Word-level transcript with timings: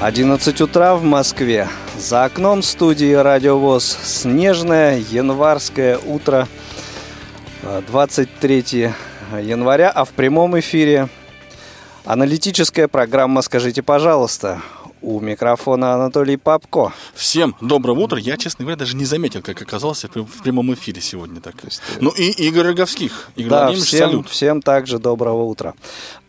11 0.00 0.60
утра 0.60 0.94
в 0.94 1.04
Москве. 1.04 1.68
За 1.96 2.24
окном 2.24 2.62
студии 2.62 3.14
«Радиовоз» 3.14 3.98
снежное 4.04 4.98
январское 4.98 5.96
утро 5.96 6.46
23 7.88 8.92
января, 9.40 9.90
а 9.90 10.04
в 10.04 10.10
прямом 10.10 10.58
эфире 10.60 11.08
аналитическая 12.04 12.88
программа 12.88 13.40
«Скажите, 13.40 13.82
пожалуйста». 13.82 14.60
У 15.00 15.20
микрофона 15.20 15.94
Анатолий 15.94 16.36
Папко. 16.36 16.92
Всем 17.14 17.54
доброго 17.60 18.00
утра. 18.00 18.18
Я, 18.18 18.36
честно 18.36 18.64
говоря, 18.64 18.76
даже 18.76 18.96
не 18.96 19.04
заметил, 19.04 19.40
как 19.40 19.62
оказался 19.62 20.08
в 20.08 20.42
прямом 20.42 20.74
эфире 20.74 21.00
сегодня. 21.00 21.40
Так. 21.40 21.54
Есть, 21.62 21.80
ну 22.00 22.10
и 22.10 22.30
Игорь 22.30 22.68
Роговских. 22.68 23.28
Игорь 23.36 23.50
да, 23.50 23.72
всем, 23.72 24.10
салют. 24.10 24.28
всем 24.28 24.62
также 24.62 24.98
доброго 24.98 25.44
утра. 25.44 25.74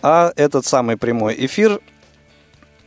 А 0.03 0.31
этот 0.35 0.65
самый 0.65 0.95
прямой 0.95 1.33
эфир 1.45 1.81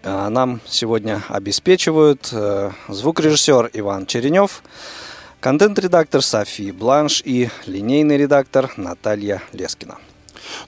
нам 0.02 0.60
сегодня 0.66 1.22
обеспечивают 1.28 2.30
э, 2.32 2.70
звукорежиссер 2.88 3.70
Иван 3.74 4.06
Черенев, 4.06 4.62
контент-редактор 5.40 6.22
Софи 6.22 6.72
Бланш 6.72 7.22
и 7.24 7.50
линейный 7.66 8.16
редактор 8.16 8.72
Наталья 8.76 9.42
Лескина. 9.52 9.98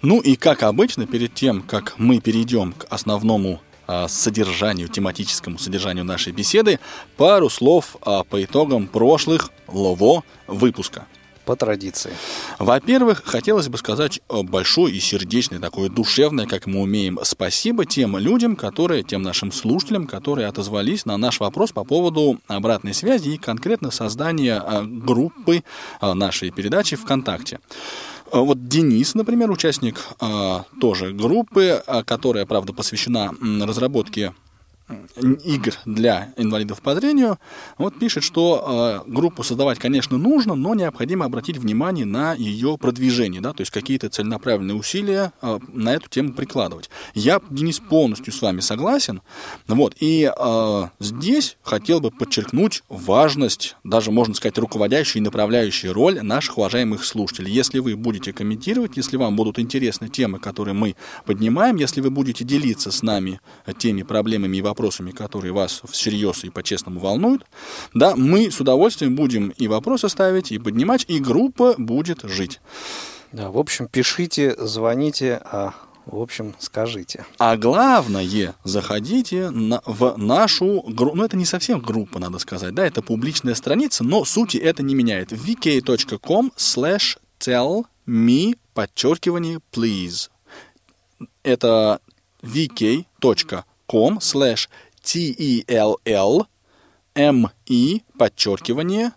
Ну 0.02 0.20
и 0.20 0.36
как 0.36 0.62
обычно, 0.62 1.06
перед 1.06 1.34
тем, 1.34 1.62
как 1.62 1.94
мы 1.98 2.20
перейдем 2.20 2.72
к 2.72 2.86
основному 2.90 3.60
а, 3.86 4.08
содержанию, 4.08 4.88
тематическому 4.88 5.58
содержанию 5.58 6.04
нашей 6.04 6.32
беседы, 6.32 6.78
пару 7.16 7.50
слов 7.50 7.96
а, 8.02 8.24
по 8.24 8.42
итогам 8.42 8.86
прошлых 8.86 9.50
ЛОВО 9.68 10.24
выпуска 10.46 11.06
по 11.44 11.56
традиции? 11.56 12.12
Во-первых, 12.58 13.22
хотелось 13.24 13.68
бы 13.68 13.78
сказать 13.78 14.20
э, 14.28 14.42
большое 14.42 14.94
и 14.94 15.00
сердечное, 15.00 15.58
такое 15.58 15.88
душевное, 15.88 16.46
как 16.46 16.66
мы 16.66 16.80
умеем, 16.80 17.18
спасибо 17.22 17.84
тем 17.84 18.16
людям, 18.16 18.56
которые, 18.56 19.02
тем 19.02 19.22
нашим 19.22 19.52
слушателям, 19.52 20.06
которые 20.06 20.46
отозвались 20.46 21.04
на 21.04 21.16
наш 21.16 21.40
вопрос 21.40 21.72
по 21.72 21.84
поводу 21.84 22.40
обратной 22.46 22.94
связи 22.94 23.30
и 23.30 23.38
конкретно 23.38 23.90
создания 23.90 24.62
э, 24.64 24.84
группы 24.84 25.62
э, 26.00 26.12
нашей 26.12 26.50
передачи 26.50 26.96
ВКонтакте. 26.96 27.60
Вот 28.32 28.66
Денис, 28.66 29.14
например, 29.14 29.50
участник 29.50 30.08
тоже 30.80 31.12
группы, 31.12 31.82
которая, 32.06 32.46
правда, 32.46 32.72
посвящена 32.72 33.34
разработке 33.60 34.32
игр 35.44 35.74
для 35.84 36.32
инвалидов 36.36 36.80
по 36.82 36.94
зрению, 36.94 37.38
вот 37.78 37.98
пишет, 37.98 38.22
что 38.24 39.02
э, 39.06 39.10
группу 39.10 39.42
создавать, 39.42 39.78
конечно, 39.78 40.18
нужно, 40.18 40.54
но 40.54 40.74
необходимо 40.74 41.24
обратить 41.24 41.56
внимание 41.56 42.04
на 42.04 42.34
ее 42.34 42.76
продвижение, 42.78 43.40
да, 43.40 43.52
то 43.52 43.62
есть 43.62 43.70
какие-то 43.70 44.08
целенаправленные 44.08 44.76
усилия 44.76 45.32
э, 45.42 45.58
на 45.72 45.94
эту 45.94 46.08
тему 46.08 46.32
прикладывать. 46.32 46.90
Я, 47.14 47.40
Денис, 47.50 47.80
полностью 47.80 48.32
с 48.32 48.42
вами 48.42 48.60
согласен, 48.60 49.22
вот, 49.66 49.94
и 50.00 50.30
э, 50.34 50.82
здесь 51.00 51.56
хотел 51.62 52.00
бы 52.00 52.10
подчеркнуть 52.10 52.82
важность, 52.88 53.76
даже, 53.84 54.10
можно 54.10 54.34
сказать, 54.34 54.58
руководящую 54.58 55.22
и 55.22 55.24
направляющую 55.24 55.92
роль 55.92 56.22
наших 56.22 56.58
уважаемых 56.58 57.04
слушателей. 57.04 57.52
Если 57.52 57.78
вы 57.78 57.96
будете 57.96 58.32
комментировать, 58.32 58.96
если 58.96 59.16
вам 59.16 59.36
будут 59.36 59.58
интересны 59.58 60.08
темы, 60.08 60.38
которые 60.38 60.74
мы 60.74 60.96
поднимаем, 61.24 61.76
если 61.76 62.00
вы 62.00 62.10
будете 62.10 62.44
делиться 62.44 62.90
с 62.90 63.02
нами 63.02 63.40
теми 63.78 64.02
проблемами 64.02 64.56
и 64.56 64.62
вопросами, 64.62 64.81
вопросами, 64.82 65.12
которые 65.12 65.52
вас 65.52 65.80
всерьез 65.88 66.42
и 66.42 66.50
по-честному 66.50 66.98
волнуют, 66.98 67.46
да, 67.94 68.16
мы 68.16 68.50
с 68.50 68.60
удовольствием 68.60 69.14
будем 69.14 69.50
и 69.50 69.68
вопросы 69.68 70.08
ставить, 70.08 70.50
и 70.50 70.58
поднимать, 70.58 71.04
и 71.06 71.20
группа 71.20 71.74
будет 71.78 72.22
жить. 72.24 72.60
Да, 73.30 73.50
в 73.50 73.58
общем, 73.58 73.86
пишите, 73.86 74.56
звоните, 74.58 75.40
а 75.44 75.72
в 76.06 76.20
общем, 76.20 76.54
скажите. 76.58 77.24
А 77.38 77.56
главное, 77.56 78.54
заходите 78.64 79.50
на, 79.50 79.80
в 79.86 80.18
нашу 80.18 80.82
группу. 80.82 81.16
Ну, 81.16 81.24
это 81.24 81.36
не 81.36 81.44
совсем 81.44 81.80
группа, 81.80 82.18
надо 82.18 82.40
сказать, 82.40 82.74
да, 82.74 82.84
это 82.84 83.02
публичная 83.02 83.54
страница, 83.54 84.02
но 84.02 84.24
сути 84.24 84.56
это 84.56 84.82
не 84.82 84.96
меняет. 84.96 85.30
vk.com 85.30 86.50
slash 86.56 87.18
tell 87.38 87.84
me, 88.04 88.58
подчеркивание, 88.74 89.60
please. 89.72 90.28
Это 91.44 92.00
vk.com 92.42 93.62
com 93.92 94.18
slash 94.20 94.68
T-E-L-L 95.02 96.46
M-E, 97.14 98.00
подчеркивание, 98.18 99.12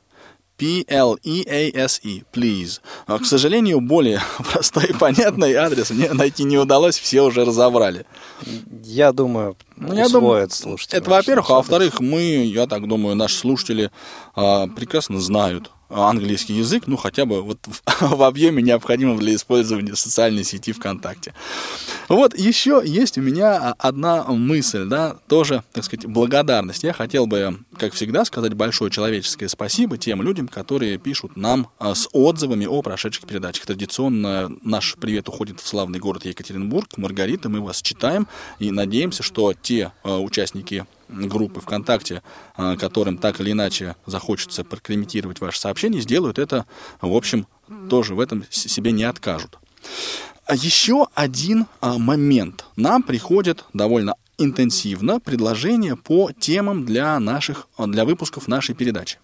P-L-E-A-S-E, 0.57 2.23
please. 2.33 2.81
А, 3.07 3.19
к 3.19 3.25
сожалению, 3.25 3.79
более 3.79 4.21
простой 4.51 4.87
и 4.87 4.93
понятный 4.93 5.53
адрес 5.53 5.91
мне 5.91 6.11
найти 6.11 6.43
не 6.43 6.57
удалось, 6.57 6.97
все 6.97 7.21
уже 7.21 7.45
разобрали. 7.45 8.05
Я 8.83 9.13
думаю, 9.13 9.55
ну, 9.77 9.93
я 9.93 10.09
думаю, 10.09 10.49
слушатели. 10.49 10.99
Это, 10.99 11.09
во-первых, 11.09 11.49
а 11.51 11.55
во-вторых, 11.55 12.01
мы, 12.01 12.21
я 12.21 12.67
так 12.67 12.87
думаю, 12.87 13.15
наши 13.15 13.37
слушатели 13.37 13.91
а, 14.35 14.67
прекрасно 14.67 15.21
знают 15.21 15.71
английский 15.95 16.53
язык, 16.53 16.83
ну, 16.87 16.97
хотя 16.97 17.25
бы 17.25 17.41
вот 17.41 17.59
в, 17.65 18.23
объеме 18.23 18.61
необходимом 18.61 19.17
для 19.17 19.35
использования 19.35 19.95
социальной 19.95 20.43
сети 20.43 20.73
ВКонтакте. 20.73 21.33
Вот 22.09 22.37
еще 22.37 22.81
есть 22.85 23.17
у 23.17 23.21
меня 23.21 23.73
одна 23.79 24.23
мысль, 24.25 24.85
да, 24.85 25.17
тоже, 25.27 25.63
так 25.73 25.83
сказать, 25.83 26.05
благодарность. 26.05 26.83
Я 26.83 26.93
хотел 26.93 27.25
бы, 27.27 27.59
как 27.77 27.93
всегда, 27.93 28.25
сказать 28.25 28.53
большое 28.53 28.91
человеческое 28.91 29.47
спасибо 29.47 29.97
тем 29.97 30.21
людям, 30.21 30.47
которые 30.47 30.97
пишут 30.97 31.35
нам 31.35 31.69
а, 31.79 31.95
с 31.95 32.07
отзывами 32.11 32.65
о 32.65 32.81
прошедших 32.81 33.25
передачах. 33.25 33.65
Традиционно 33.65 34.51
наш 34.61 34.95
привет 34.99 35.29
уходит 35.29 35.59
в 35.59 35.67
славный 35.67 35.99
город 35.99 36.25
Екатеринбург. 36.25 36.97
Маргарита, 36.97 37.49
мы 37.49 37.61
вас 37.61 37.81
читаем 37.81 38.27
и 38.59 38.71
надеемся, 38.71 39.23
что 39.23 39.53
те 39.53 39.91
а, 40.03 40.19
участники 40.19 40.85
группы 41.09 41.61
ВКонтакте, 41.61 42.23
а, 42.55 42.75
которым 42.75 43.17
так 43.17 43.39
или 43.39 43.51
иначе 43.51 43.95
захочется 44.05 44.63
прокомментировать 44.63 45.41
ваше 45.41 45.59
сообщение, 45.59 46.01
сделают 46.01 46.39
это, 46.39 46.65
в 47.01 47.13
общем, 47.13 47.47
тоже 47.89 48.15
в 48.15 48.19
этом 48.19 48.45
себе 48.49 48.91
не 48.91 49.03
откажут. 49.03 49.57
А 50.45 50.55
еще 50.55 51.07
один 51.13 51.65
а, 51.81 51.97
момент. 51.97 52.65
Нам 52.75 53.03
приходит 53.03 53.65
довольно 53.73 54.15
интенсивно 54.37 55.19
предложения 55.19 55.95
по 55.95 56.31
темам 56.31 56.85
для 56.85 57.19
наших, 57.19 57.67
для 57.77 58.05
выпусков 58.05 58.47
нашей 58.47 58.75
передачи. 58.75 59.19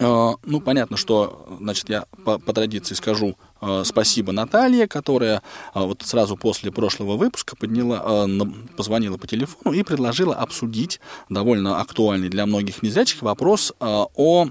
Ну, 0.00 0.60
понятно, 0.64 0.96
что, 0.96 1.58
значит, 1.60 1.88
я 1.88 2.04
по, 2.24 2.38
по 2.38 2.52
традиции 2.52 2.94
скажу 2.94 3.36
Э, 3.36 3.47
спасибо 3.84 4.32
Наталье, 4.32 4.86
которая 4.86 5.42
э, 5.74 5.80
вот 5.80 6.02
сразу 6.02 6.36
после 6.36 6.70
прошлого 6.70 7.16
выпуска 7.16 7.56
подняла, 7.56 8.26
э, 8.26 8.44
позвонила 8.76 9.16
по 9.16 9.26
телефону 9.26 9.74
и 9.74 9.82
предложила 9.82 10.34
обсудить 10.34 11.00
довольно 11.28 11.80
актуальный 11.80 12.28
для 12.28 12.46
многих 12.46 12.82
незрячих 12.82 13.22
вопрос 13.22 13.72
о 13.80 14.48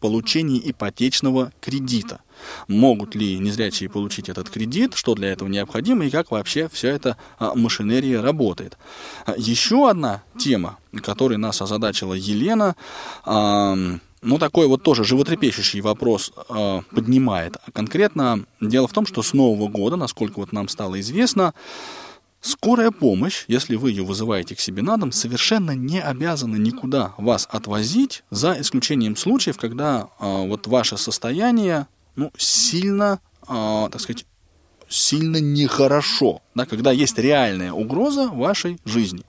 получении 0.00 0.62
ипотечного 0.64 1.52
кредита. 1.60 2.20
Могут 2.68 3.16
ли 3.16 3.36
незрячие 3.38 3.90
получить 3.90 4.28
этот 4.28 4.48
кредит, 4.48 4.94
что 4.94 5.14
для 5.14 5.32
этого 5.32 5.48
необходимо 5.48 6.04
и 6.04 6.10
как 6.10 6.30
вообще 6.30 6.68
вся 6.72 6.88
эта 6.88 7.16
машинерия 7.40 8.22
работает. 8.22 8.78
Еще 9.36 9.90
одна 9.90 10.22
тема, 10.38 10.78
которой 11.02 11.36
нас 11.36 11.60
озадачила 11.60 12.14
Елена, 12.14 12.76
ну, 14.22 14.38
такой 14.38 14.66
вот 14.66 14.82
тоже 14.82 15.04
животрепещущий 15.04 15.80
вопрос 15.80 16.32
э, 16.48 16.80
поднимает. 16.90 17.56
А 17.64 17.70
конкретно 17.70 18.44
дело 18.60 18.88
в 18.88 18.92
том, 18.92 19.06
что 19.06 19.22
с 19.22 19.32
Нового 19.32 19.68
года, 19.68 19.96
насколько 19.96 20.40
вот 20.40 20.52
нам 20.52 20.68
стало 20.68 20.98
известно, 21.00 21.54
скорая 22.40 22.90
помощь, 22.90 23.44
если 23.48 23.76
вы 23.76 23.90
ее 23.90 24.04
вызываете 24.04 24.54
к 24.54 24.60
себе 24.60 24.82
на 24.82 24.96
дом, 24.96 25.12
совершенно 25.12 25.72
не 25.72 26.00
обязана 26.00 26.56
никуда 26.56 27.14
вас 27.18 27.48
отвозить, 27.50 28.24
за 28.30 28.56
исключением 28.60 29.16
случаев, 29.16 29.58
когда 29.58 30.08
э, 30.18 30.46
вот 30.46 30.66
ваше 30.66 30.96
состояние 30.96 31.86
ну, 32.16 32.32
сильно, 32.36 33.20
э, 33.48 33.88
так 33.92 34.00
сказать, 34.00 34.24
сильно 34.88 35.40
нехорошо, 35.40 36.42
да, 36.54 36.64
когда 36.64 36.92
есть 36.92 37.18
реальная 37.18 37.72
угроза 37.72 38.28
вашей 38.28 38.78
жизни. 38.84 39.24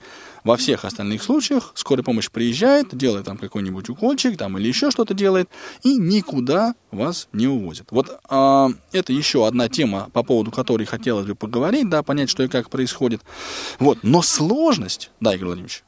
Во 0.47 0.55
всех 0.55 0.85
остальных 0.85 1.23
случаях 1.23 1.73
скорая 1.75 2.05
помощь 2.05 2.29
приезжает, 2.31 2.95
делает 2.95 3.25
там 3.25 3.37
какой-нибудь 3.37 3.89
укольчик 3.89 4.37
там, 4.37 4.57
или 4.57 4.69
еще 4.69 4.91
что-то 4.91 5.13
делает, 5.13 5.49
и 5.83 5.97
никуда 5.97 6.73
вас 6.89 7.27
не 7.33 7.47
увозят. 7.47 7.87
Вот 7.91 8.17
а, 8.29 8.69
это 8.93 9.11
еще 9.11 9.45
одна 9.45 9.67
тема, 9.67 10.09
по 10.13 10.23
поводу 10.23 10.51
которой 10.51 10.85
хотелось 10.85 11.25
бы 11.25 11.35
поговорить, 11.35 11.89
да, 11.89 12.01
понять, 12.01 12.29
что 12.29 12.43
и 12.43 12.47
как 12.47 12.69
происходит. 12.69 13.23
Вот. 13.79 13.99
Но 14.03 14.21
сложность, 14.21 15.11
да, 15.19 15.35
Игорь 15.35 15.47
Владимирович, 15.47 15.83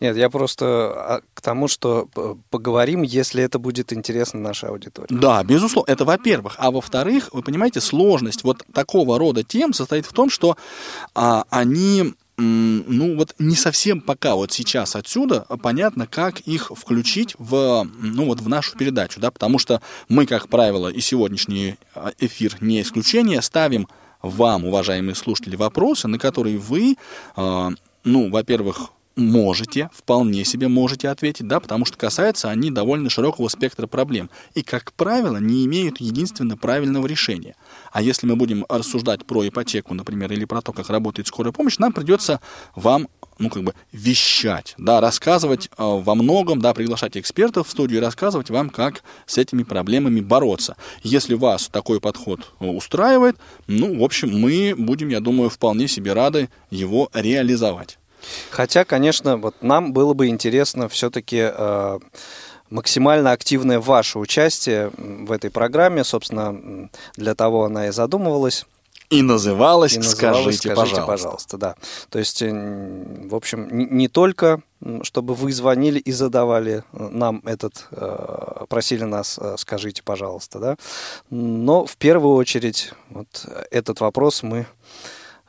нет, 0.00 0.16
я 0.16 0.30
просто 0.30 0.64
а, 0.66 1.20
к 1.34 1.42
тому, 1.42 1.68
что 1.68 2.08
поговорим, 2.48 3.02
если 3.02 3.42
это 3.42 3.58
будет 3.58 3.92
интересно 3.92 4.40
нашей 4.40 4.70
аудитории. 4.70 5.08
Да, 5.10 5.44
безусловно, 5.44 5.90
это 5.90 6.06
во-первых. 6.06 6.54
А 6.56 6.70
во-вторых, 6.70 7.28
вы 7.32 7.42
понимаете, 7.42 7.82
сложность 7.82 8.42
вот 8.42 8.64
такого 8.72 9.18
рода 9.18 9.42
тем 9.42 9.74
состоит 9.74 10.06
в 10.06 10.14
том, 10.14 10.30
что 10.30 10.56
а, 11.14 11.44
они 11.50 12.14
ну 12.38 13.16
вот 13.16 13.34
не 13.38 13.54
совсем 13.54 14.00
пока 14.00 14.34
вот 14.34 14.52
сейчас 14.52 14.96
отсюда 14.96 15.46
понятно, 15.62 16.06
как 16.06 16.40
их 16.40 16.70
включить 16.74 17.34
в, 17.38 17.86
ну 18.00 18.26
вот 18.26 18.40
в 18.40 18.48
нашу 18.48 18.76
передачу, 18.76 19.20
да, 19.20 19.30
потому 19.30 19.58
что 19.58 19.82
мы, 20.08 20.26
как 20.26 20.48
правило, 20.48 20.88
и 20.88 21.00
сегодняшний 21.00 21.76
а, 21.94 22.12
эфир 22.18 22.56
не 22.60 22.80
исключение, 22.80 23.42
ставим 23.42 23.86
вам, 24.22 24.64
уважаемые 24.64 25.14
слушатели, 25.14 25.56
вопросы, 25.56 26.08
на 26.08 26.18
которые 26.18 26.58
вы, 26.58 26.96
а, 27.36 27.70
ну, 28.04 28.30
во-первых, 28.30 28.90
можете, 29.16 29.90
вполне 29.92 30.44
себе 30.44 30.68
можете 30.68 31.08
ответить, 31.08 31.46
да, 31.46 31.60
потому 31.60 31.84
что 31.84 31.96
касаются 31.96 32.50
они 32.50 32.70
довольно 32.70 33.10
широкого 33.10 33.48
спектра 33.48 33.86
проблем 33.86 34.30
и, 34.54 34.62
как 34.62 34.92
правило, 34.92 35.36
не 35.36 35.64
имеют 35.66 36.00
единственно 36.00 36.56
правильного 36.56 37.06
решения. 37.06 37.54
А 37.92 38.02
если 38.02 38.26
мы 38.26 38.36
будем 38.36 38.64
рассуждать 38.68 39.24
про 39.26 39.46
ипотеку, 39.46 39.94
например, 39.94 40.32
или 40.32 40.44
про 40.44 40.62
то, 40.62 40.72
как 40.72 40.88
работает 40.88 41.26
скорая 41.26 41.52
помощь, 41.52 41.78
нам 41.78 41.92
придется 41.92 42.40
вам 42.74 43.08
ну, 43.38 43.50
как 43.50 43.64
бы 43.64 43.74
вещать, 43.92 44.74
да, 44.78 45.00
рассказывать 45.00 45.66
э, 45.66 45.70
во 45.78 46.14
многом, 46.14 46.60
да, 46.60 46.74
приглашать 46.74 47.16
экспертов 47.16 47.66
в 47.66 47.70
студию 47.70 47.98
и 47.98 48.04
рассказывать 48.04 48.50
вам, 48.50 48.70
как 48.70 49.02
с 49.26 49.38
этими 49.38 49.62
проблемами 49.64 50.20
бороться. 50.20 50.76
Если 51.02 51.34
вас 51.34 51.68
такой 51.68 52.00
подход 52.00 52.52
э, 52.60 52.66
устраивает, 52.66 53.36
ну, 53.66 53.98
в 53.98 54.04
общем, 54.04 54.38
мы 54.38 54.74
будем, 54.76 55.08
я 55.08 55.20
думаю, 55.20 55.50
вполне 55.50 55.88
себе 55.88 56.12
рады 56.12 56.50
его 56.70 57.10
реализовать. 57.12 57.98
Хотя, 58.50 58.84
конечно, 58.84 59.36
вот 59.36 59.56
нам 59.62 59.92
было 59.92 60.14
бы 60.14 60.28
интересно 60.28 60.88
все-таки 60.88 61.50
э, 61.52 61.98
максимально 62.70 63.32
активное 63.32 63.80
ваше 63.80 64.18
участие 64.18 64.90
в 64.96 65.30
этой 65.32 65.50
программе. 65.50 66.04
Собственно, 66.04 66.88
для 67.16 67.34
того 67.34 67.64
она 67.64 67.88
и 67.88 67.92
задумывалась. 67.92 68.66
И 69.10 69.20
называлась, 69.20 69.94
и 69.94 69.98
называлась 69.98 70.56
«Скажите, 70.56 70.74
скажите 70.74 70.96
пожалуйста. 70.96 71.06
пожалуйста». 71.06 71.58
Да. 71.58 71.74
То 72.08 72.18
есть, 72.18 72.42
э, 72.42 72.50
в 73.28 73.34
общем, 73.34 73.68
не 73.70 74.08
только 74.08 74.62
чтобы 75.02 75.34
вы 75.34 75.52
звонили 75.52 76.00
и 76.00 76.10
задавали 76.10 76.82
нам 76.92 77.40
этот, 77.44 77.86
э, 77.92 78.64
просили 78.68 79.04
нас 79.04 79.38
«Скажите, 79.56 80.02
пожалуйста», 80.02 80.58
да, 80.58 80.76
но 81.30 81.86
в 81.86 81.96
первую 81.96 82.34
очередь 82.34 82.92
вот 83.10 83.46
этот 83.70 84.00
вопрос 84.00 84.42
мы 84.42 84.66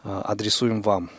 адресуем 0.04 0.84
вам. 0.84 1.10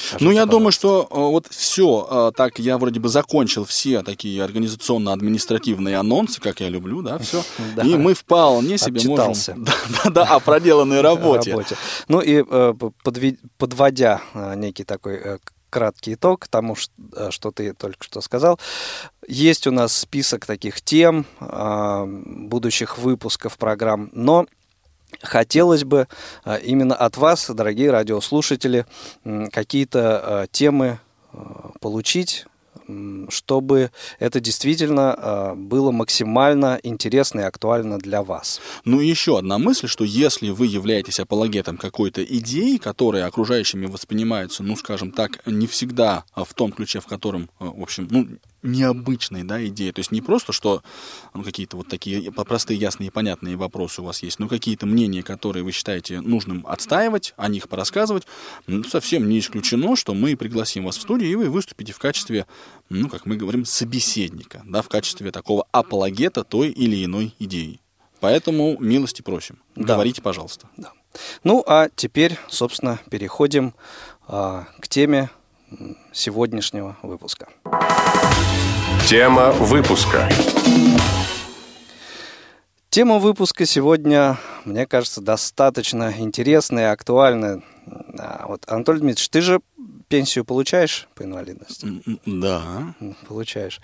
Скажите, 0.00 0.24
ну, 0.24 0.30
я 0.30 0.46
пожалуйста. 0.46 0.50
думаю, 0.50 0.72
что 0.72 1.08
э, 1.10 1.14
вот 1.18 1.46
все, 1.50 2.08
э, 2.10 2.32
так 2.36 2.58
я 2.58 2.78
вроде 2.78 3.00
бы 3.00 3.08
закончил 3.08 3.64
все 3.64 4.02
такие 4.02 4.42
организационно-административные 4.42 5.96
анонсы, 5.96 6.40
как 6.40 6.60
я 6.60 6.68
люблю, 6.68 7.02
да, 7.02 7.18
все. 7.18 7.42
И 7.84 7.96
мы 7.96 8.14
вполне 8.14 8.78
себе 8.78 9.00
можем... 9.04 9.66
Да, 10.04 10.10
да, 10.10 10.24
о 10.24 10.40
проделанной 10.40 11.00
работе. 11.00 11.50
работе. 11.50 11.76
Ну 12.08 12.20
и 12.20 12.44
э, 12.48 12.74
подводя 13.58 14.22
некий 14.56 14.84
такой 14.84 15.38
краткий 15.68 16.14
итог 16.14 16.48
тому, 16.48 16.74
что 16.76 17.50
ты 17.50 17.74
только 17.74 18.04
что 18.04 18.20
сказал. 18.20 18.58
Есть 19.28 19.66
у 19.66 19.70
нас 19.70 19.96
список 19.96 20.46
таких 20.46 20.80
тем 20.80 21.26
будущих 21.40 22.98
выпусков 22.98 23.58
программ, 23.58 24.10
но 24.12 24.46
Хотелось 25.22 25.84
бы 25.84 26.08
а, 26.44 26.56
именно 26.56 26.94
от 26.94 27.16
вас, 27.16 27.50
дорогие 27.50 27.90
радиослушатели, 27.90 28.86
какие-то 29.52 30.20
а, 30.22 30.46
темы 30.50 31.00
а, 31.32 31.72
получить, 31.80 32.46
чтобы 33.28 33.92
это 34.18 34.40
действительно 34.40 35.54
было 35.56 35.92
максимально 35.92 36.80
интересно 36.82 37.40
и 37.40 37.44
актуально 37.44 37.98
для 37.98 38.24
вас. 38.24 38.60
Ну 38.84 39.00
и 39.00 39.06
еще 39.06 39.38
одна 39.38 39.58
мысль, 39.58 39.86
что 39.86 40.02
если 40.02 40.50
вы 40.50 40.66
являетесь 40.66 41.20
апологетом 41.20 41.76
какой-то 41.76 42.24
идеи, 42.24 42.78
которая 42.78 43.26
окружающими 43.26 43.86
воспринимается, 43.86 44.64
ну, 44.64 44.74
скажем 44.74 45.12
так, 45.12 45.46
не 45.46 45.68
всегда 45.68 46.24
в 46.34 46.52
том 46.54 46.72
ключе, 46.72 46.98
в 46.98 47.06
котором, 47.06 47.48
в 47.60 47.80
общем, 47.80 48.08
ну, 48.10 48.26
необычной 48.62 49.42
да, 49.44 49.64
идеи. 49.66 49.90
То 49.90 50.00
есть 50.00 50.10
не 50.10 50.20
просто, 50.20 50.52
что 50.52 50.82
ну, 51.34 51.42
какие-то 51.42 51.76
вот 51.76 51.88
такие 51.88 52.30
простые, 52.32 52.78
ясные 52.78 53.08
и 53.08 53.10
понятные 53.10 53.56
вопросы 53.56 54.02
у 54.02 54.04
вас 54.04 54.22
есть, 54.22 54.38
но 54.38 54.48
какие-то 54.48 54.86
мнения, 54.86 55.22
которые 55.22 55.62
вы 55.62 55.72
считаете 55.72 56.20
нужным 56.20 56.66
отстаивать, 56.66 57.34
о 57.36 57.48
них 57.48 57.68
порассказывать, 57.68 58.26
ну, 58.66 58.84
совсем 58.84 59.28
не 59.28 59.38
исключено, 59.38 59.96
что 59.96 60.14
мы 60.14 60.36
пригласим 60.36 60.84
вас 60.84 60.96
в 60.98 61.02
студию, 61.02 61.30
и 61.30 61.34
вы 61.34 61.50
выступите 61.50 61.92
в 61.92 61.98
качестве, 61.98 62.46
ну, 62.88 63.08
как 63.08 63.26
мы 63.26 63.36
говорим, 63.36 63.64
собеседника, 63.64 64.62
да, 64.66 64.82
в 64.82 64.88
качестве 64.88 65.30
такого 65.32 65.66
апологета 65.72 66.44
той 66.44 66.68
или 66.70 67.04
иной 67.04 67.34
идеи. 67.38 67.80
Поэтому 68.20 68.76
милости 68.78 69.22
просим. 69.22 69.58
Да. 69.74 69.94
Говорите, 69.94 70.20
пожалуйста. 70.20 70.68
Да. 70.76 70.92
Ну, 71.42 71.64
а 71.66 71.88
теперь, 71.94 72.38
собственно, 72.48 73.00
переходим 73.10 73.74
а, 74.28 74.66
к 74.78 74.88
теме 74.88 75.30
сегодняшнего 76.12 76.96
выпуска. 77.02 77.48
Тема 79.06 79.52
выпуска. 79.52 80.28
Тема 82.90 83.18
выпуска 83.18 83.66
сегодня, 83.66 84.36
мне 84.64 84.86
кажется, 84.86 85.20
достаточно 85.20 86.12
интересная 86.18 86.90
и 86.90 86.92
актуальная. 86.92 87.62
Вот, 88.46 88.64
Анатолий 88.66 89.00
Дмитриевич, 89.00 89.28
ты 89.28 89.40
же 89.40 89.60
пенсию 90.08 90.44
получаешь 90.44 91.08
по 91.14 91.22
инвалидности? 91.22 91.86
Да. 92.26 92.94
Получаешь. 93.28 93.80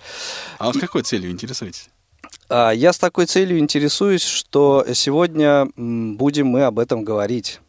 А 0.59 0.73
с 0.73 0.77
какой 0.77 1.03
целью 1.03 1.31
интересуетесь? 1.31 1.89
А, 2.49 2.71
я 2.71 2.91
с 2.91 2.99
такой 2.99 3.25
целью 3.25 3.59
интересуюсь, 3.59 4.23
что 4.23 4.85
сегодня 4.93 5.67
будем 5.75 6.47
мы 6.47 6.63
об 6.63 6.79
этом 6.79 7.03
говорить. 7.03 7.61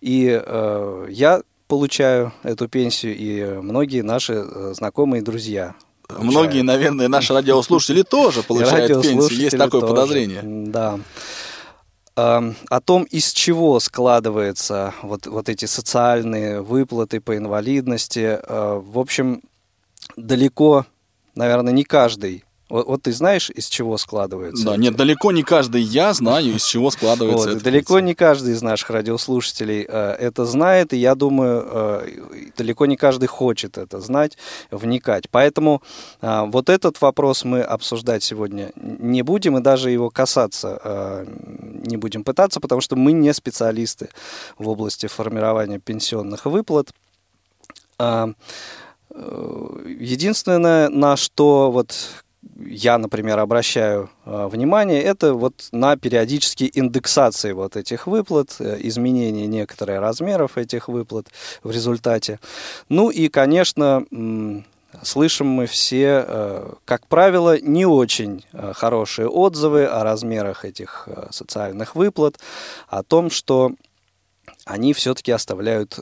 И 0.00 0.28
э, 0.42 1.06
я 1.10 1.42
получаю 1.68 2.32
эту 2.42 2.68
пенсию, 2.68 3.16
и 3.16 3.60
многие 3.62 4.02
наши 4.02 4.34
э, 4.34 4.72
знакомые 4.74 5.22
друзья 5.22 5.74
получают. 6.06 6.32
Многие, 6.32 6.62
наверное, 6.62 7.08
наши 7.08 7.32
радиослушатели 7.32 8.02
тоже 8.02 8.42
получают 8.42 9.02
пенсию. 9.02 9.40
Есть 9.40 9.58
такое 9.58 9.80
тоже. 9.80 9.94
подозрение. 9.94 10.42
Да. 10.42 11.00
О 12.14 12.80
том, 12.84 13.04
из 13.04 13.32
чего 13.32 13.80
складываются 13.80 14.92
вот, 15.02 15.26
вот 15.26 15.48
эти 15.48 15.64
социальные 15.64 16.60
выплаты 16.60 17.20
по 17.20 17.36
инвалидности, 17.38 18.38
э, 18.42 18.80
в 18.84 18.98
общем, 18.98 19.42
далеко, 20.16 20.84
наверное, 21.34 21.72
не 21.72 21.84
каждый 21.84 22.44
вот, 22.72 22.86
вот 22.86 23.02
ты 23.02 23.12
знаешь, 23.12 23.50
из 23.50 23.66
чего 23.66 23.98
складывается? 23.98 24.64
Да, 24.64 24.76
нет, 24.78 24.96
далеко 24.96 25.30
не 25.30 25.42
каждый 25.42 25.82
я 25.82 26.14
знаю, 26.14 26.54
из 26.54 26.64
чего 26.64 26.90
складывается 26.90 27.48
вот, 27.48 27.56
это. 27.56 27.64
Далеко 27.64 28.00
не 28.00 28.14
каждый 28.14 28.54
из 28.54 28.62
наших 28.62 28.88
радиослушателей 28.88 29.84
э, 29.86 30.16
это 30.18 30.46
знает, 30.46 30.94
и 30.94 30.96
я 30.96 31.14
думаю, 31.14 31.68
э, 31.70 32.08
далеко 32.56 32.86
не 32.86 32.96
каждый 32.96 33.26
хочет 33.26 33.76
это 33.76 34.00
знать, 34.00 34.38
вникать. 34.70 35.28
Поэтому 35.30 35.82
э, 36.22 36.44
вот 36.46 36.70
этот 36.70 36.98
вопрос 37.02 37.44
мы 37.44 37.60
обсуждать 37.60 38.22
сегодня 38.22 38.72
не 38.76 39.20
будем, 39.20 39.58
и 39.58 39.60
даже 39.60 39.90
его 39.90 40.08
касаться 40.08 40.80
э, 40.82 41.26
не 41.84 41.98
будем 41.98 42.24
пытаться, 42.24 42.58
потому 42.58 42.80
что 42.80 42.96
мы 42.96 43.12
не 43.12 43.34
специалисты 43.34 44.08
в 44.56 44.66
области 44.66 45.08
формирования 45.08 45.78
пенсионных 45.78 46.46
выплат. 46.46 46.94
Э, 47.98 48.32
э 49.10 49.58
Единственное, 50.00 50.88
на 50.88 51.16
что 51.16 51.70
вот 51.70 51.94
я, 52.58 52.98
например, 52.98 53.38
обращаю 53.38 54.10
э, 54.24 54.48
внимание, 54.50 55.02
это 55.02 55.34
вот 55.34 55.68
на 55.72 55.96
периодические 55.96 56.76
индексации 56.78 57.52
вот 57.52 57.76
этих 57.76 58.06
выплат, 58.06 58.56
э, 58.58 58.78
изменение 58.80 59.46
некоторых 59.46 60.00
размеров 60.00 60.58
этих 60.58 60.88
выплат 60.88 61.28
в 61.62 61.70
результате. 61.70 62.40
Ну 62.88 63.10
и, 63.10 63.28
конечно, 63.28 64.04
слышим 65.02 65.46
мы 65.46 65.66
все, 65.66 66.24
э, 66.26 66.72
как 66.84 67.06
правило, 67.06 67.60
не 67.60 67.86
очень 67.86 68.44
хорошие 68.74 69.28
отзывы 69.28 69.86
о 69.86 70.02
размерах 70.02 70.64
этих 70.64 71.08
социальных 71.30 71.94
выплат, 71.94 72.38
о 72.88 73.02
том, 73.02 73.30
что 73.30 73.72
они 74.64 74.92
все-таки 74.92 75.32
оставляют 75.32 75.98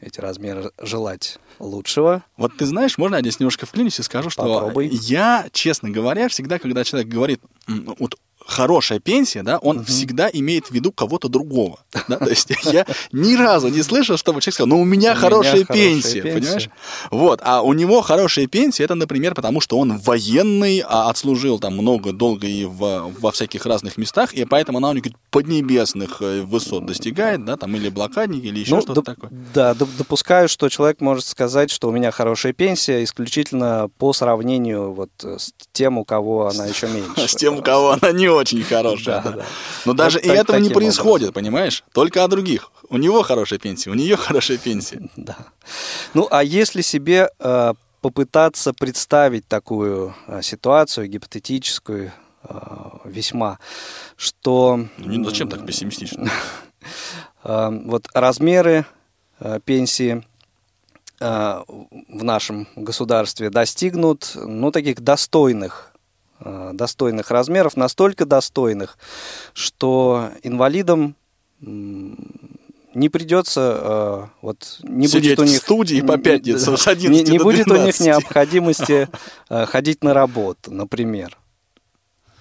эти 0.00 0.20
размеры 0.20 0.70
желать 0.80 1.38
лучшего. 1.58 2.24
Вот 2.36 2.56
ты 2.56 2.66
знаешь, 2.66 2.98
можно 2.98 3.16
я 3.16 3.20
здесь 3.20 3.40
немножко 3.40 3.66
вклинюсь 3.66 3.98
и 3.98 4.02
скажу, 4.02 4.30
что 4.30 4.42
Попробуй. 4.42 4.88
я, 4.88 5.46
честно 5.52 5.90
говоря, 5.90 6.28
всегда, 6.28 6.58
когда 6.58 6.84
человек 6.84 7.08
говорит, 7.08 7.40
вот 7.66 8.16
хорошая 8.46 8.98
пенсия, 8.98 9.42
да, 9.42 9.58
он 9.58 9.78
угу. 9.78 9.84
всегда 9.86 10.28
имеет 10.32 10.66
в 10.66 10.70
виду 10.70 10.92
кого-то 10.92 11.28
другого. 11.28 11.80
Да? 12.08 12.18
То 12.18 12.28
есть 12.28 12.50
я 12.64 12.86
ни 13.12 13.34
разу 13.36 13.68
не 13.68 13.82
слышал, 13.82 14.16
чтобы 14.16 14.40
человек 14.40 14.54
сказал, 14.54 14.68
ну 14.68 14.80
у 14.80 14.84
меня, 14.84 15.12
у 15.12 15.16
хорошая, 15.16 15.54
меня 15.54 15.64
пенсия, 15.66 16.20
хорошая 16.22 16.40
понимаешь? 16.40 16.70
Вот, 17.10 17.40
а 17.42 17.62
у 17.62 17.72
него 17.72 18.02
хорошая 18.02 18.46
пенсия, 18.46 18.84
это, 18.84 18.94
например, 18.94 19.34
потому 19.34 19.60
что 19.60 19.78
он 19.78 19.98
военный, 19.98 20.84
а 20.86 21.10
отслужил 21.10 21.58
там 21.58 21.74
много, 21.74 22.12
долго 22.12 22.46
и 22.46 22.64
в, 22.64 23.12
во 23.18 23.32
всяких 23.32 23.66
разных 23.66 23.96
местах, 23.96 24.34
и 24.34 24.44
поэтому 24.44 24.78
она 24.78 24.90
у 24.90 24.92
него 24.92 25.04
поднебесных 25.30 26.20
э, 26.20 26.42
высот 26.42 26.86
достигает, 26.86 27.44
да, 27.44 27.56
там 27.56 27.74
или 27.76 27.88
блокадник, 27.88 28.44
или 28.44 28.60
еще 28.60 28.76
ну, 28.76 28.82
что-то 28.82 29.00
доп- 29.00 29.04
такое. 29.04 29.30
Да, 29.54 29.74
допускаю, 29.74 30.48
что 30.48 30.68
человек 30.68 31.00
может 31.00 31.24
сказать, 31.24 31.70
что 31.70 31.88
у 31.88 31.92
меня 31.92 32.10
хорошая 32.10 32.52
пенсия 32.52 33.02
исключительно 33.02 33.90
по 33.98 34.12
сравнению 34.12 34.92
вот 34.92 35.10
с 35.22 35.52
тем, 35.72 35.98
у 35.98 36.04
кого 36.04 36.48
она 36.48 36.66
еще 36.66 36.88
меньше. 36.88 37.28
С 37.34 37.34
тем, 37.34 37.58
у 37.58 37.62
кого 37.62 37.90
она 38.00 38.12
не 38.12 38.28
очень 38.34 38.62
хорошая. 38.62 39.22
Да, 39.22 39.30
да. 39.30 39.44
Но 39.84 39.92
даже 39.92 40.20
и 40.20 40.28
этого 40.28 40.58
не 40.58 40.70
происходит, 40.70 41.32
понимаешь? 41.32 41.84
Только 41.92 42.24
о 42.24 42.28
других. 42.28 42.70
У 42.88 42.96
него 42.96 43.22
хорошая 43.22 43.58
пенсия, 43.58 43.90
у 43.90 43.94
нее 43.94 44.16
хорошая 44.28 44.58
пенсия. 44.58 45.08
Да. 45.16 45.36
Ну, 46.12 46.28
а 46.30 46.44
если 46.44 46.82
себе 46.82 47.30
э, 47.38 47.74
попытаться 48.00 48.72
представить 48.72 49.46
такую 49.48 50.14
э, 50.26 50.42
ситуацию 50.42 51.08
гипотетическую, 51.08 52.12
э, 52.42 52.54
весьма, 53.04 53.58
что... 54.16 54.86
Ну, 54.98 55.24
зачем 55.24 55.48
так 55.48 55.64
пессимистично? 55.66 56.30
Вот 57.42 58.08
размеры 58.14 58.86
пенсии 59.64 60.22
в 61.18 61.64
нашем 62.08 62.68
государстве 62.74 63.48
достигнут, 63.48 64.32
ну, 64.34 64.70
таких 64.70 65.00
достойных 65.00 65.93
достойных 66.40 67.30
размеров, 67.30 67.76
настолько 67.76 68.26
достойных, 68.26 68.98
что 69.54 70.30
инвалидам 70.42 71.14
не 72.94 73.08
придется 73.08 73.78
э, 73.80 74.26
вот 74.40 74.78
не 74.82 75.08
Сидеть 75.08 75.36
будет 75.36 75.38
у 75.40 75.44
них 75.44 75.60
в 75.60 75.62
студии 75.62 76.00
по 76.00 76.16
пятницам 76.16 76.76
с 76.76 76.86
11 76.86 77.26
не, 77.26 77.32
не 77.32 77.38
будет 77.38 77.68
у 77.68 77.76
них 77.76 77.98
необходимости 78.00 79.08
э, 79.48 79.66
ходить 79.66 80.02
на 80.04 80.14
работу, 80.14 80.72
например. 80.72 81.36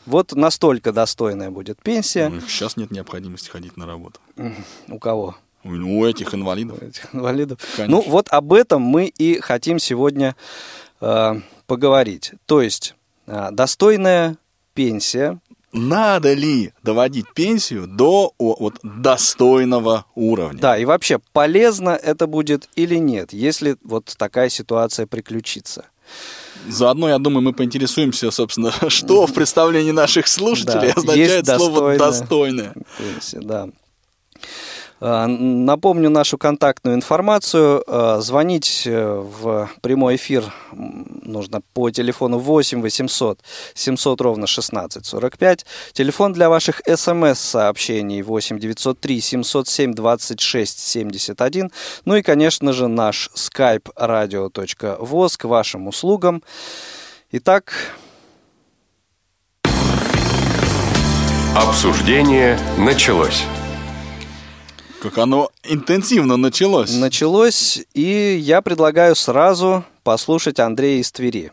Вот 0.05 0.33
настолько 0.33 0.91
достойная 0.91 1.49
будет 1.49 1.81
пенсия. 1.81 2.29
Ну, 2.29 2.41
сейчас 2.41 2.75
нет 2.77 2.91
необходимости 2.91 3.49
ходить 3.49 3.77
на 3.77 3.85
работу. 3.85 4.19
У 4.87 4.99
кого? 4.99 5.35
У 5.63 6.03
этих 6.03 6.35
инвалидов. 6.35 6.77
У 6.81 6.85
этих 6.85 7.15
инвалидов. 7.15 7.59
Конечно. 7.77 7.97
Ну 7.97 8.09
вот 8.09 8.27
об 8.29 8.51
этом 8.51 8.81
мы 8.81 9.05
и 9.05 9.39
хотим 9.39 9.79
сегодня 9.79 10.35
э, 10.99 11.39
поговорить. 11.67 12.33
То 12.45 12.61
есть 12.61 12.95
достойная 13.25 14.37
пенсия. 14.73 15.39
Надо 15.71 16.33
ли 16.33 16.71
доводить 16.83 17.25
пенсию 17.33 17.87
до 17.87 18.33
вот, 18.37 18.75
достойного 18.83 20.05
уровня? 20.13 20.59
Да, 20.59 20.77
и 20.77 20.85
вообще, 20.85 21.19
полезно 21.31 21.89
это 21.89 22.27
будет 22.27 22.69
или 22.75 22.95
нет, 22.95 23.33
если 23.33 23.77
вот 23.83 24.13
такая 24.17 24.49
ситуация 24.49 25.07
приключится. 25.07 25.85
Заодно, 26.67 27.09
я 27.09 27.17
думаю, 27.17 27.41
мы 27.41 27.53
поинтересуемся, 27.53 28.29
собственно, 28.29 28.71
что 28.89 29.25
в 29.25 29.33
представлении 29.33 29.91
наших 29.91 30.27
слушателей 30.27 30.93
да, 30.93 31.01
означает 31.01 31.47
слово 31.47 31.97
«достойное». 31.97 32.73
Пенсия, 32.97 33.39
да. 33.39 33.69
Э, 35.03 35.27
напомню 35.27 36.09
нашу 36.09 36.37
контактную 36.37 36.95
информацию. 36.95 37.83
Э, 37.85 38.19
звонить 38.21 38.83
э, 38.85 39.15
в 39.15 39.69
прямой 39.81 40.15
эфир 40.15 40.45
нужно 40.71 41.61
по 41.73 41.89
телефону 41.91 42.39
8 42.39 42.81
800 42.81 43.39
700 43.73 44.21
ровно 44.21 44.47
16 44.47 45.05
45. 45.05 45.65
Телефон 45.91 46.31
для 46.31 46.49
ваших 46.49 46.81
смс-сообщений 46.87 48.21
8 48.21 48.59
903 48.59 49.19
707 49.21 49.93
26 49.93 50.79
71. 50.79 51.71
Ну 52.05 52.15
и, 52.15 52.21
конечно 52.21 52.71
же, 52.71 52.87
наш 52.87 53.29
skype 53.35 53.93
radio.voz 53.97 55.37
к 55.37 55.43
вашим 55.43 55.87
услугам. 55.87 56.41
Итак, 57.31 57.73
Обсуждение 61.55 62.57
началось 62.79 63.43
как 65.03 65.17
оно 65.17 65.51
интенсивно 65.63 66.37
началось. 66.37 66.95
Началось, 66.95 67.81
и 67.93 68.37
я 68.41 68.61
предлагаю 68.61 69.17
сразу 69.17 69.83
послушать 70.03 70.61
Андрея 70.61 71.01
из 71.01 71.11
Твери. 71.11 71.51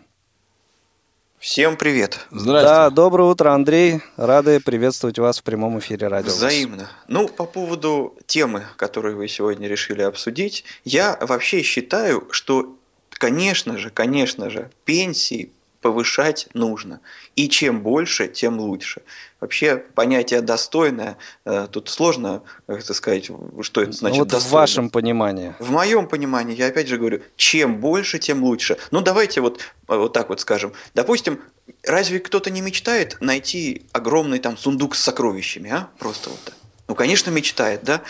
Всем 1.41 1.77
привет. 1.77 2.27
Здравствуйте. 2.31 2.65
Да, 2.65 2.91
доброе 2.91 3.29
утро, 3.29 3.53
Андрей. 3.53 4.03
Рады 4.17 4.61
приветствовать 4.61 5.19
вас 5.19 5.41
в 5.41 5.43
прямом 5.43 5.81
эфире 5.81 6.07
радио. 6.07 6.31
Взаимно. 6.31 6.91
Ну, 7.09 7.27
по 7.27 7.45
поводу 7.45 8.17
темы, 8.27 8.67
которую 8.77 9.17
вы 9.17 9.27
сегодня 9.27 9.67
решили 9.67 10.03
обсудить, 10.03 10.65
я 10.85 11.19
вообще 11.21 11.63
считаю, 11.63 12.29
что, 12.31 12.77
конечно 13.11 13.79
же, 13.79 13.91
конечно 13.91 14.49
же, 14.49 14.71
пенсии 14.85 15.51
повышать 15.81 16.49
нужно. 16.55 17.01
И 17.37 17.49
чем 17.49 17.83
больше, 17.83 18.29
тем 18.29 18.61
лучше. 18.61 19.03
Вообще 19.41 19.77
понятие 19.77 20.43
достойное, 20.43 21.17
э, 21.47 21.67
тут 21.71 21.89
сложно, 21.89 22.43
как 22.67 22.81
это 22.81 22.93
сказать, 22.93 23.31
что 23.63 23.81
это 23.81 23.93
значит 23.93 24.17
ну, 24.17 24.25
вот 24.25 24.29
достойное. 24.29 24.49
в 24.49 24.53
вашем 24.53 24.91
понимании. 24.91 25.55
В 25.59 25.71
моем 25.71 26.07
понимании, 26.07 26.55
я 26.55 26.67
опять 26.67 26.89
же 26.89 26.99
говорю, 26.99 27.23
чем 27.37 27.81
больше, 27.81 28.19
тем 28.19 28.45
лучше. 28.45 28.77
Ну 28.91 29.01
давайте 29.01 29.41
вот, 29.41 29.61
э, 29.89 29.97
вот 29.97 30.13
так 30.13 30.29
вот 30.29 30.41
скажем. 30.41 30.73
Допустим, 30.95 31.41
разве 31.85 32.21
кто-то 32.21 32.51
не 32.51 32.61
мечтает 32.61 33.17
найти 33.21 33.87
огромный 33.93 34.39
там 34.39 34.59
сундук 34.59 34.95
с 34.95 35.01
сокровищами, 35.03 35.71
а? 35.71 35.89
Просто 35.99 36.31
вот. 36.31 36.53
Ну, 36.89 36.95
конечно, 36.95 37.31
мечтает, 37.31 37.85
да? 37.85 38.03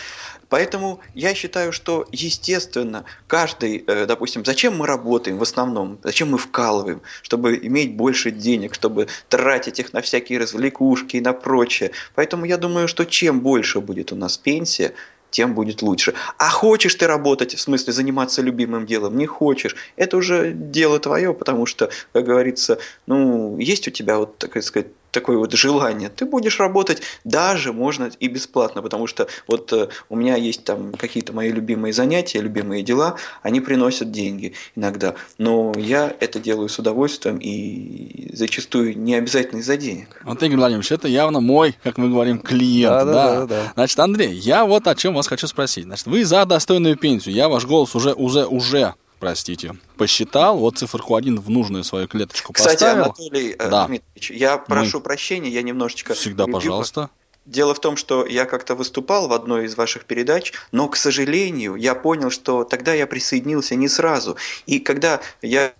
Поэтому 0.51 0.99
я 1.13 1.33
считаю, 1.33 1.71
что, 1.71 2.05
естественно, 2.11 3.05
каждый, 3.27 3.85
э, 3.87 4.05
допустим, 4.05 4.43
зачем 4.43 4.77
мы 4.77 4.85
работаем 4.85 5.37
в 5.37 5.43
основном, 5.43 5.97
зачем 6.03 6.31
мы 6.31 6.37
вкалываем, 6.37 7.01
чтобы 7.21 7.55
иметь 7.55 7.95
больше 7.95 8.31
денег, 8.31 8.73
чтобы 8.73 9.07
тратить 9.29 9.79
их 9.79 9.93
на 9.93 10.01
всякие 10.01 10.39
развлекушки 10.39 11.15
и 11.15 11.21
на 11.21 11.31
прочее. 11.31 11.91
Поэтому 12.15 12.43
я 12.43 12.57
думаю, 12.57 12.89
что 12.89 13.05
чем 13.05 13.39
больше 13.39 13.79
будет 13.79 14.11
у 14.11 14.17
нас 14.17 14.37
пенсия, 14.37 14.91
тем 15.29 15.53
будет 15.53 15.81
лучше. 15.81 16.13
А 16.37 16.49
хочешь 16.49 16.95
ты 16.95 17.07
работать, 17.07 17.55
в 17.55 17.61
смысле 17.61 17.93
заниматься 17.93 18.41
любимым 18.41 18.85
делом, 18.85 19.17
не 19.17 19.27
хочешь, 19.27 19.77
это 19.95 20.17
уже 20.17 20.51
дело 20.51 20.99
твое, 20.99 21.33
потому 21.33 21.65
что, 21.65 21.89
как 22.11 22.25
говорится, 22.25 22.77
ну, 23.07 23.57
есть 23.57 23.87
у 23.87 23.91
тебя 23.91 24.17
вот, 24.17 24.37
так 24.37 24.61
сказать, 24.61 24.87
такое 25.11 25.37
вот 25.37 25.53
желание, 25.53 26.09
ты 26.09 26.25
будешь 26.25 26.59
работать 26.59 27.01
даже 27.23 27.73
можно 27.73 28.09
и 28.19 28.27
бесплатно, 28.27 28.81
потому 28.81 29.07
что 29.07 29.27
вот 29.47 29.71
э, 29.73 29.89
у 30.09 30.15
меня 30.15 30.35
есть 30.35 30.63
там 30.63 30.93
какие-то 30.93 31.33
мои 31.33 31.51
любимые 31.51 31.93
занятия, 31.93 32.39
любимые 32.39 32.83
дела, 32.83 33.15
они 33.43 33.61
приносят 33.61 34.11
деньги 34.11 34.53
иногда, 34.75 35.15
но 35.37 35.73
я 35.77 36.13
это 36.19 36.39
делаю 36.39 36.69
с 36.69 36.79
удовольствием 36.79 37.37
и 37.37 38.31
зачастую 38.33 38.97
не 38.97 39.15
обязательно 39.15 39.59
из-за 39.59 39.77
денег. 39.77 40.21
Вот, 40.23 40.41
Игорь 40.41 40.57
Владимирович, 40.57 40.91
это 40.91 41.07
явно 41.07 41.39
мой, 41.39 41.75
как 41.83 41.97
мы 41.97 42.09
говорим, 42.09 42.39
клиент. 42.39 42.93
Да, 42.93 43.05
да, 43.05 43.13
да. 43.13 43.39
да, 43.39 43.45
да. 43.45 43.71
Значит, 43.75 43.99
Андрей, 43.99 44.33
я 44.33 44.65
вот 44.65 44.87
о 44.87 44.95
чем 44.95 45.13
вас 45.13 45.27
хочу 45.27 45.47
спросить. 45.47 45.85
Значит, 45.85 46.07
вы 46.07 46.25
за 46.25 46.45
достойную 46.45 46.95
пенсию, 46.95 47.35
я 47.35 47.49
ваш 47.49 47.65
голос 47.65 47.95
уже, 47.95 48.13
уже, 48.13 48.45
уже 48.45 48.95
простите, 49.21 49.75
посчитал, 49.97 50.57
вот 50.57 50.79
циферку 50.79 51.15
один 51.15 51.39
в 51.39 51.49
нужную 51.49 51.85
свою 51.85 52.07
клеточку 52.07 52.51
Кстати, 52.51 52.73
поставил. 52.73 53.03
Анатолий 53.03 53.51
э, 53.51 53.69
да. 53.69 53.85
Дмитриевич, 53.85 54.31
я 54.31 54.57
прошу 54.57 54.97
Мы... 54.97 55.03
прощения, 55.03 55.49
я 55.49 55.61
немножечко... 55.61 56.13
Всегда, 56.15 56.43
любил. 56.43 56.55
пожалуйста. 56.55 57.09
Дело 57.45 57.73
в 57.73 57.79
том, 57.79 57.97
что 57.97 58.25
я 58.25 58.45
как-то 58.45 58.75
выступал 58.75 59.27
в 59.27 59.33
одной 59.33 59.65
из 59.65 59.77
ваших 59.77 60.05
передач, 60.05 60.53
но, 60.71 60.89
к 60.89 60.95
сожалению, 60.95 61.75
я 61.75 61.95
понял, 61.95 62.31
что 62.31 62.63
тогда 62.63 62.93
я 62.93 63.07
присоединился 63.07 63.75
не 63.75 63.87
сразу. 63.87 64.37
И 64.65 64.79
когда 64.79 65.21
я... 65.41 65.73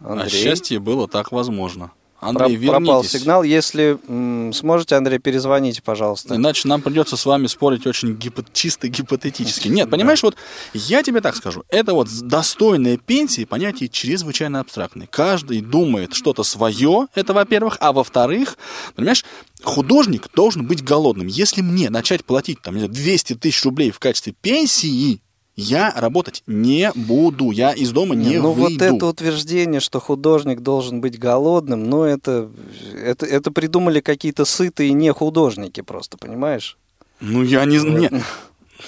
Андрей? 0.00 0.26
А 0.26 0.28
счастье 0.28 0.78
было 0.78 1.08
так 1.08 1.32
возможно. 1.32 1.90
Андрей, 2.20 2.58
Про- 2.58 2.78
пропал 2.78 3.04
сигнал. 3.04 3.42
Если 3.44 3.96
м, 4.08 4.52
сможете, 4.52 4.96
Андрей, 4.96 5.18
перезвоните, 5.18 5.82
пожалуйста. 5.82 6.34
Иначе 6.34 6.66
нам 6.66 6.82
придется 6.82 7.16
с 7.16 7.24
вами 7.24 7.46
спорить 7.46 7.86
очень 7.86 8.14
гипо- 8.14 8.44
чисто 8.52 8.88
гипотетически. 8.88 9.68
Нет, 9.68 9.88
понимаешь, 9.88 10.22
вот 10.22 10.34
я 10.74 11.02
тебе 11.04 11.20
так 11.20 11.36
скажу. 11.36 11.62
Это 11.68 11.94
вот 11.94 12.08
достойная 12.22 12.96
пенсия, 12.96 13.46
понятие 13.46 13.88
чрезвычайно 13.88 14.60
абстрактное. 14.60 15.06
Каждый 15.06 15.60
думает 15.60 16.14
что-то 16.14 16.42
свое, 16.42 17.06
это 17.14 17.32
во-первых. 17.34 17.76
А 17.80 17.92
во-вторых, 17.92 18.58
понимаешь, 18.96 19.24
художник 19.62 20.28
должен 20.34 20.66
быть 20.66 20.82
голодным. 20.82 21.28
Если 21.28 21.62
мне 21.62 21.88
начать 21.88 22.24
платить 22.24 22.60
там, 22.62 22.76
200 22.78 23.34
тысяч 23.34 23.64
рублей 23.64 23.90
в 23.92 24.00
качестве 24.00 24.34
пенсии, 24.40 25.20
я 25.58 25.92
работать 25.96 26.44
не 26.46 26.92
буду, 26.94 27.50
я 27.50 27.72
из 27.72 27.90
дома 27.90 28.14
не, 28.14 28.26
не 28.26 28.38
ну 28.38 28.52
выйду. 28.52 28.84
вот 28.84 28.96
это 28.96 29.06
утверждение, 29.06 29.80
что 29.80 29.98
художник 29.98 30.60
должен 30.60 31.00
быть 31.00 31.18
голодным, 31.18 31.90
ну 31.90 32.04
это, 32.04 32.48
это, 32.94 33.26
это 33.26 33.50
придумали 33.50 33.98
какие-то 34.00 34.44
сытые 34.44 34.92
не 34.92 35.12
художники 35.12 35.80
просто, 35.80 36.16
понимаешь? 36.16 36.78
Ну 37.20 37.42
я 37.42 37.64
не... 37.64 37.78
не... 37.78 38.08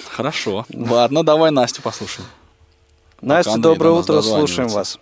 Хорошо. 0.09 0.65
Ладно, 0.73 1.23
давай 1.23 1.51
Настю 1.51 1.81
послушаем. 1.81 2.27
Настя, 3.21 3.57
доброе 3.57 3.91
утро, 3.91 4.21
слушаем 4.21 4.69
вас. 4.69 4.97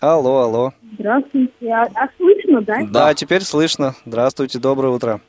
Алло, 0.00 0.40
алло. 0.40 0.72
Здравствуйте. 0.98 1.68
А, 1.70 1.88
а 1.94 2.08
слышно, 2.18 2.60
да? 2.60 2.80
Да, 2.90 3.14
теперь 3.14 3.42
слышно. 3.42 3.94
Здравствуйте, 4.04 4.58
доброе 4.58 4.92
утро. 4.92 5.22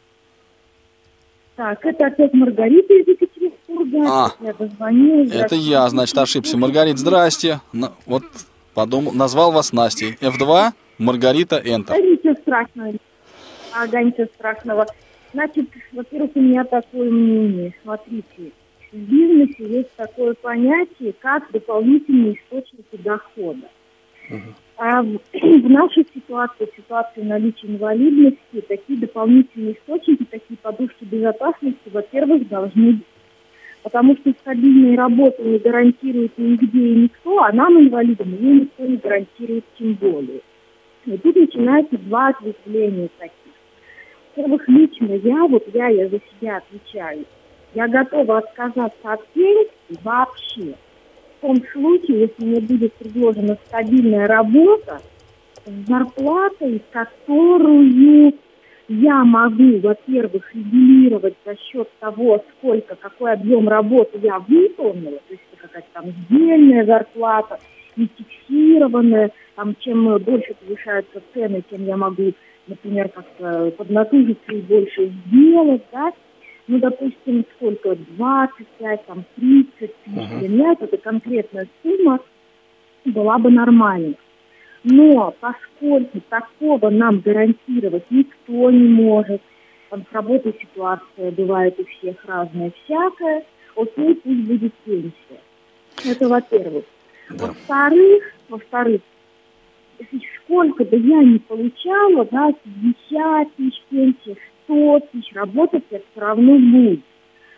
Так, 1.58 1.84
это 1.86 2.06
опять 2.06 2.34
Маргарита 2.34 2.94
из 2.94 3.08
Екатеринбурга. 3.08 4.06
А, 4.10 4.32
я 4.42 4.54
дозвонилась. 4.54 5.32
Это 5.32 5.56
я, 5.56 5.90
значит, 5.90 6.18
ошибся. 6.18 6.58
Маргарит, 6.58 6.98
здрасте. 7.00 7.60
На- 7.74 7.94
Вот 8.06 8.24
подумал, 8.74 9.12
назвал 9.12 9.52
вас 9.52 9.74
Настей. 9.74 10.16
F2, 10.22 10.72
Маргарита, 11.00 11.60
Да 11.62 11.70
Enter. 11.70 12.00
ничего 12.02 12.34
страшного. 12.36 12.94
Ага, 13.74 14.04
ничего 14.04 14.28
страшного. 14.36 14.86
Значит, 15.34 15.68
во-первых, 15.92 16.32
у 16.36 16.40
меня 16.42 16.64
такое 16.64 17.10
мнение. 17.12 17.74
Смотрите, 17.84 18.52
в 18.92 18.96
бизнесе 18.96 19.68
есть 19.68 19.96
такое 19.98 20.36
понятие, 20.36 21.14
как 21.20 21.52
дополнительные 21.52 22.36
источники 22.36 22.96
дохода. 23.04 23.68
А 24.78 25.02
в, 25.34 25.70
нашей 25.70 26.08
ситуации, 26.14 26.70
в 26.72 26.76
ситуации 26.76 27.22
наличия 27.22 27.68
инвалидности, 27.68 28.62
такие 28.68 29.00
дополнительные 29.00 29.74
источники, 29.74 30.24
такие 30.26 30.58
подушки 30.58 31.04
безопасности, 31.04 31.90
во-первых, 31.92 32.48
должны 32.48 32.94
быть. 32.94 33.06
Потому 33.82 34.16
что 34.18 34.32
стабильной 34.32 34.96
работы 34.96 35.42
не 35.44 35.60
гарантирует 35.60 36.38
нигде 36.38 36.80
и 36.80 36.96
никто, 37.04 37.42
а 37.42 37.52
нам, 37.54 37.80
инвалидам, 37.80 38.36
ее 38.36 38.62
никто 38.62 38.86
не 38.86 38.98
гарантирует 38.98 39.66
тем 39.80 39.94
более. 39.94 40.42
И 41.06 41.18
тут 41.18 41.36
начинается 41.36 41.98
два 41.98 42.30
ответвления 42.30 43.10
таких. 43.18 43.34
Во-первых, 44.36 44.68
лично 44.68 45.14
я, 45.14 45.46
вот 45.48 45.64
я, 45.74 45.88
я 45.88 46.10
за 46.10 46.20
себя 46.20 46.58
отвечаю, 46.58 47.26
я 47.74 47.88
готова 47.88 48.40
отказаться 48.40 49.14
от 49.14 49.26
пенсии 49.30 50.04
вообще. 50.04 50.76
Том 51.42 51.64
случае, 51.72 52.22
если 52.22 52.46
мне 52.46 52.62
будет 52.62 52.94
предложена 52.94 53.58
стабильная 53.68 54.28
работа, 54.28 55.02
с 55.66 55.88
зарплатой, 55.88 56.82
которую 56.92 58.34
я 58.88 59.24
могу, 59.26 59.80
во-первых, 59.80 60.56
регулировать 60.56 61.36
за 61.46 61.56
счет 61.58 61.90
того, 62.00 62.44
сколько, 62.58 62.96
какой 62.96 63.34
объем 63.34 63.68
работы 63.68 64.20
я 64.24 64.40
выполнила, 64.40 65.18
то 65.28 65.32
есть 65.32 65.44
какая-то 65.58 65.88
там 65.94 66.06
сдельная 66.30 66.86
зарплата, 66.86 67.60
не 67.98 68.08
фиксированная, 68.18 69.32
там, 69.56 69.76
чем 69.80 70.18
больше 70.20 70.54
повышаются 70.56 71.22
цены, 71.34 71.64
тем 71.70 71.86
я 71.86 71.98
могу, 71.98 72.34
например, 72.68 73.10
как-то 73.10 73.72
поднатужиться 73.72 74.54
и 74.54 74.62
больше 74.62 75.12
сделать, 75.26 75.84
да, 75.92 76.12
ну, 76.68 76.80
допустим, 76.80 77.46
сколько, 77.56 77.96
25, 77.96 79.06
там, 79.06 79.24
30 79.36 79.74
тысяч, 79.78 79.96
для 80.40 80.50
меня 80.50 80.76
это 80.80 80.98
конкретная 80.98 81.68
сумма 81.82 82.20
была 83.06 83.38
бы 83.38 83.50
нормальной. 83.50 84.18
Но 84.84 85.34
поскольку 85.40 86.20
такого 86.30 86.90
нам 86.90 87.20
гарантировать 87.20 88.04
никто 88.10 88.72
не 88.72 88.88
может, 88.88 89.42
там 89.90 90.06
с 90.10 90.14
работой 90.14 90.56
ситуация 90.62 91.32
бывает 91.32 91.80
у 91.80 91.86
всех 91.86 92.24
разная 92.26 92.72
всякая, 92.84 93.46
окей, 93.76 94.16
пусть 94.16 94.48
будет 94.48 94.74
пенсия. 94.86 95.42
Это 96.06 96.28
во-первых. 96.28 96.86
Во-вторых, 97.30 98.24
во-вторых, 98.50 99.02
если 100.00 100.22
сколько 100.44 100.86
бы 100.86 100.98
я 100.98 101.24
ни 101.24 101.38
получала, 101.40 102.26
да, 102.26 102.52
50 103.10 103.56
тысяч 103.56 103.82
пенсий, 103.90 104.38
100 104.68 105.00
тысяч, 105.12 105.34
работать 105.34 105.84
я 105.90 106.00
все 106.00 106.22
равно 106.22 106.58
буду. 106.58 107.02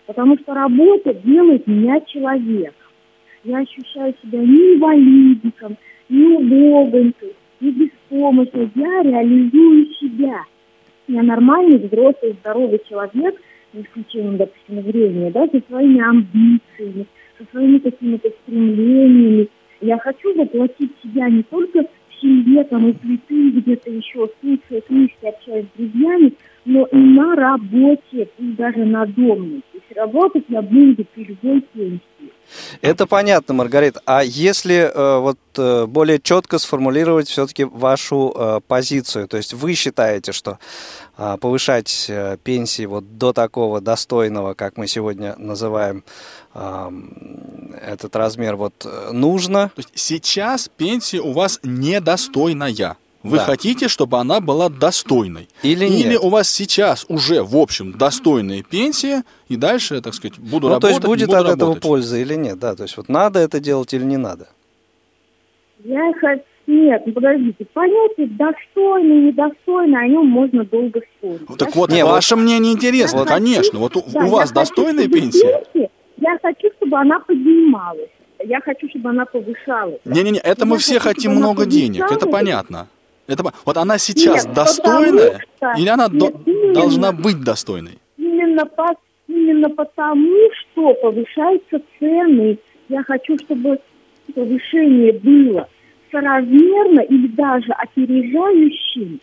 Потому 0.05 0.37
что 0.39 0.53
работа 0.53 1.13
делает 1.13 1.67
меня 1.67 2.01
человеком. 2.01 2.73
Я 3.43 3.59
ощущаю 3.59 4.13
себя 4.23 4.39
не 4.39 4.75
инвалидиком, 4.75 5.77
не 6.09 6.25
убогонькой, 6.37 7.35
не 7.59 7.71
беспомощной. 7.71 8.69
Я 8.75 9.03
реализую 9.03 9.85
себя. 9.99 10.43
Я 11.07 11.23
нормальный, 11.23 11.77
взрослый, 11.77 12.35
здоровый 12.39 12.81
человек, 12.87 13.39
за 13.73 13.81
исключением, 13.81 14.37
допустим, 14.37 14.81
времени, 14.81 15.29
да, 15.31 15.47
со 15.47 15.61
своими 15.67 16.01
амбициями, 16.01 17.05
со 17.37 17.45
своими 17.51 17.77
какими-то 17.79 18.29
стремлениями. 18.43 19.47
Я 19.81 19.97
хочу 19.99 20.35
воплотить 20.35 20.91
себя 21.03 21.29
не 21.29 21.43
только 21.43 21.85
в 22.19 22.21
семье, 22.21 22.63
там, 22.65 22.85
у 22.85 22.93
плиты, 22.93 23.51
где-то 23.51 23.89
еще, 23.89 24.29
слушая 24.41 24.81
книжки, 24.81 25.25
общаясь 25.25 25.65
с 25.65 25.77
друзьями, 25.77 26.33
но 26.65 26.85
и 26.85 26.97
на 26.97 27.35
работе, 27.35 28.29
пусть 28.37 28.55
даже 28.55 28.85
на 28.85 29.05
доме. 29.05 29.61
То 29.71 29.77
есть 29.77 29.95
работать 29.95 30.45
я 30.49 30.61
буду 30.61 31.05
при 31.13 31.23
любой 31.23 31.61
пенсии. 31.73 32.01
Это 32.81 33.05
понятно, 33.05 33.53
Маргарита. 33.53 34.01
А 34.05 34.23
если 34.23 34.75
э, 34.75 35.19
вот 35.19 35.37
э, 35.57 35.85
более 35.85 36.19
четко 36.19 36.57
сформулировать 36.57 37.27
все-таки 37.27 37.63
вашу 37.63 38.33
э, 38.35 38.59
позицию, 38.67 39.27
то 39.27 39.37
есть 39.37 39.53
вы 39.53 39.73
считаете, 39.73 40.31
что 40.31 40.57
э, 41.17 41.37
повышать 41.39 42.07
э, 42.09 42.37
пенсии 42.43 42.85
вот 42.85 43.17
до 43.17 43.33
такого 43.33 43.81
достойного, 43.81 44.55
как 44.55 44.77
мы 44.77 44.87
сегодня 44.87 45.35
называем 45.37 46.03
этот 46.53 48.15
размер, 48.15 48.55
вот 48.55 48.73
э, 48.85 49.11
нужно? 49.11 49.69
То 49.75 49.79
есть 49.79 49.91
сейчас 49.95 50.69
пенсия 50.75 51.19
у 51.21 51.31
вас 51.31 51.59
недостойная. 51.63 52.97
Вы 53.21 53.35
Да. 53.37 53.43
хотите, 53.43 53.89
чтобы 53.89 54.17
она 54.17 54.39
была 54.39 54.69
достойной? 54.69 55.49
Или 55.61 55.85
Или 55.85 56.09
нет? 56.13 56.21
у 56.23 56.29
вас 56.29 56.49
сейчас 56.49 57.05
уже, 57.09 57.43
в 57.43 57.55
общем, 57.57 57.91
достойная 57.97 58.63
пенсия, 58.63 59.23
и 59.49 59.57
дальше, 59.57 60.01
так 60.01 60.13
сказать, 60.13 60.39
буду 60.39 60.69
Ну, 60.69 60.79
то 60.79 60.87
работать, 60.87 60.89
есть 60.91 61.05
будет 61.05 61.27
буду 61.27 61.37
от 61.37 61.45
этого 61.47 61.59
работать. 61.61 61.83
польза 61.83 62.17
или 62.17 62.35
нет, 62.35 62.59
да? 62.59 62.75
То 62.75 62.83
есть 62.83 62.95
вот 62.97 63.09
надо 63.09 63.39
это 63.39 63.59
делать 63.59 63.93
или 63.93 64.03
не 64.05 64.17
надо? 64.17 64.47
Я 65.83 66.11
хочу... 66.19 66.43
Нет, 66.67 67.01
ну 67.07 67.13
подождите, 67.13 67.65
понятие 67.73 68.27
достойный, 68.27 69.21
недостойный, 69.27 70.03
о 70.03 70.07
нем 70.07 70.27
можно 70.27 70.63
долго 70.65 71.01
спорить. 71.17 71.47
Так 71.57 71.69
Я 71.69 71.75
вот, 71.75 71.91
Не, 71.91 72.05
ваше 72.05 72.35
мнение 72.35 72.71
интересно, 72.73 73.19
Я 73.19 73.25
конечно. 73.25 73.63
хочу- 73.63 73.79
Вот 73.79 73.95
у, 73.97 74.03
да, 74.07 74.25
у 74.25 74.29
вас 74.29 74.49
хочу, 74.49 74.53
достойная 74.53 75.03
чтобы 75.05 75.19
пенсия? 75.19 75.63
пенсия- 75.73 75.89
Я 76.21 76.37
хочу, 76.41 76.67
чтобы 76.77 76.97
она 76.97 77.19
поднималась. 77.19 78.09
Я 78.43 78.59
хочу, 78.61 78.87
чтобы 78.89 79.09
она 79.09 79.25
повышалась. 79.25 79.99
Не-не-не, 80.05 80.39
это 80.39 80.65
мы 80.65 80.75
Я 80.75 80.79
все 80.79 80.99
хочу, 80.99 81.15
хотим 81.15 81.31
много 81.35 81.65
денег, 81.65 82.09
это 82.11 82.25
понятно. 82.27 82.87
Это, 83.27 83.43
вот 83.65 83.77
она 83.77 83.97
сейчас 83.97 84.45
Нет, 84.45 84.53
достойная, 84.55 85.39
что- 85.57 85.73
или 85.77 85.87
она 85.87 86.07
нет, 86.07 86.17
до- 86.17 86.33
именно. 86.45 86.73
должна 86.73 87.11
быть 87.11 87.43
достойной? 87.43 87.99
Именно, 88.17 88.65
по, 88.65 88.95
именно 89.27 89.69
потому, 89.69 90.35
что 90.53 90.93
повышаются 90.95 91.79
цены. 91.99 92.57
Я 92.87 93.03
хочу, 93.03 93.37
чтобы 93.37 93.79
повышение 94.33 95.13
было 95.13 95.67
соразмерно 96.11 97.01
или 97.01 97.27
даже 97.27 97.71
опережающим 97.73 99.19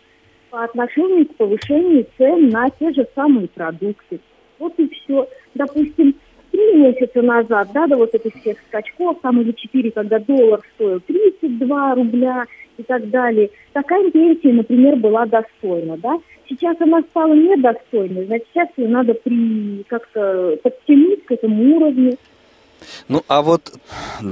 по 0.49 0.63
отношению 0.63 1.25
к 1.27 1.35
повышению 1.35 2.05
цен 2.17 2.49
на 2.49 2.69
те 2.69 2.93
же 2.93 3.05
самые 3.15 3.47
продукты. 3.49 4.19
Вот 4.59 4.73
и 4.77 4.87
все. 4.89 5.27
Допустим, 5.55 6.15
три 6.51 6.73
месяца 6.75 7.21
назад, 7.21 7.69
да, 7.73 7.87
до 7.87 7.97
вот 7.97 8.13
этих 8.13 8.39
всех 8.41 8.57
скачков, 8.67 9.17
там 9.21 9.41
или 9.41 9.51
четыре, 9.51 9.91
когда 9.91 10.19
доллар 10.19 10.61
стоил 10.75 10.99
32 11.01 11.95
рубля 11.95 12.45
и 12.77 12.83
так 12.83 13.09
далее, 13.09 13.49
такая 13.73 14.09
пенсия, 14.11 14.53
например, 14.53 14.95
была 14.97 15.25
достойна, 15.25 15.97
да. 15.97 16.17
Сейчас 16.49 16.77
она 16.79 17.01
стала 17.09 17.33
недостойной, 17.33 18.25
значит, 18.25 18.47
сейчас 18.53 18.69
ее 18.77 18.87
надо 18.87 19.13
при 19.15 19.83
как-то 19.87 20.57
подтянуть 20.63 21.25
к 21.25 21.31
этому 21.31 21.75
уровню. 21.75 22.17
Ну, 23.09 23.23
а 23.27 23.41
вот 23.41 23.73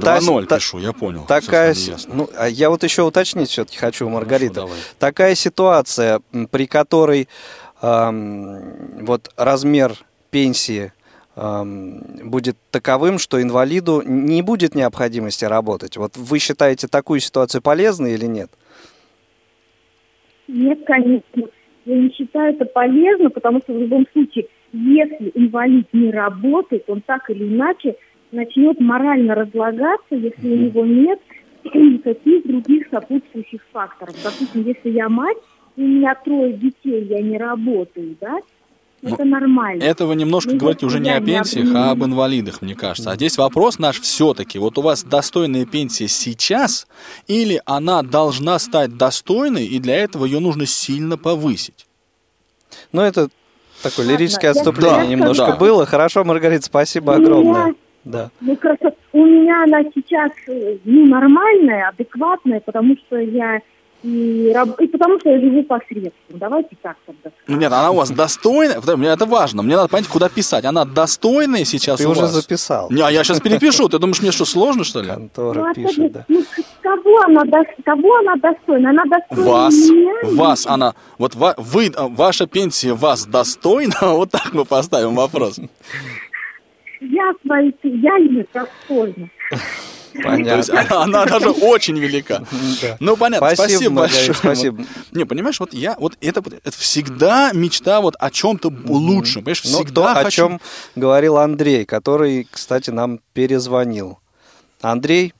та- 0.00 0.18
2-0 0.18 0.46
та- 0.46 0.56
пишу, 0.56 0.78
я 0.78 0.92
понял. 0.92 1.24
такая... 1.26 1.74
Ну, 2.08 2.28
а 2.38 2.48
я 2.48 2.70
вот 2.70 2.84
еще 2.84 3.02
уточнить 3.02 3.48
все-таки 3.50 3.76
хочу, 3.76 4.08
Маргарита. 4.08 4.54
давай. 4.54 4.78
Такая 4.98 5.34
ситуация, 5.34 6.20
при 6.52 6.66
которой 6.66 7.28
ам, 7.82 9.04
вот 9.04 9.30
размер 9.36 9.92
пенсии 10.30 10.92
будет 11.36 12.56
таковым, 12.70 13.18
что 13.18 13.42
инвалиду 13.42 14.02
не 14.06 14.40
будет 14.40 14.74
необходимости 14.74 15.44
работать. 15.44 15.98
Вот 15.98 16.16
вы 16.16 16.38
считаете 16.38 16.88
такую 16.88 17.20
ситуацию 17.20 17.60
полезной 17.60 18.14
или 18.14 18.24
нет? 18.24 18.50
Нет, 20.48 20.80
конечно. 20.86 21.42
Я 21.84 21.96
не 21.98 22.10
считаю 22.12 22.54
это 22.54 22.64
полезно, 22.64 23.28
потому 23.30 23.60
что 23.60 23.74
в 23.74 23.78
любом 23.78 24.06
случае, 24.12 24.46
если 24.72 25.30
инвалид 25.34 25.86
не 25.92 26.10
работает, 26.10 26.84
он 26.88 27.02
так 27.02 27.28
или 27.28 27.44
иначе 27.44 27.96
начнет 28.32 28.80
морально 28.80 29.34
разлагаться, 29.34 30.14
если 30.14 30.48
у 30.48 30.56
него 30.56 30.86
нет 30.86 31.20
никаких 31.64 32.46
других 32.46 32.88
сопутствующих 32.90 33.60
факторов. 33.72 34.14
Допустим, 34.24 34.62
если 34.64 34.90
я 34.90 35.08
мать, 35.10 35.38
и 35.76 35.82
у 35.82 35.86
меня 35.86 36.14
трое 36.14 36.54
детей, 36.54 37.04
я 37.04 37.20
не 37.20 37.36
работаю, 37.36 38.16
да, 38.20 38.38
это 39.02 39.24
нормально. 39.24 39.82
Это 39.82 40.06
вы 40.06 40.16
немножко 40.16 40.52
Ну, 40.52 40.58
говорите 40.58 40.86
уже 40.86 41.00
не 41.00 41.08
я 41.10 41.16
о 41.16 41.20
не 41.20 41.26
пенсиях, 41.26 41.68
а 41.74 41.90
об 41.92 42.04
инвалидах, 42.04 42.62
мне 42.62 42.74
кажется. 42.74 43.10
А 43.10 43.16
здесь 43.16 43.36
вопрос 43.38 43.78
наш 43.78 44.00
все-таки. 44.00 44.58
Вот 44.58 44.78
у 44.78 44.82
вас 44.82 45.04
достойная 45.04 45.64
пенсия 45.66 46.08
сейчас, 46.08 46.86
или 47.26 47.60
она 47.66 48.02
должна 48.02 48.58
стать 48.58 48.96
достойной, 48.96 49.66
и 49.66 49.78
для 49.78 49.96
этого 49.96 50.24
ее 50.24 50.40
нужно 50.40 50.66
сильно 50.66 51.16
повысить? 51.18 51.86
Ну, 52.92 53.02
это 53.02 53.28
такое 53.82 54.06
Ладно, 54.06 54.18
лирическое 54.18 54.52
я 54.52 54.58
отступление 54.58 55.00
Да, 55.00 55.06
немножко 55.06 55.46
да. 55.46 55.56
было. 55.56 55.86
Хорошо, 55.86 56.24
Маргарита, 56.24 56.64
спасибо 56.64 57.14
меня- 57.14 57.24
огромное. 57.26 57.74
Да. 58.04 58.30
Ну, 58.40 58.54
просто 58.56 58.94
у 59.12 59.24
меня 59.24 59.64
она 59.64 59.82
сейчас 59.94 60.30
э, 60.48 60.78
ну, 60.84 61.06
нормальная, 61.06 61.88
адекватная, 61.88 62.60
потому 62.60 62.96
что 62.96 63.18
я 63.18 63.60
и, 64.02 64.54
и 64.80 64.86
потому 64.88 65.18
что 65.20 65.30
я 65.30 65.40
живу 65.40 65.62
посредством. 65.64 66.12
Давайте 66.30 66.76
так 66.82 66.96
тогда. 67.06 67.30
Ну 67.46 67.56
нет, 67.56 67.72
она 67.72 67.90
у 67.90 67.96
вас 67.96 68.10
достойная, 68.10 68.80
мне 68.96 69.08
это 69.08 69.26
важно, 69.26 69.62
мне 69.62 69.76
надо 69.76 69.88
понять, 69.88 70.06
куда 70.08 70.28
писать. 70.28 70.64
Она 70.64 70.84
достойная 70.84 71.64
сейчас 71.64 71.98
Ты 72.00 72.06
у 72.06 72.10
уже 72.12 72.22
вас? 72.22 72.30
записал. 72.32 72.88
Не, 72.90 73.02
а 73.02 73.10
я 73.10 73.24
сейчас 73.24 73.40
перепишу. 73.40 73.88
Ты 73.88 73.98
думаешь, 73.98 74.20
мне 74.22 74.32
что, 74.32 74.44
сложно, 74.44 74.84
что 74.84 75.00
ли? 75.02 75.08
Контора 75.08 75.66
Ну, 75.68 75.74
пишет, 75.74 75.98
опять 75.98 76.12
да. 76.12 76.24
ну, 76.28 76.42
кого 76.82 77.20
она, 77.22 77.42
дос- 77.44 77.82
кого 77.84 78.16
она 78.18 78.36
достойна? 78.36 78.90
Она 78.90 79.04
достойна 79.04 79.50
Вас, 79.50 79.74
меня? 79.74 80.14
вас, 80.36 80.66
она, 80.66 80.94
вот 81.18 81.34
ва- 81.34 81.54
вы, 81.58 81.90
а, 81.96 82.08
ваша 82.08 82.46
пенсия 82.46 82.92
вас 82.94 83.26
достойна? 83.26 83.94
Вот 84.02 84.30
так 84.30 84.52
мы 84.52 84.64
поставим 84.64 85.14
вопрос. 85.14 85.58
Я 87.00 87.32
свои, 87.44 87.72
я 87.82 88.18
не 88.18 88.44
достойна. 88.54 89.28
То 90.22 90.56
есть 90.56 90.70
Понятно. 90.70 91.02
она, 91.02 91.22
она 91.22 91.26
даже 91.26 91.50
очень 91.50 91.98
велика. 91.98 92.42
Да. 92.82 92.96
Ну, 93.00 93.16
понятно, 93.16 93.54
Спасибо, 93.54 93.94
большое. 94.00 94.34
спасибо. 94.34 94.76
Вот, 94.78 94.86
Не, 95.12 95.24
понимаешь, 95.24 95.58
вот 95.60 95.72
я, 95.72 95.96
вот 95.98 96.16
это, 96.20 96.42
это 96.64 96.76
всегда 96.76 97.52
мечта 97.52 98.00
вот 98.00 98.14
о 98.18 98.30
чем-то 98.30 98.72
лучшем. 98.86 99.42
Понимаешь, 99.44 99.62
Ну, 99.64 99.70
всегда 99.84 100.12
о 100.14 100.30
чем 100.30 100.60
говорил 100.94 101.36
Андрей, 101.38 101.84
который, 101.84 102.46
кстати, 102.50 102.90
нам 102.90 103.20
перезвонил. 103.32 104.18
Андрей, 104.80 105.32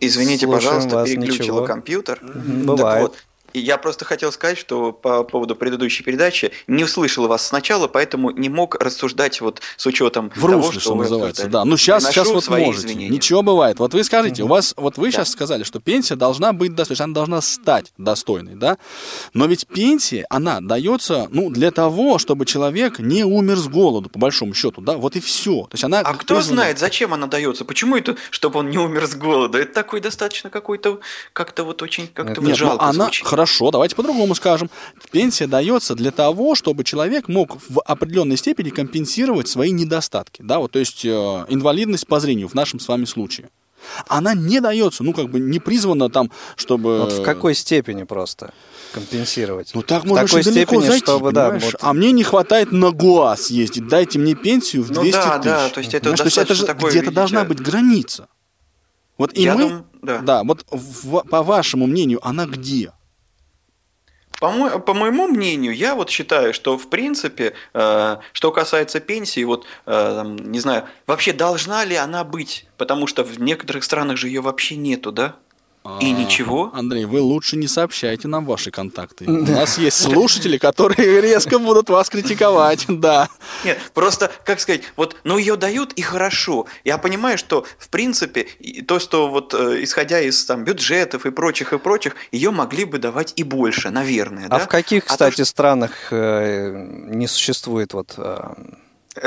Извините, 0.00 0.46
Слушаем 0.46 0.74
пожалуйста, 0.82 1.04
переключила 1.04 1.42
ничего. 1.42 1.64
компьютер. 1.64 2.18
бывает. 2.22 2.78
Так 2.78 3.00
вот, 3.00 3.16
я 3.54 3.78
просто 3.78 4.04
хотел 4.04 4.32
сказать, 4.32 4.58
что 4.58 4.92
по 4.92 5.24
поводу 5.24 5.56
предыдущей 5.56 6.02
передачи 6.02 6.52
не 6.66 6.84
услышал 6.84 7.26
вас 7.28 7.46
сначала, 7.46 7.88
поэтому 7.88 8.30
не 8.30 8.48
мог 8.48 8.74
рассуждать 8.76 9.40
вот 9.40 9.60
с 9.76 9.86
учетом 9.86 10.30
В 10.34 10.40
того, 10.40 10.54
русле, 10.54 10.80
что 10.80 10.94
вы 10.94 11.04
называется, 11.04 11.46
да. 11.46 11.64
Ну, 11.64 11.76
сейчас, 11.76 12.04
сейчас 12.06 12.28
вот 12.28 12.44
свои 12.44 12.66
можете. 12.66 12.86
извинения. 12.86 13.08
Ничего 13.08 13.42
бывает. 13.42 13.78
Вот 13.78 13.94
вы 13.94 14.04
скажите, 14.04 14.42
у 14.42 14.46
вас, 14.46 14.74
вот 14.76 14.96
вы 14.98 15.10
сейчас 15.10 15.30
сказали, 15.30 15.64
что 15.64 15.80
пенсия 15.80 16.16
должна 16.16 16.52
быть 16.52 16.74
достойной, 16.74 17.04
она 17.04 17.14
должна 17.14 17.40
стать 17.40 17.92
достойной, 17.96 18.54
да? 18.54 18.78
Но 19.34 19.46
ведь 19.46 19.66
пенсия, 19.66 20.26
она 20.30 20.60
дается, 20.60 21.28
ну, 21.30 21.50
для 21.50 21.70
того, 21.70 22.18
чтобы 22.18 22.46
человек 22.46 22.98
не 22.98 23.24
умер 23.24 23.56
с 23.56 23.68
голоду, 23.68 24.08
по 24.08 24.18
большому 24.18 24.54
счету, 24.54 24.80
да? 24.80 24.96
Вот 24.96 25.16
и 25.16 25.20
все. 25.20 25.62
То 25.62 25.74
есть 25.74 25.84
она... 25.84 26.00
А 26.00 26.14
кто 26.14 26.36
призвана- 26.36 26.42
знает, 26.42 26.78
зачем 26.78 27.14
она 27.14 27.26
дается? 27.26 27.64
Почему 27.64 27.96
это, 27.96 28.16
чтобы 28.30 28.60
он 28.60 28.70
не 28.70 28.78
умер 28.78 29.06
с 29.06 29.14
голода? 29.14 29.58
Это 29.58 29.72
такой 29.72 30.00
достаточно 30.00 30.50
какой-то, 30.50 31.00
как-то 31.32 31.64
вот 31.64 31.82
очень, 31.82 32.08
как-то 32.08 32.40
вот 32.40 32.48
Нет, 32.48 32.50
ну 32.50 32.54
жалко 32.56 32.84
она, 32.84 33.04
звучит. 33.04 33.26
Хорошо, 33.38 33.70
давайте 33.70 33.94
по-другому 33.94 34.34
скажем. 34.34 34.68
Пенсия 35.12 35.46
дается 35.46 35.94
для 35.94 36.10
того, 36.10 36.54
чтобы 36.56 36.82
человек 36.84 37.28
мог 37.28 37.56
в 37.68 37.80
определенной 37.80 38.36
степени 38.36 38.70
компенсировать 38.70 39.46
свои 39.48 39.70
недостатки, 39.70 40.42
да, 40.42 40.58
вот, 40.58 40.72
то 40.72 40.78
есть 40.80 41.04
э, 41.04 41.08
инвалидность 41.48 42.06
по 42.08 42.18
зрению 42.18 42.48
в 42.48 42.54
нашем 42.54 42.80
с 42.80 42.88
вами 42.88 43.04
случае. 43.04 43.48
Она 44.08 44.34
не 44.34 44.60
дается, 44.60 45.04
ну, 45.04 45.12
как 45.12 45.30
бы 45.30 45.38
не 45.38 45.60
призвана 45.60 46.10
там, 46.10 46.32
чтобы... 46.56 46.98
Вот 46.98 47.12
в 47.12 47.22
какой 47.22 47.54
степени 47.54 48.02
просто 48.02 48.52
компенсировать? 48.92 49.70
Ну, 49.72 49.82
так 49.82 50.02
В 50.02 50.06
можно 50.06 50.26
такой 50.26 50.40
очень 50.40 50.52
далеко 50.52 50.70
степени, 50.74 50.88
зайти, 50.88 51.04
чтобы, 51.04 51.30
да, 51.32 51.44
понимаешь? 51.50 51.64
вот- 51.72 51.76
А 51.80 51.92
мне 51.92 52.10
не 52.10 52.24
хватает 52.24 52.72
на 52.72 52.90
ГУАЗ 52.90 53.50
ездить, 53.50 53.86
дайте 53.86 54.18
мне 54.18 54.34
пенсию 54.34 54.82
в 54.82 54.90
Ну 54.90 55.02
200 55.02 55.12
да, 55.16 55.38
тысяч. 55.38 55.44
да, 55.44 55.68
то 55.68 55.78
есть 55.80 55.94
это 55.94 56.12
то 56.16 56.24
есть 56.24 56.38
это 56.38 56.54
же 56.54 56.64
где-то 56.64 56.86
видите, 56.88 57.10
должна 57.12 57.44
быть 57.44 57.60
граница. 57.60 58.26
Вот 59.16 59.32
и 59.38 59.42
Я 59.42 59.54
мы, 59.54 59.60
дум- 59.68 59.84
да. 60.24 60.42
вот 60.44 60.64
в- 60.70 61.20
по 61.30 61.42
вашему 61.44 61.86
мнению, 61.86 62.18
она 62.26 62.46
где? 62.46 62.92
По, 64.40 64.50
мо- 64.50 64.78
по 64.78 64.94
моему 64.94 65.26
мнению, 65.26 65.74
я 65.74 65.94
вот 65.94 66.10
считаю, 66.10 66.54
что 66.54 66.78
в 66.78 66.88
принципе, 66.88 67.54
э, 67.74 68.16
что 68.32 68.52
касается 68.52 69.00
пенсии, 69.00 69.42
вот 69.42 69.66
э, 69.86 70.12
там, 70.16 70.36
не 70.36 70.60
знаю, 70.60 70.84
вообще 71.06 71.32
должна 71.32 71.84
ли 71.84 71.96
она 71.96 72.22
быть, 72.22 72.66
потому 72.76 73.06
что 73.08 73.24
в 73.24 73.40
некоторых 73.40 73.82
странах 73.82 74.16
же 74.16 74.28
ее 74.28 74.40
вообще 74.40 74.76
нету, 74.76 75.10
да? 75.10 75.36
И 76.00 76.12
А, 76.12 76.14
ничего. 76.14 76.70
Андрей, 76.74 77.06
вы 77.06 77.20
лучше 77.20 77.56
не 77.56 77.66
сообщайте 77.66 78.28
нам 78.28 78.44
ваши 78.44 78.70
контакты. 78.70 79.24
У 79.28 79.32
нас 79.32 79.78
есть 79.78 79.96
слушатели, 80.00 80.58
которые 80.58 81.20
резко 81.20 81.58
будут 81.58 81.88
вас 81.88 82.08
критиковать, 82.10 82.84
да. 82.88 83.28
Нет, 83.64 83.78
просто, 83.94 84.30
как 84.44 84.60
сказать, 84.60 84.82
вот, 84.96 85.16
ну 85.24 85.38
ее 85.38 85.56
дают 85.56 85.92
и 85.94 86.02
хорошо. 86.02 86.66
Я 86.84 86.98
понимаю, 86.98 87.38
что, 87.38 87.64
в 87.78 87.88
принципе, 87.88 88.46
то, 88.86 88.98
что 88.98 89.28
вот, 89.28 89.54
э, 89.54 89.82
исходя 89.82 90.20
из 90.20 90.44
там 90.44 90.64
бюджетов 90.64 91.24
и 91.26 91.30
прочих, 91.30 91.72
и 91.72 91.78
прочих, 91.78 92.16
ее 92.32 92.50
могли 92.50 92.84
бы 92.84 92.98
давать 92.98 93.32
и 93.36 93.42
больше, 93.42 93.90
наверное, 93.90 94.46
А 94.46 94.48
да? 94.50 94.58
в 94.58 94.68
каких, 94.68 95.04
то, 95.04 95.12
кстати, 95.12 95.42
странах 95.42 95.92
э, 96.10 96.86
не 97.08 97.26
существует 97.26 97.94
вот... 97.94 98.18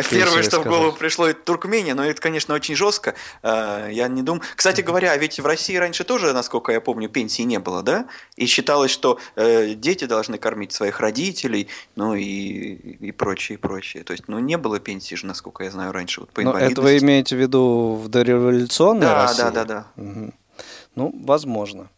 Первое, 0.09 0.43
что 0.43 0.61
в 0.61 0.65
голову 0.65 0.91
пришло, 0.93 1.27
это 1.27 1.41
Туркмения, 1.43 1.95
но 1.95 2.05
это, 2.05 2.21
конечно, 2.21 2.53
очень 2.53 2.75
жестко. 2.75 3.13
Э, 3.43 3.89
Я 3.91 4.07
не 4.07 4.21
думаю. 4.21 4.41
Кстати 4.55 4.81
говоря, 4.81 5.15
ведь 5.17 5.39
в 5.39 5.45
России 5.45 5.75
раньше 5.75 6.03
тоже, 6.03 6.33
насколько 6.33 6.71
я 6.71 6.81
помню, 6.81 7.09
пенсии 7.09 7.43
не 7.43 7.59
было, 7.59 7.81
да? 7.83 8.05
И 8.35 8.45
считалось, 8.45 8.91
что 8.91 9.19
э, 9.35 9.73
дети 9.73 10.05
должны 10.05 10.37
кормить 10.37 10.71
своих 10.71 10.99
родителей, 10.99 11.67
ну 11.95 12.15
и, 12.15 12.23
и 12.23 13.11
прочее, 13.11 13.57
и 13.57 13.61
прочее. 13.61 14.03
То 14.03 14.13
есть, 14.13 14.27
ну, 14.27 14.39
не 14.39 14.57
было 14.57 14.79
пенсии 14.79 15.15
же, 15.15 15.25
насколько 15.25 15.63
я 15.63 15.71
знаю, 15.71 15.91
раньше. 15.91 16.21
Вот, 16.21 16.29
по 16.31 16.41
Ну, 16.41 16.53
это 16.53 16.81
вы 16.81 16.97
имеете 16.97 17.35
в 17.35 17.39
виду 17.39 17.95
в 18.03 18.07
дореволюционной 18.07 19.07
Да, 19.07 19.23
России? 19.23 19.41
да, 19.41 19.51
да, 19.51 19.65
да. 19.65 19.87
Мгм. 19.95 20.33
Ну, 20.95 21.13
возможно. 21.23 21.89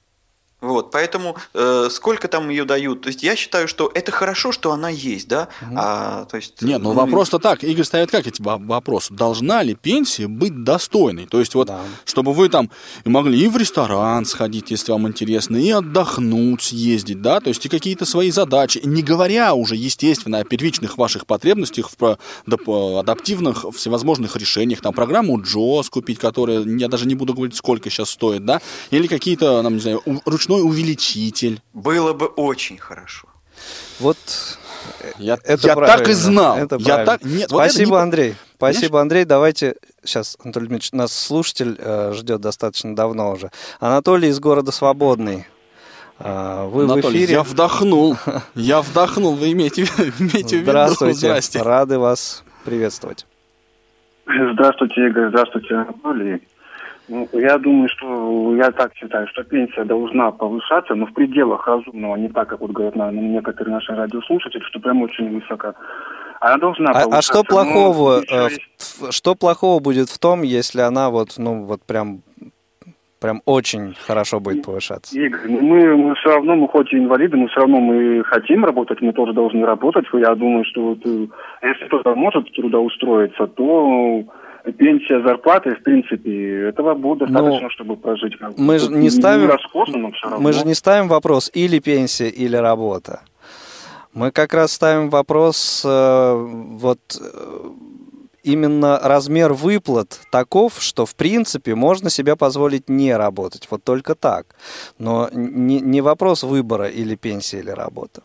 Вот, 0.63 0.91
поэтому 0.91 1.36
э, 1.54 1.89
сколько 1.91 2.28
там 2.28 2.49
ее 2.49 2.63
дают? 2.65 3.02
То 3.02 3.08
есть 3.10 3.21
я 3.21 3.36
считаю, 3.36 3.67
что 3.67 3.91
это 3.93 4.12
хорошо, 4.12 4.52
что 4.54 4.71
она 4.71 4.89
есть, 4.89 5.28
да? 5.28 5.49
А, 5.76 6.26
то 6.26 6.38
есть, 6.38 6.62
Нет, 6.62 6.82
ну 6.82 6.93
и- 6.93 6.95
вопрос-то 6.95 7.38
так. 7.38 7.63
Игорь 7.63 7.84
ставит 7.84 8.10
как 8.12 8.26
эти 8.26 8.41
во- 8.41 8.58
вопрос? 8.58 9.10
Должна 9.12 9.62
ли 9.62 9.76
пенсия 9.76 10.28
быть 10.28 10.63
достойной? 10.63 11.26
То 11.28 11.39
есть 11.39 11.54
вот, 11.54 11.67
Да. 11.67 11.82
чтобы 12.06 12.34
вы 12.34 12.47
там 12.49 12.71
могли 13.06 13.38
и 13.43 13.47
в 13.49 13.58
ресторан 13.58 14.26
сходить, 14.26 14.71
если 14.71 14.93
вам 14.93 15.08
интересно, 15.08 15.58
и 15.58 15.69
отдохнуть, 15.69 16.62
съездить, 16.62 17.21
да, 17.21 17.39
то 17.41 17.49
есть 17.49 17.65
и 17.65 17.69
какие-то 17.69 18.06
свои 18.06 18.32
задачи, 18.32 18.80
не 18.86 19.04
говоря 19.04 19.54
уже, 19.54 19.76
естественно, 19.76 20.39
о 20.39 20.43
первичных 20.45 20.97
ваших 20.97 21.26
потребностях 21.26 21.89
в 21.99 22.17
адаптивных 22.99 23.65
всевозможных 23.76 24.36
решениях, 24.38 24.82
там 24.82 24.93
программу 24.93 25.39
JOS 25.41 25.89
купить, 25.89 26.19
которая, 26.19 26.63
я 26.63 26.88
даже 26.88 27.06
не 27.08 27.15
буду 27.15 27.34
говорить, 27.34 27.56
сколько 27.56 27.89
сейчас 27.89 28.10
стоит, 28.10 28.45
да, 28.45 28.62
или 28.91 29.08
какие-то, 29.08 29.62
нам, 29.62 29.73
не 29.76 29.80
знаю, 29.82 30.02
у- 30.06 30.19
ручной 30.53 30.69
увеличитель. 30.69 31.61
Было 31.73 32.13
бы 32.13 32.27
очень 32.27 32.77
хорошо. 32.77 33.27
Вот 33.99 34.17
Я, 35.17 35.37
это 35.43 35.67
я 35.67 35.75
правильно. 35.75 35.97
так 35.97 36.09
и 36.09 36.13
знал. 36.13 36.57
Это 36.57 36.75
я 36.77 36.85
правильно. 36.95 37.05
так, 37.05 37.23
нет, 37.23 37.51
вот 37.51 37.61
это 37.61 37.69
Спасибо, 37.71 37.91
не- 37.97 38.01
Андрей. 38.01 38.35
Спасибо, 38.57 39.01
Андрей. 39.01 39.25
Давайте 39.25 39.75
сейчас, 40.03 40.37
Анатолий 40.43 40.67
Дмитриевич, 40.67 40.93
нас 40.93 41.13
слушатель 41.13 41.75
э, 41.77 42.13
ждет 42.15 42.41
достаточно 42.41 42.95
давно 42.95 43.31
уже. 43.31 43.51
Анатолий 43.79 44.29
из 44.29 44.39
города 44.39 44.71
Свободный. 44.71 45.45
А, 46.19 46.65
вы 46.67 46.85
в 46.87 46.91
Анатолий, 46.91 47.19
эфире. 47.19 47.33
я 47.33 47.43
вдохнул. 47.43 48.17
Я 48.55 48.81
вдохнул. 48.81 49.35
Вы 49.35 49.51
имеете, 49.53 49.83
имеете 50.19 50.57
в 50.57 50.59
виду? 50.61 50.71
Здравствуйте. 50.71 51.17
Здрасте. 51.17 51.61
Рады 51.61 51.99
вас 51.99 52.43
приветствовать. 52.63 53.25
Здравствуйте, 54.25 55.07
Игорь, 55.07 55.29
здравствуйте, 55.29 55.75
Анатолий. 55.75 56.41
Ну, 57.09 57.27
я 57.33 57.57
думаю, 57.57 57.89
что 57.89 58.55
я 58.55 58.71
так 58.71 58.93
считаю, 58.95 59.27
что 59.27 59.43
пенсия 59.43 59.83
должна 59.83 60.31
повышаться, 60.31 60.95
но 60.95 61.05
в 61.05 61.13
пределах 61.13 61.67
разумного, 61.67 62.15
не 62.15 62.29
так, 62.29 62.47
как 62.47 62.61
вот 62.61 62.71
говорят 62.71 62.95
наверное, 62.95 63.29
некоторые 63.29 63.73
наши 63.75 63.93
радиослушатели, 63.93 64.61
что 64.61 64.79
прям 64.79 65.01
очень 65.01 65.29
высоко. 65.39 65.73
Она 66.39 66.57
должна 66.57 66.91
А, 66.91 66.91
а 66.91 67.03
повышаться. 67.03 67.21
что 67.33 67.37
но 67.39 67.43
плохого, 67.43 68.21
э, 68.21 68.43
есть- 68.49 69.13
что 69.13 69.35
плохого 69.35 69.79
будет 69.81 70.09
в 70.09 70.17
том, 70.17 70.43
если 70.43 70.79
она 70.81 71.09
вот, 71.09 71.35
ну, 71.37 71.65
вот 71.65 71.81
прям, 71.83 72.21
прям 73.19 73.41
очень 73.45 73.95
хорошо 74.07 74.39
будет 74.39 74.63
повышаться? 74.65 75.17
Игорь, 75.17 75.41
ну, 75.49 75.61
мы, 75.61 75.97
мы 75.97 76.15
все 76.15 76.29
равно, 76.29 76.55
мы 76.55 76.67
хоть 76.69 76.93
и 76.93 76.97
инвалиды, 76.97 77.35
мы 77.35 77.47
все 77.49 77.61
равно 77.61 77.79
мы 77.81 78.23
хотим 78.25 78.63
работать, 78.63 79.01
мы 79.01 79.11
тоже 79.11 79.33
должны 79.33 79.65
работать. 79.65 80.05
Я 80.13 80.35
думаю, 80.35 80.63
что 80.65 80.81
вот, 80.81 80.99
э, 81.05 81.27
если 81.63 81.85
кто-то 81.87 82.15
может 82.15 82.49
трудоустроиться, 82.53 83.47
то 83.47 84.23
пенсия, 84.71 85.21
зарплата, 85.21 85.76
в 85.76 85.84
принципе, 85.84 86.69
этого 86.69 86.93
будет 86.95 87.19
достаточно, 87.19 87.69
чтобы 87.69 87.97
прожить. 87.97 88.38
как. 88.38 88.58
Ну, 88.58 88.63
мы 88.63 88.80
же 88.80 88.89
не 88.91 89.10
ставим- 89.10 89.49
роскошно, 89.49 89.97
но 89.97 90.12
все 90.12 90.30
равно. 90.30 90.39
Мы 90.39 90.54
же 90.54 90.65
не 90.65 90.73
ставим 90.73 91.08
вопрос 91.08 91.52
или 91.54 91.80
пенсия, 91.80 92.30
или 92.30 92.56
работа. 92.56 93.21
Мы 94.13 94.32
как 94.32 94.54
раз 94.54 94.71
ставим 94.71 95.10
вопрос 95.10 95.84
э, 95.86 96.34
вот 96.36 96.99
э, 97.19 97.69
именно 98.43 98.99
размер 98.99 99.54
выплат 99.54 100.19
таков, 100.32 100.82
что 100.82 101.06
в 101.06 101.15
принципе 101.15 101.73
можно 101.76 102.10
себе 102.10 102.36
позволить 102.36 102.89
не 102.89 103.15
работать, 103.17 103.67
вот 103.71 103.84
только 103.84 104.13
так. 104.15 104.56
Но 104.99 105.30
не, 105.34 105.80
не 105.80 106.02
вопрос 106.02 106.43
выбора 106.43 106.88
или 106.88 107.15
пенсия, 107.15 107.60
или 107.60 107.71
работа. 107.71 108.21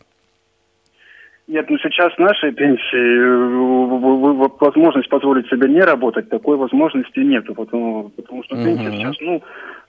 Нет, 1.49 1.67
ну 1.67 1.79
сейчас 1.79 2.15
нашей 2.19 2.51
пенсии 2.51 3.17
э, 3.17 4.49
возможность 4.59 5.09
позволить 5.09 5.49
себе 5.49 5.67
не 5.67 5.81
работать, 5.81 6.29
такой 6.29 6.57
возможности 6.57 7.17
нету, 7.19 7.55
потому, 7.55 8.09
потому 8.09 8.43
что 8.43 8.55
пенсия 8.55 8.91
сейчас, 8.91 9.15
ну, 9.19 9.41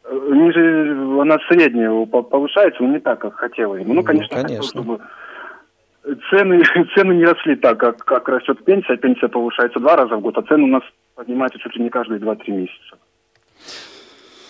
э, 0.05 0.31
ниже, 0.33 1.21
она 1.21 1.37
средняя 1.49 2.07
по- 2.07 2.23
повышается, 2.23 2.83
но 2.83 2.89
не 2.95 2.99
так, 2.99 3.21
как 3.21 3.35
хотела 3.35 3.75
бы. 3.75 3.85
Ну, 3.85 4.03
конечно, 4.03 4.39
хотелось, 4.39 4.73
конечно. 4.73 4.83
чтобы 4.83 5.01
цены, 6.31 6.63
цены 6.95 7.13
не 7.13 7.27
росли 7.27 7.57
так, 7.57 7.79
как, 7.79 7.99
как 8.07 8.27
растет 8.31 8.65
пенсия. 8.65 8.97
Пенсия 8.97 9.29
повышается 9.29 9.81
два 9.81 9.97
раза 9.97 10.17
в 10.17 10.23
год, 10.23 10.39
а 10.39 10.43
цены 10.43 10.65
у 10.65 10.69
нас 10.69 10.83
поднимаются 11.15 11.59
чуть 11.59 11.77
ли 11.77 11.85
не 11.85 11.91
каждые 11.91 12.21
2-3 12.21 12.51
месяца. 12.53 12.97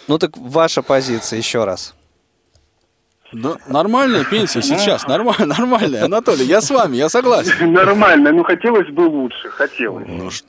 Ну 0.06 0.16
так 0.16 0.30
ваша 0.36 0.82
позиция 0.82 1.38
еще 1.38 1.64
раз. 1.64 1.92
Да, 3.32 3.56
нормальная 3.68 4.24
пенсия 4.24 4.60
сейчас, 4.62 5.06
нормально, 5.06 5.46
нормальная, 5.46 6.04
Анатолий, 6.04 6.44
я 6.46 6.60
с 6.60 6.70
вами, 6.70 6.96
я 6.96 7.08
согласен. 7.08 7.72
Нормально, 7.72 8.32
ну 8.32 8.42
хотелось 8.42 8.88
бы 8.88 9.02
лучше, 9.02 9.48
хотелось. 9.50 10.04
Ну, 10.08 10.30
ш- 10.30 10.44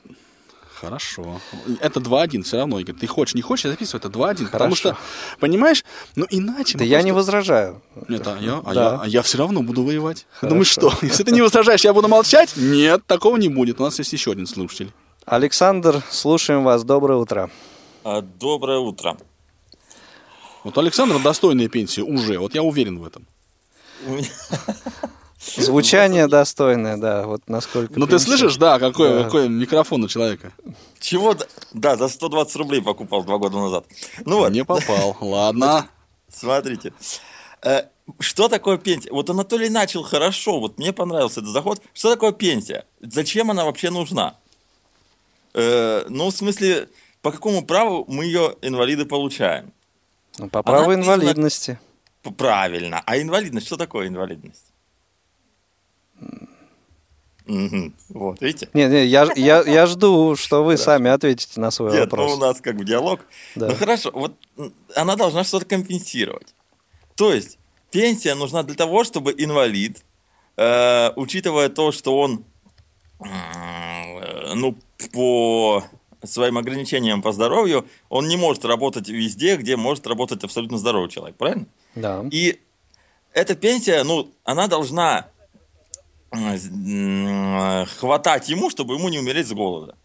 Хорошо. 0.80 1.40
Это 1.80 2.00
2-1 2.00 2.42
все 2.42 2.56
равно, 2.56 2.80
Игорь. 2.80 2.96
Ты 2.96 3.06
хочешь, 3.06 3.36
не 3.36 3.40
хочешь, 3.42 3.66
я 3.66 3.70
записываю 3.70 4.00
это 4.04 4.08
2-1. 4.08 4.48
Потому 4.50 4.74
что, 4.74 4.96
понимаешь, 5.38 5.84
ну 6.16 6.26
иначе... 6.28 6.76
Да 6.76 6.82
мы 6.82 6.88
я 6.90 6.96
просто- 6.96 7.06
не 7.06 7.12
возражаю. 7.12 7.82
Нет, 8.08 8.26
а 8.26 8.36
я, 8.40 8.60
а 8.64 8.74
Да. 8.74 8.82
я, 8.82 9.00
а 9.00 9.06
я 9.06 9.22
все 9.22 9.38
равно 9.38 9.62
буду 9.62 9.84
воевать. 9.84 10.26
Думаешь, 10.42 10.66
что? 10.66 10.92
Если 11.02 11.22
ты 11.22 11.30
не 11.30 11.40
возражаешь, 11.40 11.82
я 11.84 11.92
буду 11.92 12.08
молчать? 12.08 12.54
Нет, 12.56 13.06
такого 13.06 13.36
не 13.36 13.48
будет. 13.48 13.80
У 13.80 13.84
нас 13.84 13.96
есть 14.00 14.12
еще 14.12 14.32
один 14.32 14.48
слушатель. 14.48 14.90
Александр, 15.24 16.02
слушаем 16.10 16.64
вас. 16.64 16.82
Доброе 16.82 17.18
утро. 17.20 17.48
А, 18.02 18.20
Доброе 18.20 18.78
утро. 18.78 19.16
Вот 20.64 20.76
у 20.76 20.80
Александра 20.80 21.18
достойная 21.18 21.68
пенсия 21.68 22.02
уже, 22.02 22.38
вот 22.38 22.54
я 22.54 22.62
уверен 22.62 22.98
в 23.00 23.04
этом. 23.06 23.26
Звучание 25.56 26.28
достойное, 26.28 26.96
да, 26.96 27.26
вот 27.26 27.42
насколько... 27.48 27.98
Ну 27.98 28.06
ты 28.06 28.18
слышишь, 28.20 28.56
да, 28.56 28.78
какой, 28.78 29.08
Да. 29.10 29.24
какой 29.24 29.48
микрофон 29.48 30.04
у 30.04 30.08
человека? 30.08 30.52
Чего? 31.00 31.36
Да, 31.72 31.96
за 31.96 32.08
120 32.08 32.56
рублей 32.56 32.80
покупал 32.80 33.24
два 33.24 33.38
года 33.38 33.58
назад. 33.58 33.84
Ну 34.24 34.36
вот, 34.38 34.52
Не 34.52 34.64
попал. 34.64 35.16
Ладно. 35.20 35.88
смотрите. 36.32 36.92
Э, 37.60 37.82
Что 38.20 38.48
такое 38.48 38.78
пенсия? 38.78 39.10
Вот 39.10 39.30
Анатолий 39.30 39.68
начал 39.68 40.04
хорошо, 40.04 40.60
вот 40.60 40.78
мне 40.78 40.92
понравился 40.92 41.40
этот 41.40 41.52
заход. 41.52 41.80
Что 41.92 42.10
такое 42.12 42.30
пенсия? 42.32 42.86
Зачем 43.00 43.50
она 43.50 43.64
вообще 43.64 43.90
нужна? 43.90 44.36
Э, 45.54 46.04
Ну, 46.08 46.30
в 46.30 46.34
смысле, 46.34 46.88
по 47.20 47.32
какому 47.32 47.66
праву 47.66 48.04
мы 48.06 48.26
ее, 48.26 48.54
инвалиды, 48.62 49.06
получаем? 49.06 49.72
Ну, 50.38 50.48
по 50.48 50.62
праву 50.62 50.84
Она 50.90 50.94
признана- 50.94 51.02
инвалидности. 51.22 51.78
П- 52.22 52.30
Правильно. 52.30 53.02
А 53.04 53.18
инвалидность, 53.20 53.66
что 53.66 53.76
такое 53.76 54.08
инвалидность? 54.08 54.72
Мгм. 57.46 57.94
Вот, 58.10 58.40
видите? 58.40 58.68
Не, 58.72 58.86
не, 58.86 59.04
я, 59.06 59.28
я, 59.36 59.62
я 59.62 59.86
жду, 59.86 60.36
что 60.36 60.62
вы 60.64 60.76
сами 60.76 61.10
ответите 61.10 61.60
на 61.60 61.70
свой 61.70 61.90
Нет, 61.92 62.10
ну 62.12 62.18
вопрос. 62.18 62.32
у 62.34 62.40
нас 62.40 62.60
как 62.60 62.76
бы 62.76 62.84
диалог. 62.84 63.20
Да. 63.56 63.68
Ну 63.68 63.74
хорошо, 63.74 64.10
вот 64.14 64.34
она 64.94 65.16
должна 65.16 65.42
что-то 65.44 65.66
компенсировать. 65.66 66.54
То 67.16 67.32
есть 67.32 67.58
пенсия 67.90 68.34
нужна 68.34 68.62
для 68.62 68.76
того, 68.76 69.02
чтобы 69.04 69.34
инвалид, 69.36 70.02
э, 70.56 71.10
учитывая 71.16 71.68
то, 71.68 71.90
что 71.90 72.16
он, 72.18 72.44
э, 73.24 74.54
ну, 74.54 74.76
по 75.12 75.84
своим 76.24 76.58
ограничениям 76.58 77.22
по 77.22 77.32
здоровью, 77.32 77.86
он 78.08 78.28
не 78.28 78.36
может 78.36 78.64
работать 78.64 79.08
везде, 79.08 79.56
где 79.56 79.76
может 79.76 80.06
работать 80.06 80.44
абсолютно 80.44 80.78
здоровый 80.78 81.10
человек, 81.10 81.36
правильно? 81.36 81.66
Да. 81.94 82.24
И 82.30 82.60
эта 83.32 83.54
пенсия, 83.54 84.02
ну, 84.04 84.30
она 84.44 84.66
должна 84.68 85.26
м, 86.32 87.86
хватать 87.98 88.48
ему, 88.48 88.70
чтобы 88.70 88.94
ему 88.94 89.08
не 89.08 89.18
умереть 89.18 89.48
с 89.48 89.52
голода. 89.52 89.96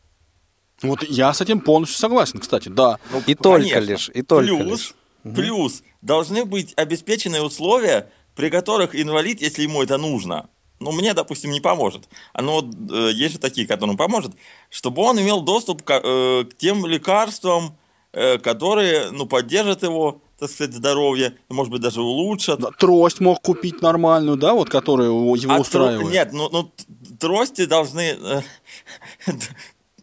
Вот 0.82 1.04
я 1.04 1.34
с 1.34 1.42
этим 1.42 1.60
полностью 1.62 2.00
согласен, 2.00 2.40
кстати, 2.40 2.70
да. 2.70 3.00
Ну, 3.12 3.22
И 3.26 3.34
только 3.36 3.70
конечно. 3.70 3.92
лишь, 3.92 4.10
и 4.14 4.22
только 4.22 4.46
плюс, 4.46 4.94
лишь. 5.24 5.36
плюс 5.36 5.84
должны 6.02 6.46
быть 6.46 6.74
обеспечены 6.76 7.42
условия, 7.42 8.12
при 8.36 8.50
которых 8.50 8.96
инвалид, 8.96 9.42
если 9.42 9.64
ему 9.64 9.82
это 9.82 9.98
нужно, 9.98 10.50
ну, 10.80 10.92
мне, 10.92 11.14
допустим, 11.14 11.52
не 11.52 11.60
поможет. 11.62 12.08
Оно, 12.34 12.62
э, 12.92 13.12
есть 13.14 13.34
же 13.34 13.40
такие, 13.40 13.68
которым 13.68 13.98
поможет, 13.98 14.34
чтобы 14.70 15.02
он 15.02 15.20
имел 15.20 15.42
доступ 15.42 15.84
к, 15.84 16.00
э, 16.04 16.44
к 16.46 16.56
тем 16.58 16.86
лекарствам, 16.86 17.78
э, 18.14 18.38
которые, 18.38 19.12
ну, 19.12 19.26
поддержат 19.26 19.84
его, 19.84 20.22
так 20.40 20.50
сказать, 20.52 20.74
здоровье, 20.76 21.36
может 21.50 21.72
быть, 21.72 21.82
даже 21.82 22.02
улучшат. 22.02 22.60
Да, 22.60 22.70
Трость 22.78 23.20
мог 23.20 23.42
купить 23.42 23.82
нормальную, 23.82 24.38
да, 24.38 24.54
вот 24.54 24.70
которая 24.70 25.08
его 25.08 25.36
его 25.36 25.54
А 25.54 25.58
тро- 25.58 25.62
устраивает. 25.62 26.12
Нет, 26.14 26.34
ну, 26.34 26.50
ну, 26.52 26.72
трости 27.20 27.66
должны... 27.66 28.16
э, 28.22 28.42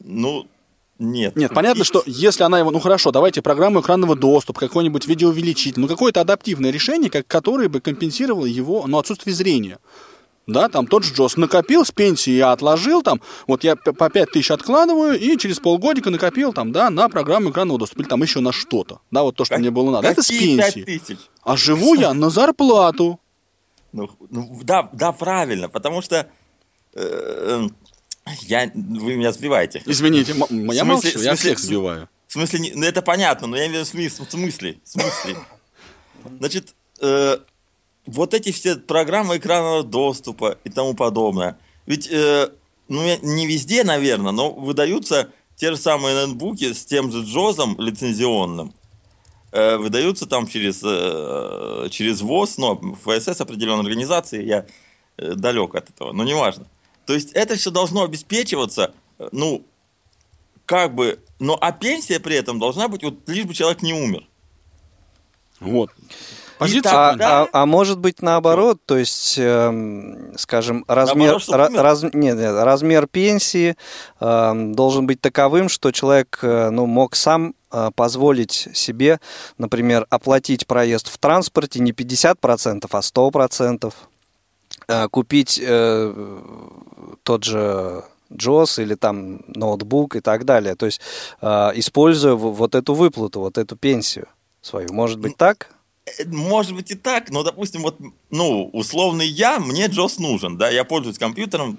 ну, 0.00 0.46
нет. 0.98 1.34
Нет, 1.36 1.52
понятно, 1.54 1.82
И- 1.82 1.84
что 1.84 2.02
если 2.06 2.42
она 2.44 2.58
его, 2.58 2.70
ну 2.70 2.78
хорошо, 2.80 3.10
давайте 3.10 3.42
программу 3.42 3.80
экранного 3.80 4.14
доступа, 4.16 4.60
какой-нибудь 4.60 5.06
видеоувеличитель, 5.06 5.80
ну 5.80 5.88
какое-то 5.88 6.20
адаптивное 6.20 6.70
решение, 6.70 7.10
как, 7.10 7.26
которое 7.26 7.68
бы 7.68 7.80
компенсировало 7.80 8.46
его, 8.46 8.84
ну, 8.86 8.98
отсутствие 8.98 9.34
зрения. 9.34 9.78
Да, 10.46 10.68
там 10.68 10.86
тот 10.86 11.04
же 11.04 11.14
Джос 11.14 11.36
накопил 11.36 11.86
с 11.86 11.90
пенсии, 11.90 12.32
я 12.32 12.52
отложил 12.52 13.02
там, 13.02 13.20
вот 13.46 13.64
я 13.64 13.76
по 13.76 14.10
5 14.10 14.30
тысяч 14.32 14.50
откладываю 14.50 15.18
и 15.18 15.38
через 15.38 15.58
полгодика 15.58 16.10
накопил 16.10 16.52
там, 16.52 16.70
да, 16.70 16.90
на 16.90 17.08
программу 17.08 17.50
экранного 17.50 17.78
доступа 17.78 18.02
или 18.02 18.08
там 18.08 18.22
еще 18.22 18.40
на 18.40 18.52
что-то. 18.52 19.00
Да, 19.10 19.22
вот 19.22 19.36
то, 19.36 19.44
что 19.44 19.54
Как- 19.54 19.60
мне 19.60 19.70
было 19.70 19.90
надо. 19.90 20.08
Это 20.08 20.22
с 20.22 20.28
пенсии. 20.28 21.18
А 21.42 21.56
живу 21.56 21.94
я 21.94 22.12
на 22.12 22.28
зарплату. 22.28 23.20
Ну, 23.92 24.10
ну, 24.28 24.60
да, 24.62 24.90
да, 24.92 25.12
правильно, 25.12 25.68
потому 25.68 26.02
что 26.02 26.28
э, 26.94 27.68
я, 28.42 28.70
вы 28.74 29.14
меня 29.14 29.32
сбиваете. 29.32 29.82
Извините, 29.86 30.34
я 30.50 30.84
молчу, 30.84 31.18
я 31.20 31.36
всех 31.36 31.58
сбиваю. 31.58 32.08
В 32.26 32.32
смысле, 32.32 32.72
ну 32.74 32.84
это 32.84 33.00
понятно, 33.00 33.46
но 33.46 33.56
я 33.56 33.66
имею 33.68 33.84
в 33.84 33.88
смысле, 33.88 34.26
в 34.26 34.30
смысле, 34.30 34.78
в 34.82 34.88
смысле. 34.88 35.36
Значит, 36.40 36.74
э, 37.00 37.38
вот 38.06 38.34
эти 38.34 38.52
все 38.52 38.76
программы 38.76 39.38
экранного 39.38 39.82
доступа 39.82 40.58
и 40.64 40.70
тому 40.70 40.94
подобное. 40.94 41.58
Ведь, 41.86 42.08
э, 42.10 42.50
ну, 42.88 43.02
не 43.22 43.46
везде, 43.46 43.84
наверное, 43.84 44.32
но 44.32 44.52
выдаются 44.52 45.30
те 45.56 45.70
же 45.70 45.76
самые 45.76 46.14
ноутбуки 46.14 46.72
с 46.72 46.84
тем 46.84 47.10
же 47.10 47.22
Джозом 47.22 47.76
лицензионным. 47.78 48.74
Э, 49.52 49.76
выдаются 49.76 50.26
там 50.26 50.46
через, 50.46 50.82
э, 50.84 51.88
через 51.90 52.20
ВОЗ, 52.22 52.58
но 52.58 52.74
ФСС 53.04 53.40
определенной 53.40 53.82
организации, 53.82 54.44
я 54.44 54.66
э, 55.16 55.34
далек 55.34 55.74
от 55.74 55.90
этого, 55.90 56.12
но 56.12 56.24
неважно. 56.24 56.66
То 57.06 57.14
есть 57.14 57.32
это 57.32 57.56
все 57.56 57.70
должно 57.70 58.02
обеспечиваться, 58.02 58.94
э, 59.18 59.28
ну, 59.32 59.64
как 60.66 60.94
бы, 60.94 61.20
но 61.38 61.56
а 61.60 61.72
пенсия 61.72 62.18
при 62.18 62.36
этом 62.36 62.58
должна 62.58 62.88
быть, 62.88 63.04
вот 63.04 63.28
лишь 63.28 63.44
бы 63.44 63.54
человек 63.54 63.82
не 63.82 63.92
умер. 63.92 64.26
Вот. 65.60 65.90
Позиция 66.58 66.82
так, 66.82 67.14
А, 67.14 67.16
да. 67.16 67.42
а- 67.42 67.48
а 67.62 67.66
может 67.66 67.98
быть 67.98 68.22
наоборот, 68.22 68.78
то 68.86 68.96
есть, 68.96 69.36
эм, 69.38 70.32
скажем, 70.36 70.84
размер, 70.86 71.38
Наоборот, 71.48 71.74
раз- 71.76 72.02
нет, 72.02 72.36
нет, 72.38 72.54
размер 72.62 73.06
пенсии 73.06 73.76
эм, 74.20 74.74
должен 74.74 75.06
быть 75.06 75.20
таковым, 75.20 75.68
что 75.68 75.90
человек 75.90 76.38
э, 76.42 76.70
ну, 76.70 76.86
мог 76.86 77.16
сам 77.16 77.54
э, 77.72 77.90
позволить 77.96 78.68
себе, 78.72 79.18
например, 79.58 80.06
оплатить 80.10 80.66
проезд 80.66 81.08
в 81.08 81.18
транспорте 81.18 81.80
не 81.80 81.90
50%, 81.92 82.88
а 82.92 83.02
100%, 83.02 83.92
э, 84.86 85.08
купить 85.08 85.60
э, 85.62 86.40
тот 87.24 87.42
же 87.44 88.04
Джос 88.32 88.78
или 88.78 88.94
там 88.94 89.40
ноутбук 89.48 90.16
и 90.16 90.20
так 90.20 90.44
далее. 90.44 90.74
То 90.76 90.86
есть, 90.86 91.00
э, 91.40 91.70
используя 91.74 92.34
вот 92.34 92.74
эту 92.74 92.94
выплату, 92.94 93.40
вот 93.40 93.58
эту 93.58 93.76
пенсию 93.76 94.26
свою. 94.62 94.92
Может 94.92 95.18
быть 95.18 95.36
так? 95.36 95.68
Э, 96.06 96.24
Может 96.26 96.74
быть 96.74 96.90
и 96.90 96.94
так, 96.94 97.30
но, 97.30 97.42
допустим, 97.42 97.82
вот, 97.82 97.96
ну, 98.30 98.68
условный 98.72 99.26
я, 99.26 99.58
мне 99.58 99.86
Джос 99.86 100.18
нужен, 100.18 100.56
да, 100.58 100.68
я 100.70 100.84
пользуюсь 100.84 101.18
компьютером. 101.18 101.78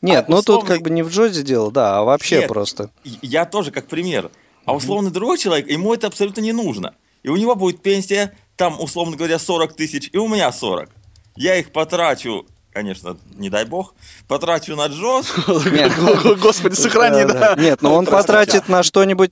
Нет, 0.00 0.24
А 0.28 0.30
ну 0.30 0.36
тут 0.38 0.48
условный- 0.62 0.68
как 0.68 0.82
бы 0.82 0.90
не 0.90 1.02
в 1.02 1.10
Джозе 1.10 1.42
дело, 1.42 1.70
да, 1.72 1.98
а 1.98 2.02
вообще 2.04 2.38
Нет. 2.38 2.48
просто. 2.48 2.90
Я 3.04 3.44
тоже 3.44 3.70
как 3.70 3.88
пример. 3.88 4.30
А 4.64 4.74
условный 4.74 5.10
другой 5.10 5.38
человек, 5.38 5.68
ему 5.70 5.92
это 5.94 6.06
абсолютно 6.06 6.40
не 6.40 6.52
нужно. 6.52 6.94
И 7.22 7.28
у 7.30 7.36
него 7.36 7.54
будет 7.56 7.82
пенсия, 7.82 8.36
там, 8.56 8.80
условно 8.80 9.16
говоря, 9.16 9.38
40 9.38 9.74
тысяч, 9.74 10.08
и 10.12 10.18
у 10.18 10.28
меня 10.28 10.52
40. 10.52 10.88
Я 11.36 11.56
их 11.56 11.72
потрачу, 11.72 12.46
конечно, 12.72 13.16
не 13.36 13.50
дай 13.50 13.64
бог, 13.64 13.94
потрачу 14.28 14.76
на 14.76 14.86
Джос, 14.86 15.32
Нет, 15.72 15.92
Господи, 16.40 16.74
сохрани, 16.76 17.24
да. 17.24 17.54
Нет, 17.58 17.82
но 17.82 17.94
он 17.94 18.06
потратит 18.06 18.68
на 18.68 18.82
что-нибудь 18.82 19.30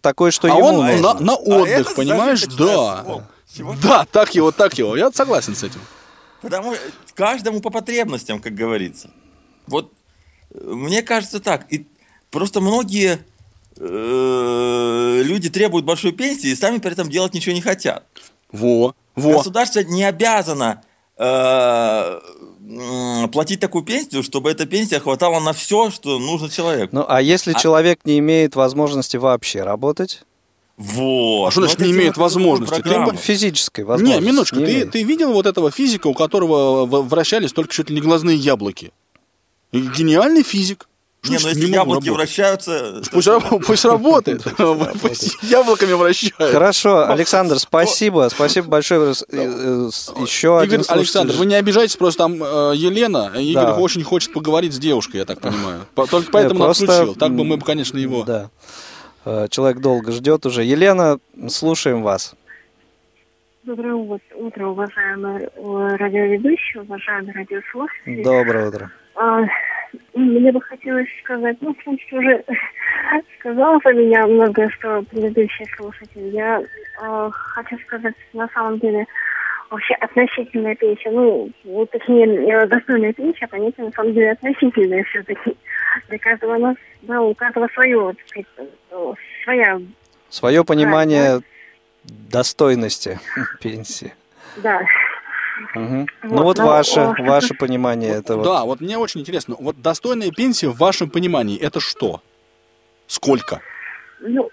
такое, 0.00 0.30
что 0.30 0.48
А 0.52 0.56
ему 0.56 0.66
он 0.68 0.76
нужно. 0.76 1.14
на, 1.14 1.20
на 1.20 1.32
А 1.32 1.36
отдых, 1.36 1.94
понимаешь? 1.94 2.44
Да. 2.46 3.26
Чего? 3.56 3.76
Да, 3.82 4.06
так 4.10 4.34
его, 4.34 4.50
так 4.50 4.76
его. 4.78 4.96
Я 4.96 5.12
согласен 5.12 5.54
с 5.54 5.62
этим. 5.62 5.80
Потому 6.40 6.74
что 6.74 6.82
каждому 7.14 7.60
по 7.60 7.70
потребностям, 7.70 8.40
как 8.40 8.54
говорится. 8.54 9.10
Вот 9.66 9.92
э, 10.50 10.58
мне 10.60 11.02
кажется 11.02 11.40
так. 11.40 11.72
И 11.72 11.86
просто 12.30 12.60
многие 12.60 13.20
э, 13.76 15.22
люди 15.24 15.48
требуют 15.50 15.86
большой 15.86 16.12
пенсии 16.12 16.50
и 16.50 16.56
сами 16.56 16.78
при 16.78 16.92
этом 16.92 17.08
делать 17.08 17.32
ничего 17.34 17.54
не 17.54 17.62
хотят. 17.62 18.04
Во, 18.52 18.94
во. 19.14 19.38
Государство 19.38 19.80
не 19.80 20.04
обязано 20.04 20.82
э, 21.16 22.20
платить 23.32 23.60
такую 23.60 23.84
пенсию, 23.84 24.22
чтобы 24.22 24.50
эта 24.50 24.66
пенсия 24.66 25.00
хватала 25.00 25.40
на 25.40 25.52
все, 25.52 25.90
что 25.90 26.18
нужно 26.18 26.50
человеку. 26.50 26.94
Ну, 26.94 27.04
а 27.08 27.22
если 27.22 27.52
А- 27.52 27.58
человек 27.58 28.00
не 28.04 28.18
имеет 28.18 28.56
возможности 28.56 29.16
вообще 29.16 29.62
работать? 29.62 30.22
Вот. 30.76 31.46
А 31.46 31.50
что 31.52 31.60
значит 31.60 31.78
Вот 31.78 31.86
не 31.86 31.92
имеет 31.92 32.16
возможности? 32.16 32.80
Ты 32.82 32.98
бы- 33.00 33.16
Физической 33.16 33.80
Не, 33.80 33.86
возможности. 33.86 34.24
минуточку, 34.26 34.56
не 34.58 34.64
ты, 34.66 34.72
имеет. 34.72 34.90
ты 34.90 35.02
видел 35.04 35.32
вот 35.32 35.46
этого 35.46 35.70
физика, 35.70 36.08
у 36.08 36.14
которого 36.14 36.84
вращались 37.02 37.52
только 37.52 37.72
чуть 37.72 37.90
ли 37.90 37.94
не 37.96 38.00
глазные 38.00 38.36
яблоки? 38.36 38.92
Гениальный 39.72 40.42
физик. 40.42 40.88
Не, 41.26 41.34
ну 41.34 41.38
значит 41.38 41.56
если 41.56 41.70
не 41.70 41.74
яблоки 41.74 42.10
вращаются... 42.10 43.00
Пусть, 43.10 43.28
раб- 43.28 43.64
пусть 43.66 43.84
работает. 43.86 44.44
Пусть 45.00 45.38
яблоками 45.42 45.94
вращает. 45.94 46.34
Хорошо, 46.36 47.08
Александр, 47.08 47.58
спасибо. 47.58 48.28
Спасибо 48.30 48.68
большое. 48.68 49.14
Э, 49.30 49.88
Еще 50.20 50.58
один 50.58 50.84
Александр, 50.86 51.34
вы 51.36 51.46
не 51.46 51.54
обижайтесь, 51.54 51.96
просто 51.96 52.24
там 52.24 52.34
э, 52.42 52.72
Елена, 52.76 53.32
Игорь 53.38 53.64
Да. 53.64 53.76
очень 53.76 54.02
хочет 54.04 54.34
поговорить 54.34 54.74
с 54.74 54.78
девушкой, 54.78 55.18
я 55.18 55.24
так 55.24 55.40
понимаю. 55.40 55.86
По- 55.94 56.06
Только 56.06 56.30
поэтому 56.30 56.60
Не, 56.60 56.66
нас 56.66 56.76
просто, 56.78 56.94
включил. 56.94 57.14
Так 57.14 57.34
бы 57.34 57.44
мы, 57.44 57.58
конечно, 57.58 57.96
его... 57.96 58.22
Э, 59.24 59.46
Человек 59.50 59.78
долго 59.80 60.12
ждет 60.12 60.46
уже. 60.46 60.62
Елена, 60.62 61.18
слушаем 61.48 62.02
вас. 62.02 62.34
Доброе 63.64 63.94
ут- 63.94 64.22
утро, 64.34 64.66
уважаемые 64.68 65.48
э, 65.56 65.96
радиоведущие, 65.96 66.82
уважаемые 66.82 67.32
радиослушатели. 67.34 68.22
Доброе 68.22 68.68
утро. 68.68 68.90
А, 69.14 69.40
Мне 70.12 70.52
бы 70.52 70.60
хотелось 70.60 71.08
сказать, 71.22 71.56
ну, 71.62 71.72
в 71.72 71.76
принципе, 71.78 72.18
уже 72.18 72.44
сказал 73.38 73.80
за 73.82 73.92
меня 73.94 74.26
многое, 74.26 74.68
что 74.70 75.02
предыдущий 75.10 75.66
слушатель. 75.76 76.28
Я 76.34 76.60
э, 76.60 77.30
хочу 77.32 77.78
сказать, 77.86 78.14
на 78.34 78.48
самом 78.48 78.78
деле, 78.80 79.06
вообще 79.74 79.94
относительная 79.94 80.74
пенсия, 80.76 81.10
ну, 81.10 81.50
ну, 81.64 81.86
точнее, 81.86 82.66
достойная 82.66 83.12
пенсия, 83.12 83.46
понятие, 83.46 83.86
на 83.86 83.92
самом 83.92 84.14
деле, 84.14 84.32
относительная 84.32 85.04
все-таки. 85.04 85.56
Для 86.08 86.18
каждого 86.18 86.56
нас, 86.58 86.76
да, 87.02 87.20
у 87.20 87.34
каждого 87.34 87.68
свое, 87.74 88.00
вот, 88.00 88.16
так 88.16 88.28
сказать, 88.28 88.70
э, 88.90 89.12
своя, 89.44 89.80
Свое 90.28 90.64
понимание 90.64 91.40
достойности 92.04 93.20
пенсии. 93.60 94.12
да. 94.56 94.80
Мгм. 95.76 96.08
Ну 96.24 96.36
Вот, 96.36 96.42
вот 96.42 96.58
ну, 96.58 96.66
ваше, 96.66 97.00
о, 97.00 97.14
ваше 97.20 97.54
понимание 97.54 98.14
это 98.14 98.36
вот. 98.36 98.42
Да, 98.42 98.64
вот 98.64 98.80
мне 98.80 98.98
очень 98.98 99.20
интересно. 99.20 99.54
Вот 99.56 99.80
достойная 99.80 100.32
пенсия 100.32 100.66
в 100.66 100.76
вашем 100.76 101.08
понимании, 101.10 101.56
это 101.56 101.78
что? 101.78 102.20
Сколько? 103.06 103.60
Ну, 104.18 104.50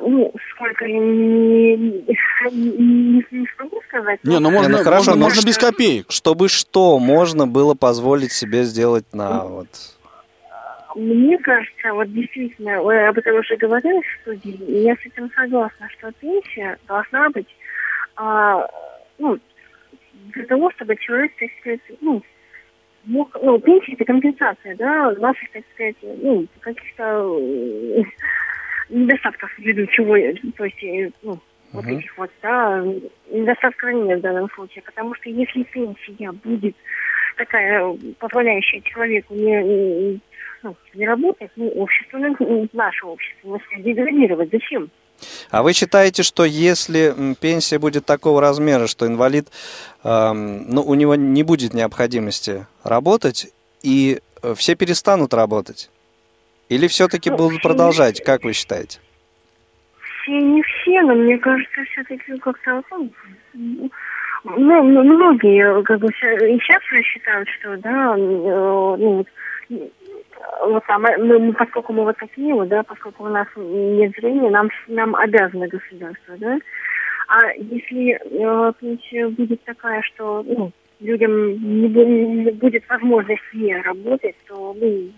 ну, 0.00 0.32
сколько 0.52 0.84
я 0.86 0.98
не, 0.98 1.76
не, 1.76 2.06
не- 2.52 3.26
не 3.30 3.46
смогу 3.56 3.80
сказать. 3.88 4.20
Не, 4.24 4.34
ну 4.38 4.40
но- 4.40 4.50
можно, 4.50 4.78
ну 4.78 4.84
хорошо, 4.84 4.96
можно, 5.10 5.14
ну 5.14 5.20
можно 5.22 5.46
без 5.46 5.58
копеек. 5.58 6.06
Чтобы 6.10 6.48
что 6.48 6.98
можно 6.98 7.46
было 7.46 7.74
позволить 7.74 8.32
себе 8.32 8.64
сделать 8.64 9.04
на 9.12 9.44
вот 9.44 9.68
Мне 10.94 11.38
кажется, 11.38 11.92
вот 11.92 12.12
действительно, 12.12 12.82
вы 12.82 13.06
об 13.06 13.18
этом 13.18 13.36
уже 13.36 13.56
говорили 13.56 14.00
в 14.00 14.20
студии, 14.22 14.54
и 14.68 14.82
я 14.82 14.94
с 14.94 15.00
этим 15.06 15.30
согласна, 15.34 15.88
что 15.98 16.12
пенсия 16.12 16.78
должна 16.86 17.30
быть, 17.30 17.48
а, 18.16 18.66
ну, 19.18 19.38
для 20.34 20.44
того, 20.46 20.70
чтобы 20.72 20.96
человек, 20.96 21.32
так 21.38 21.48
сказать, 21.60 21.80
ну, 22.00 22.22
мог, 23.04 23.36
ну, 23.42 23.58
пенсия 23.58 23.94
это 23.94 24.04
компенсация, 24.04 24.76
да, 24.76 25.10
наших, 25.18 25.50
так 25.52 25.62
сказать, 25.74 25.96
ну, 26.02 26.46
каких-то 26.60 27.40
недостатков 28.88 29.50
ввиду 29.58 29.86
чего, 29.86 30.16
то 30.56 30.64
есть, 30.64 30.82
э, 30.82 31.10
ну, 31.22 31.38
вот 31.72 31.84
Мгм. 31.84 31.98
этих 31.98 32.16
вот, 32.18 32.30
да, 32.42 32.84
недостатков 33.30 33.92
нет 33.92 34.18
в 34.18 34.22
данном 34.22 34.48
случае, 34.50 34.82
потому 34.82 35.14
что 35.14 35.28
если 35.28 35.62
пенсия 35.64 36.32
будет 36.32 36.76
такая, 37.36 37.96
позволяющая 38.18 38.80
человеку 38.82 39.34
не, 39.34 39.62
не- 39.62 40.20
ну, 40.62 40.76
не 40.94 41.06
работать, 41.06 41.50
ну, 41.56 41.68
общество, 41.68 42.18
ну, 42.18 42.68
наше 42.72 43.06
общество, 43.06 43.48
может, 43.48 43.66
деградировать. 43.82 44.50
Зачем? 44.52 44.90
А 45.50 45.62
вы 45.62 45.72
считаете, 45.72 46.22
что 46.22 46.44
если 46.44 47.14
пенсия 47.40 47.78
будет 47.78 48.04
такого 48.04 48.40
размера, 48.40 48.86
что 48.86 49.06
инвалид, 49.06 49.48
эм, 50.02 50.68
ну, 50.70 50.82
у 50.82 50.94
него 50.94 51.14
не 51.14 51.42
будет 51.42 51.74
необходимости 51.74 52.66
работать, 52.82 53.48
и 53.82 54.20
э, 54.42 54.54
все 54.56 54.74
перестанут 54.74 55.34
работать? 55.34 55.90
Или 56.74 56.88
все-таки 56.88 57.30
Ну, 57.30 57.36
будут 57.36 57.60
все- 57.60 57.68
продолжать, 57.68 58.24
как 58.24 58.42
вы 58.42 58.52
считаете? 58.52 58.98
Все 60.22 60.32
не 60.40 60.60
все, 60.62 61.02
но 61.02 61.14
мне 61.14 61.38
кажется, 61.38 61.84
все-таки 61.92 62.36
как-то, 62.38 62.82
ну, 62.90 63.90
ну, 64.44 64.82
многие, 64.82 65.82
как 65.84 66.00
бы, 66.00 66.08
и 66.08 66.58
сейчас 66.58 66.82
уже 66.90 67.02
считают, 67.02 67.48
что, 67.50 67.76
да, 67.76 68.14
э, 68.14 68.16
ну, 68.18 68.96
вот, 69.18 69.26
э, 69.70 69.88
вот 70.66 70.84
там, 70.86 71.06
э, 71.06 71.16
мы, 71.18 71.38
мы- 71.38 71.52
поскольку 71.52 71.92
мы 71.92 72.02
вот 72.02 72.16
такие 72.16 72.52
вот, 72.54 72.66
да, 72.68 72.82
поскольку 72.82 73.24
у 73.24 73.28
нас 73.28 73.46
нет 73.56 74.12
зрения, 74.18 74.50
нам, 74.50 74.68
нам 74.88 75.14
обязано 75.14 75.68
государство, 75.68 76.34
да, 76.38 76.58
а 77.28 77.52
если 77.52 78.18
э, 78.20 79.28
будет 79.28 79.62
такая, 79.64 80.02
что, 80.02 80.42
ну, 80.44 80.72
людям 81.00 81.30
не, 81.52 81.88
не 81.88 82.50
будет 82.50 82.82
возможность 82.88 83.42
не 83.52 83.76
работать, 83.80 84.34
то, 84.48 84.74
ну, 84.80 85.10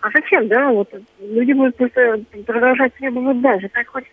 а 0.00 0.10
зачем, 0.12 0.48
да? 0.48 0.70
Вот 0.70 0.88
люди 1.20 1.52
будут 1.52 1.76
просто 1.76 2.20
продолжать 2.46 2.94
требовать 2.94 3.40
дальше. 3.40 3.68
Так 3.72 3.88
хоть 3.88 4.04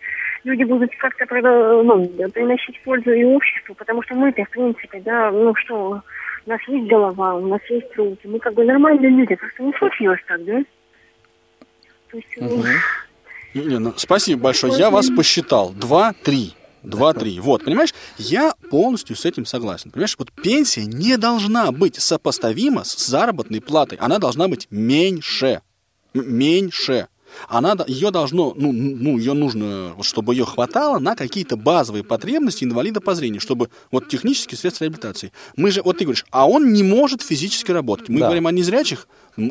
люди 0.44 0.64
будут 0.64 0.90
как-то 0.96 1.24
ну, 1.82 2.08
приносить 2.30 2.80
пользу 2.82 3.12
и 3.12 3.24
обществу, 3.24 3.74
потому 3.74 4.02
что 4.02 4.14
мы-то, 4.14 4.44
в 4.44 4.50
принципе, 4.50 5.00
да, 5.00 5.30
ну 5.30 5.54
что, 5.56 6.02
у 6.46 6.50
нас 6.50 6.60
есть 6.68 6.88
голова, 6.88 7.34
у 7.34 7.46
нас 7.46 7.60
есть 7.68 7.96
руки, 7.96 8.26
мы 8.28 8.38
как 8.38 8.54
бы 8.54 8.64
нормальные 8.64 9.10
люди, 9.10 9.34
просто 9.34 9.62
не 9.62 9.72
случилось 9.74 10.20
так, 10.26 10.44
да? 10.44 10.62
То 12.10 12.16
есть, 12.16 12.28
ну, 12.38 12.62
Не, 13.54 13.78
ну, 13.78 13.94
спасибо 13.96 14.42
большое. 14.42 14.74
Я 14.76 14.90
вас 14.90 15.08
посчитал. 15.08 15.72
Два, 15.72 16.12
три. 16.12 16.54
Два, 16.82 17.14
три. 17.14 17.40
Вот, 17.40 17.64
понимаешь, 17.64 17.94
я 18.18 18.54
полностью 18.70 19.16
с 19.16 19.24
этим 19.24 19.46
согласен. 19.46 19.90
Понимаешь, 19.90 20.14
вот 20.18 20.30
пенсия 20.30 20.84
не 20.84 21.16
должна 21.16 21.72
быть 21.72 21.96
сопоставима 21.96 22.84
с 22.84 23.06
заработной 23.06 23.60
платой. 23.60 23.98
Она 23.98 24.18
должна 24.18 24.46
быть 24.46 24.68
меньше. 24.70 25.62
Меньше. 26.22 27.08
Она, 27.48 27.76
ее 27.86 28.10
должно, 28.10 28.54
ну, 28.56 28.72
ну, 28.72 29.18
ее 29.18 29.34
нужно, 29.34 29.94
чтобы 30.00 30.34
ее 30.34 30.46
хватало 30.46 30.98
на 30.98 31.14
какие-то 31.16 31.56
базовые 31.56 32.02
потребности 32.02 32.64
инвалида 32.64 33.00
по 33.00 33.14
зрению, 33.14 33.40
чтобы 33.40 33.68
вот 33.90 34.08
технические 34.08 34.56
средства 34.56 34.84
реабилитации. 34.84 35.32
Мы 35.56 35.70
же, 35.70 35.82
вот 35.82 35.98
ты 35.98 36.04
говоришь, 36.04 36.24
а 36.30 36.48
он 36.48 36.72
не 36.72 36.82
может 36.82 37.20
физически 37.22 37.72
работать. 37.72 38.08
Мы 38.08 38.20
Да. 38.20 38.26
говорим 38.26 38.46
о 38.46 38.52
незрячих, 38.52 39.06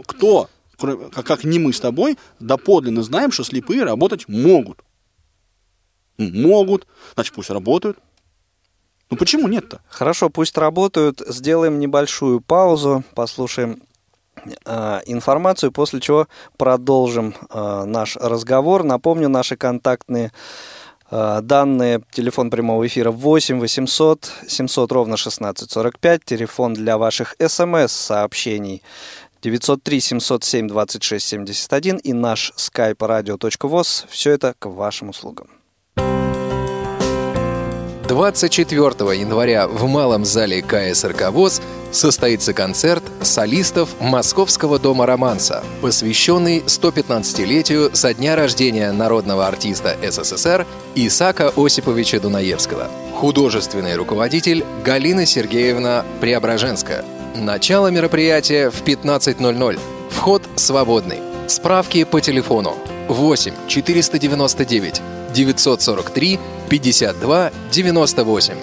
кто, 0.08 0.50
кроме- 0.78 1.10
как, 1.10 1.44
не 1.44 1.60
мы 1.60 1.74
с 1.74 1.80
тобой, 1.80 2.18
доподлинно 2.40 3.04
знаем, 3.04 3.32
что 3.32 3.44
слепые 3.44 3.84
работать 3.84 4.28
могут. 4.28 4.80
Могут, 6.18 6.88
значит, 7.14 7.34
пусть 7.34 7.50
работают. 7.50 8.00
Ну 9.12 9.18
почему 9.18 9.48
нет-то? 9.48 9.82
Хорошо, 9.88 10.30
пусть 10.30 10.58
работают. 10.58 11.22
Сделаем 11.28 11.80
небольшую 11.80 12.42
паузу, 12.42 13.04
послушаем 13.14 13.82
информацию, 15.06 15.72
после 15.72 16.00
чего 16.00 16.28
продолжим 16.58 17.34
э, 17.50 17.84
наш 17.86 18.16
разговор. 18.18 18.84
Напомню, 18.84 19.30
наши 19.30 19.56
контактные 19.56 20.32
э, 21.10 21.40
данные. 21.42 22.02
Телефон 22.12 22.50
прямого 22.50 22.86
эфира 22.86 23.12
8 23.12 23.60
800 23.60 24.32
700 24.48 24.92
ровно 24.92 25.16
1645. 25.16 26.26
Телефон 26.26 26.74
для 26.74 26.98
ваших 26.98 27.36
смс-сообщений 27.40 28.82
903 29.42 30.00
707 30.00 30.68
26 30.68 31.26
71 31.26 31.98
и 31.98 32.14
наш 32.14 32.54
skype 32.58 32.98
radio.voz. 32.98 34.06
Все 34.10 34.32
это 34.32 34.56
к 34.58 34.68
вашим 34.68 35.10
услугам. 35.10 35.48
24 38.08 39.20
января 39.20 39.68
в 39.68 39.88
Малом 39.88 40.26
зале 40.26 40.62
КСРК 40.62 41.32
ВОЗ 41.32 41.60
состоится 41.96 42.54
концерт 42.54 43.04
солистов 43.22 43.90
Московского 44.00 44.78
дома 44.78 45.06
романса, 45.06 45.64
посвященный 45.82 46.60
115-летию 46.60 47.92
со 47.94 48.14
дня 48.14 48.36
рождения 48.36 48.92
народного 48.92 49.48
артиста 49.48 49.98
СССР 50.04 50.68
Исака 50.96 51.52
Осиповича 51.56 52.20
Дунаевского. 52.20 52.90
Художественный 53.14 53.96
руководитель 53.96 54.66
Галина 54.84 55.26
Сергеевна 55.26 56.06
Преображенская. 56.20 57.06
Начало 57.36 57.88
мероприятия 57.88 58.70
в 58.70 58.84
15.00. 58.84 59.80
Вход 60.10 60.44
свободный. 60.56 61.20
Справки 61.48 62.04
по 62.04 62.22
телефону 62.22 62.76
8 63.08 63.54
499 63.68 65.02
943 65.34 66.40
52 66.70 67.52
98 67.72 68.54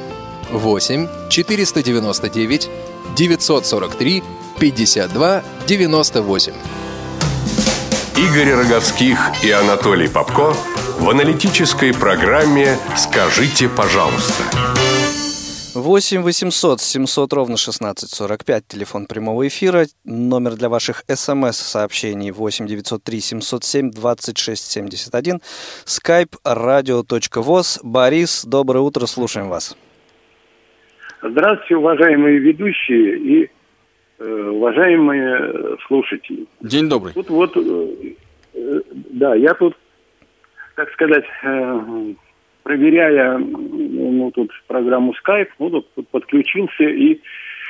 8 0.53 1.09
499 1.31 2.71
943 3.17 4.23
52 4.59 5.43
98 5.67 6.53
Игорь 8.17 8.53
Роговских 8.53 9.19
и 9.43 9.51
Анатолий 9.51 10.09
Попко 10.09 10.55
в 10.99 11.11
аналитической 11.11 11.93
программе 11.93 12.79
«Скажите, 12.97 13.69
пожалуйста». 13.69 14.45
8 15.75 16.23
800 16.23 16.81
700 16.81 17.33
ровно 17.33 17.55
1645, 17.55 18.69
телефон 18.69 19.07
прямого 19.07 19.49
эфира, 19.49 19.87
номер 20.05 20.57
для 20.57 20.69
ваших 20.69 21.03
смс-сообщений 21.09 22.31
8 22.31 22.67
903 22.67 23.21
707 23.21 23.91
26 23.91 24.71
71, 24.71 25.41
skype 25.87 26.35
radio.voz. 26.45 27.81
Борис, 27.83 28.45
доброе 28.45 28.81
утро, 28.81 29.07
слушаем 29.07 29.49
вас. 29.49 29.75
Здравствуйте, 31.23 31.77
уважаемые 31.77 32.39
ведущие 32.39 33.19
и 33.19 33.51
э, 34.19 34.49
уважаемые 34.51 35.77
слушатели. 35.87 36.47
День 36.61 36.89
добрый. 36.89 37.13
Тут 37.13 37.31
вот, 37.31 37.57
э, 37.57 38.81
да, 39.11 39.35
я 39.37 39.55
тут, 39.55 39.77
так 40.75 40.91
сказать, 40.93 41.25
э, 41.45 41.81
проверяя 42.65 43.39
ну, 43.39 44.31
тут 44.33 44.51
программу 44.67 45.13
Skype, 45.13 45.49
ну, 45.61 45.71
тут, 45.71 45.95
тут 45.95 46.09
подключился 46.09 46.85
и 46.85 47.21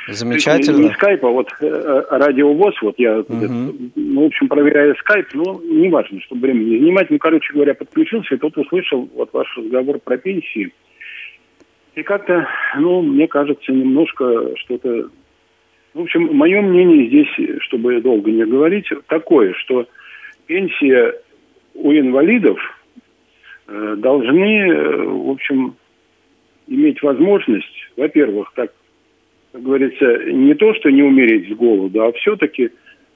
Замечательно. 0.09 0.79
Не 0.79 0.91
скайп, 0.95 1.25
а 1.25 1.29
вот 1.29 1.49
э, 1.61 2.03
радиовоз, 2.11 2.75
вот 2.83 2.95
я, 2.99 3.21
Угу. 3.21 3.75
ну, 3.95 4.23
в 4.23 4.27
общем, 4.27 4.49
проверяя 4.49 4.95
скайп, 4.95 5.29
ну, 5.35 5.61
неважно, 5.63 6.21
чтобы 6.23 6.41
время 6.41 6.65
не 6.65 6.79
занимать, 6.81 7.09
ну, 7.11 7.19
короче 7.19 7.53
говоря, 7.53 7.75
подключился, 7.75 8.35
и 8.35 8.39
тут 8.39 8.57
услышал 8.59 9.09
вот 9.15 9.31
ваш 9.33 9.47
разговор 9.57 10.01
про 10.01 10.17
пенсии. 10.17 10.73
И 11.95 12.03
как-то, 12.03 12.49
ну, 12.79 13.03
мне 13.03 13.29
кажется, 13.29 13.73
немножко 13.73 14.57
что-то... 14.57 15.11
В 15.95 16.01
общем, 16.01 16.35
мое 16.35 16.63
мнение 16.63 17.07
здесь, 17.07 17.63
чтобы 17.63 18.01
долго 18.01 18.31
не 18.31 18.47
говорить, 18.47 18.87
такое, 19.09 19.53
что 19.55 19.87
пенсия 20.47 21.15
у 21.75 21.93
инвалидов 21.93 22.59
э, 23.69 23.97
должны, 23.99 24.71
э, 24.71 25.05
в 25.05 25.31
общем, 25.31 25.77
иметь 26.67 27.03
возможность, 27.03 27.91
во-первых, 27.97 28.53
так 28.55 28.73
как 29.53 29.63
говорится, 29.63 30.25
не 30.33 30.55
то, 30.55 30.73
что 30.75 30.91
не 30.91 31.03
умереть 31.03 31.51
с 31.51 31.55
голоду, 31.55 32.03
а 32.03 32.13
все-таки 32.13 32.71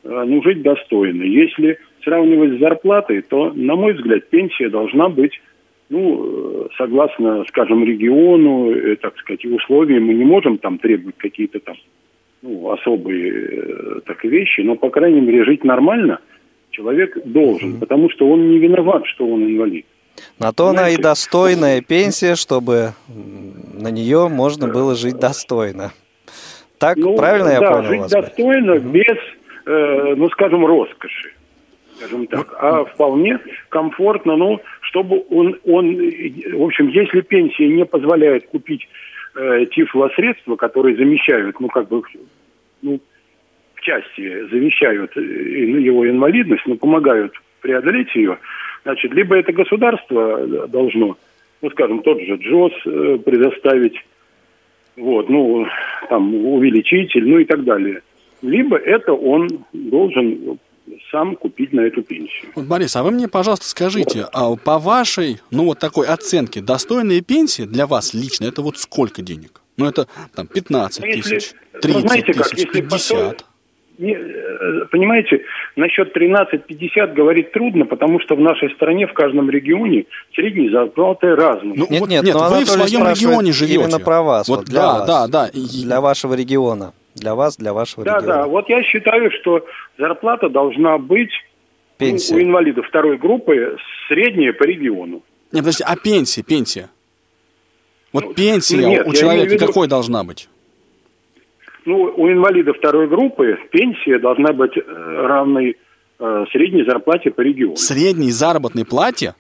ну, 0.05 0.43
жить 0.43 0.63
достойно. 0.63 1.23
Если 1.23 1.79
сравнивать 2.05 2.57
с 2.57 2.61
зарплатой, 2.61 3.23
то, 3.23 3.53
на 3.55 3.75
мой 3.75 3.95
взгляд, 3.95 4.29
пенсия 4.29 4.69
должна 4.69 5.09
быть, 5.09 5.41
ну, 5.89 6.65
э, 6.65 6.69
согласно, 6.77 7.45
скажем, 7.49 7.85
региону, 7.85 8.71
э, 8.71 8.97
так 8.97 9.17
сказать, 9.19 9.45
условиям, 9.45 10.05
мы 10.05 10.15
не 10.15 10.25
можем 10.25 10.59
там 10.59 10.79
требовать 10.79 11.17
какие-то 11.19 11.61
там, 11.61 11.77
ну, 12.43 12.71
особые 12.71 13.33
э, 13.33 14.01
так 14.05 14.25
вещи, 14.25 14.61
но, 14.63 14.77
по 14.77 14.91
крайней 14.91 15.21
мере, 15.21 15.45
жить 15.45 15.65
нормально 15.65 16.19
человек 16.71 17.17
должен, 17.25 17.79
потому 17.81 18.11
что 18.11 18.29
он 18.29 18.51
не 18.51 18.59
виноват, 18.59 19.07
что 19.07 19.27
он 19.27 19.45
инвалид. 19.45 19.87
На 20.39 20.53
то 20.53 20.69
она 20.69 20.83
и 20.89 20.95
Знаете, 20.95 21.03
достойная 21.03 21.81
пенсия, 21.83 22.35
чтобы 22.37 22.93
на 23.75 23.91
нее 23.91 24.29
можно 24.29 24.69
было 24.69 24.95
жить 24.95 25.19
достойно. 25.19 25.93
Так, 26.79 26.97
Ну, 26.97 27.17
правильно 27.17 27.49
я 27.51 27.61
да, 27.61 27.71
понял 27.73 27.89
жить 27.89 28.01
вас? 28.01 28.11
достойно, 28.11 28.79
без, 28.79 29.17
э, 29.67 30.15
ну, 30.17 30.29
скажем, 30.31 30.67
роскоши, 30.67 31.33
скажем 31.97 32.27
так, 32.27 32.55
а 32.61 32.85
вполне 32.85 33.39
комфортно, 33.71 34.37
ну, 34.37 34.61
чтобы 34.97 35.25
он, 35.29 35.59
он, 35.65 35.97
в 35.97 36.63
общем, 36.63 36.89
если 36.89 37.21
пенсия 37.21 37.69
не 37.69 37.85
позволяет 37.85 38.47
купить 38.47 38.89
э, 39.35 39.67
тифлосредства, 39.67 40.57
которые 40.57 40.97
замещают, 40.97 41.61
ну, 41.61 41.69
как 41.69 41.89
бы, 41.89 42.03
ну, 42.81 42.99
в 43.75 43.81
части 43.83 44.49
замещают 44.49 45.15
э, 45.17 45.21
его 45.21 46.09
инвалидность, 46.09 46.63
но 46.67 46.77
помогают 46.77 47.35
преодолеть 47.61 48.15
ее, 48.15 48.39
значит, 48.85 49.13
либо 49.13 49.37
это 49.37 49.53
государство 49.53 50.41
э, 50.41 50.67
должно, 50.69 51.19
ну, 51.61 51.71
скажем, 51.71 52.01
тот 52.01 52.19
же 52.23 52.39
ДЖОС 52.39 52.73
э, 52.87 53.19
предоставить 53.23 54.03
вот, 54.97 55.29
ну, 55.29 55.67
там, 56.09 56.35
увеличитель, 56.35 57.29
ну 57.29 57.39
и 57.39 57.45
так 57.45 57.65
далее. 57.65 58.01
Либо 58.41 58.79
это 58.79 59.13
он 59.13 59.47
должен 59.75 60.59
сам 61.11 61.37
купить 61.37 61.73
на 61.73 61.81
эту 61.81 62.03
пенсию. 62.03 62.51
Вот, 62.55 62.65
Борис, 62.67 62.95
а 62.97 63.03
вы 63.03 63.11
мне, 63.11 63.29
пожалуйста, 63.29 63.67
скажите, 63.67 64.27
а 64.33 64.55
по 64.57 64.79
вашей, 64.79 65.41
ну, 65.51 65.65
вот 65.65 65.79
такой 65.79 66.07
оценке, 66.07 66.61
достойная 66.61 67.21
пенсия 67.21 67.67
для 67.67 67.87
вас 67.87 68.15
лично, 68.15 68.45
это 68.47 68.63
вот 68.63 68.79
сколько 68.79 69.23
денег? 69.23 69.61
Ну, 69.77 69.87
это 69.87 70.07
там 70.35 70.47
15 70.47 71.01
Ну, 71.03 71.07
если- 71.09 71.37
тысяч, 71.37 71.53
ну, 71.75 71.81
30 71.81 72.01
знаете 72.03 72.33
как, 72.33 72.49
тысяч, 72.51 72.65
если 72.67 72.81
50. 72.81 73.45
Не, 73.99 74.13
э, 74.13 74.85
понимаете, 74.91 75.43
насчет 75.75 76.13
13-50 76.13 77.15
говорить 77.15 77.53
трудно, 77.53 77.87
потому 77.87 78.21
что 78.21 78.37
в 78.37 78.41
нашей 78.41 78.71
стране, 78.75 79.07
в 79.07 79.15
каждом 79.15 79.49
регионе 79.49 80.05
средние 80.35 80.71
зарплаты 80.71 81.35
разные. 81.35 81.75
Ну, 81.79 81.87
Нет, 81.89 82.01
вот 82.01 82.09
нет, 82.11 82.23
нет, 82.25 82.35
но 82.35 82.49
вы 82.51 82.65
в 82.65 82.69
своем 82.69 83.09
регионе 83.09 83.53
живете. 83.53 83.75
Именно 83.77 83.99
про 83.99 84.23
вас, 84.23 84.49
вот, 84.49 84.59
Вот, 84.59 84.67
для 84.67 84.81
да, 84.83 84.93
вас. 84.99 85.07
да, 85.07 85.27
да. 85.29 85.47
И- 85.49 85.85
Для 85.85 86.01
вашего 86.03 86.35
региона. 86.35 86.93
Для 87.17 87.35
вас, 87.35 87.57
для 87.57 87.73
вашего 87.73 88.05
да, 88.05 88.17
региона. 88.19 88.35
да, 88.35 88.47
вот 88.47 88.69
я 88.69 88.83
считаю, 88.83 89.31
что 89.41 89.65
зарплата 89.99 90.49
должна 90.49 90.99
быть 90.99 91.31
ну, 91.99 92.07
Пенсия. 92.07 92.35
у 92.35 92.41
инвалидов 92.41 92.87
второй 92.89 93.17
группы 93.19 93.77
средняя 94.09 94.53
по 94.53 94.65
региону. 94.65 95.23
Нет, 95.53 95.63
подожди, 95.65 95.83
а 95.87 95.97
пенсия, 95.97 96.43
пенсия? 96.43 96.91
Вот 98.13 98.25
Ну, 98.25 98.35
пенсия 98.35 98.77
нет, 98.87 99.07
у 99.07 99.13
человека 99.13 99.55
виду- 99.55 99.67
какой 99.67 99.89
должна 99.89 100.25
быть? 100.25 100.49
Ну, 101.87 102.13
у 102.17 102.29
инвалидов 102.31 102.77
второй 102.79 103.09
группы 103.09 103.59
пенсия 103.71 104.19
должна 104.19 104.53
быть 104.53 104.77
э, 104.77 104.81
равной 104.87 105.77
э, 106.19 106.45
средней 106.53 106.85
зарплате 106.85 107.31
по 107.31 107.41
региону. 107.43 107.77
Средней 107.77 108.31
заработной 108.31 108.85
плате? 108.85 109.35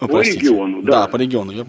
Вы 0.00 0.06
По 0.08 0.14
простите. 0.14 0.40
региону, 0.46 0.82
да. 0.82 1.06
по 1.08 1.16
региону. 1.16 1.52
Я- 1.52 1.66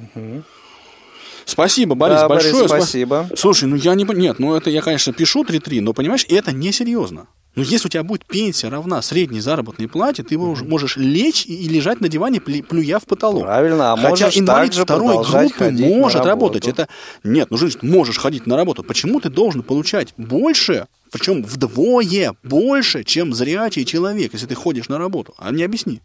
Спасибо, 1.47 1.95
Борис, 1.95 2.19
Да, 2.19 2.27
Борис, 2.29 2.43
большое. 2.51 2.65
Спа- 2.65 2.77
спасибо. 2.77 3.29
Слушай, 3.35 3.65
ну 3.69 3.75
я 3.75 3.95
не... 3.95 4.03
Нет, 4.03 4.37
ну 4.37 4.53
это 4.55 4.69
я, 4.69 4.81
конечно, 4.81 5.13
пишу 5.13 5.43
3-3, 5.43 5.81
но, 5.81 5.93
понимаешь, 5.93 6.25
это 6.29 6.51
несерьезно. 6.51 7.27
Но 7.55 7.63
если 7.63 7.87
у 7.87 7.89
тебя 7.89 8.03
будет 8.03 8.23
пенсия 8.27 8.67
равна 8.67 9.01
средней 9.01 9.39
заработной 9.39 9.87
плате, 9.87 10.21
ты 10.21 10.35
мож- 10.35 10.63
можешь 10.63 10.95
лечь 10.97 11.45
и, 11.47 11.67
лежать 11.67 12.01
на 12.01 12.07
диване, 12.09 12.39
плю- 12.39 12.61
плюя 12.63 12.99
в 12.99 13.05
потолок. 13.05 13.43
Правильно, 13.45 13.93
а 13.93 13.97
Хотя 13.97 14.29
инвалид 14.41 14.73
второй 14.75 15.15
группы 15.25 15.71
может 15.71 16.21
работать. 16.25 16.67
Это 16.67 16.87
нет, 17.23 17.47
ну 17.49 17.57
женщина, 17.57 17.81
можешь 17.83 18.17
ходить 18.19 18.45
на 18.45 18.57
работу. 18.57 18.83
Почему 18.83 19.19
ты 19.19 19.29
должен 19.29 19.63
получать 19.63 20.13
больше, 20.17 20.85
причем 21.11 21.41
вдвое 21.43 22.35
больше, 22.43 23.03
чем 23.03 23.33
зрячий 23.33 23.85
человек, 23.85 24.33
если 24.33 24.45
ты 24.45 24.53
ходишь 24.53 24.89
на 24.89 24.99
работу? 24.99 25.33
А 25.39 25.49
мне 25.51 25.65
объясни. 25.65 26.01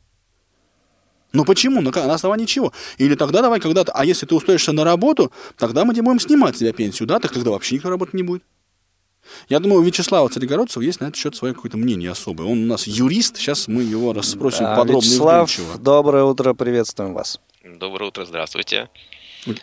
Ну 1.32 1.44
почему? 1.44 1.80
Ну 1.80 1.92
как, 1.92 2.06
на 2.06 2.14
основании 2.14 2.46
чего? 2.46 2.72
Или 2.98 3.14
тогда 3.14 3.40
давай 3.42 3.58
когда-то, 3.60 3.92
а 3.92 4.04
если 4.04 4.26
ты 4.26 4.34
устроишься 4.34 4.72
на 4.72 4.84
работу, 4.84 5.32
тогда 5.56 5.84
мы 5.84 5.94
тебе 5.94 6.02
будем 6.02 6.20
снимать 6.20 6.56
с 6.56 6.58
тебя 6.58 6.72
пенсию, 6.72 7.08
да? 7.08 7.18
Так 7.18 7.32
тогда 7.32 7.50
вообще 7.50 7.76
никто 7.76 7.88
работать 7.90 8.14
не 8.14 8.22
будет. 8.22 8.42
Я 9.48 9.60
думаю, 9.60 9.80
у 9.80 9.84
Вячеслава 9.84 10.28
Царегородцева 10.28 10.82
есть 10.82 11.00
на 11.00 11.06
этот 11.06 11.16
счет 11.16 11.34
свое 11.34 11.54
какое-то 11.54 11.76
мнение 11.76 12.10
особое. 12.10 12.46
Он 12.46 12.64
у 12.64 12.66
нас 12.66 12.86
юрист, 12.86 13.36
сейчас 13.36 13.68
мы 13.68 13.82
его 13.82 14.12
расспросим 14.12 14.64
Да, 14.64 14.76
подробно 14.76 15.06
Вячеслав, 15.06 15.58
и 15.58 15.78
доброе 15.78 16.24
утро, 16.24 16.54
приветствуем 16.54 17.14
вас. 17.14 17.40
Доброе 17.64 18.06
утро, 18.08 18.24
здравствуйте. 18.24 18.90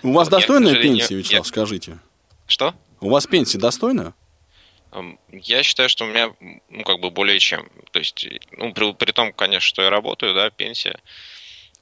У 0.01 0.11
вас 0.13 0.27
Вот 0.29 0.33
я, 0.33 0.39
достойная 0.39 0.69
сожалению, 0.69 0.99
пенсия, 0.99 1.15
Вячеслав, 1.15 1.45
я- 1.45 1.49
скажите? 1.49 1.99
Что? 2.47 2.73
У 3.01 3.09
вас 3.09 3.27
пенсия 3.27 3.57
достойная? 3.59 4.13
Эм, 4.91 5.19
Я 5.31 5.61
считаю, 5.61 5.87
что 5.89 6.05
у 6.05 6.07
меня, 6.07 6.31
ну, 6.69 6.83
как 6.83 6.99
бы 6.99 7.11
более 7.11 7.37
чем. 7.39 7.69
То 7.91 7.99
есть, 7.99 8.25
ну, 8.57 8.73
при, 8.73 8.91
при 8.93 9.11
том, 9.11 9.31
конечно, 9.33 9.67
что 9.67 9.81
я 9.83 9.89
работаю, 9.89 10.33
да, 10.33 10.49
пенсия, 10.49 10.99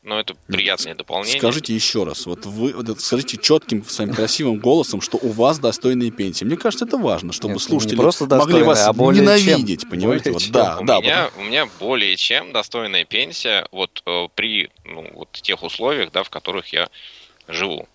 но 0.07 0.19
это 0.19 0.35
приятное 0.47 0.95
дополнение. 0.95 1.37
Скажите 1.37 1.75
еще 1.75 2.05
раз, 2.05 2.25
вот 2.25 2.45
вы 2.45 2.71
вот 2.73 3.01
скажите 3.01 3.37
четким, 3.37 3.83
своим 3.85 4.13
красивым 4.13 4.57
голосом, 4.57 5.01
что 5.01 5.17
у 5.21 5.29
вас 5.29 5.59
достойная 5.59 6.11
пенсия. 6.11 6.45
Мне 6.45 6.55
кажется, 6.55 6.85
это 6.85 6.97
важно, 6.97 7.33
чтобы 7.33 7.53
Нет, 7.53 7.61
не 7.61 7.67
слушатели 7.67 7.97
просто 7.97 8.25
могли 8.25 8.63
вас 8.63 8.87
а 8.87 8.93
более 8.93 9.21
ненавидеть, 9.21 9.81
чем. 9.81 9.89
понимаете? 9.89 10.31
Более 10.31 10.33
Вот, 10.33 10.41
чем. 10.43 10.51
да, 10.53 10.77
у, 10.79 10.85
да. 10.85 11.01
меня, 11.01 11.29
у 11.37 11.43
меня 11.43 11.67
более 11.79 12.15
чем 12.15 12.53
достойная 12.53 13.03
пенсия 13.03 13.67
вот 13.71 14.01
э, 14.05 14.27
при 14.33 14.71
ну, 14.85 15.05
вот 15.13 15.31
тех 15.33 15.61
условиях, 15.61 16.11
да, 16.13 16.23
в 16.23 16.29
которых 16.29 16.67
я 16.69 16.89
живу. 17.49 17.87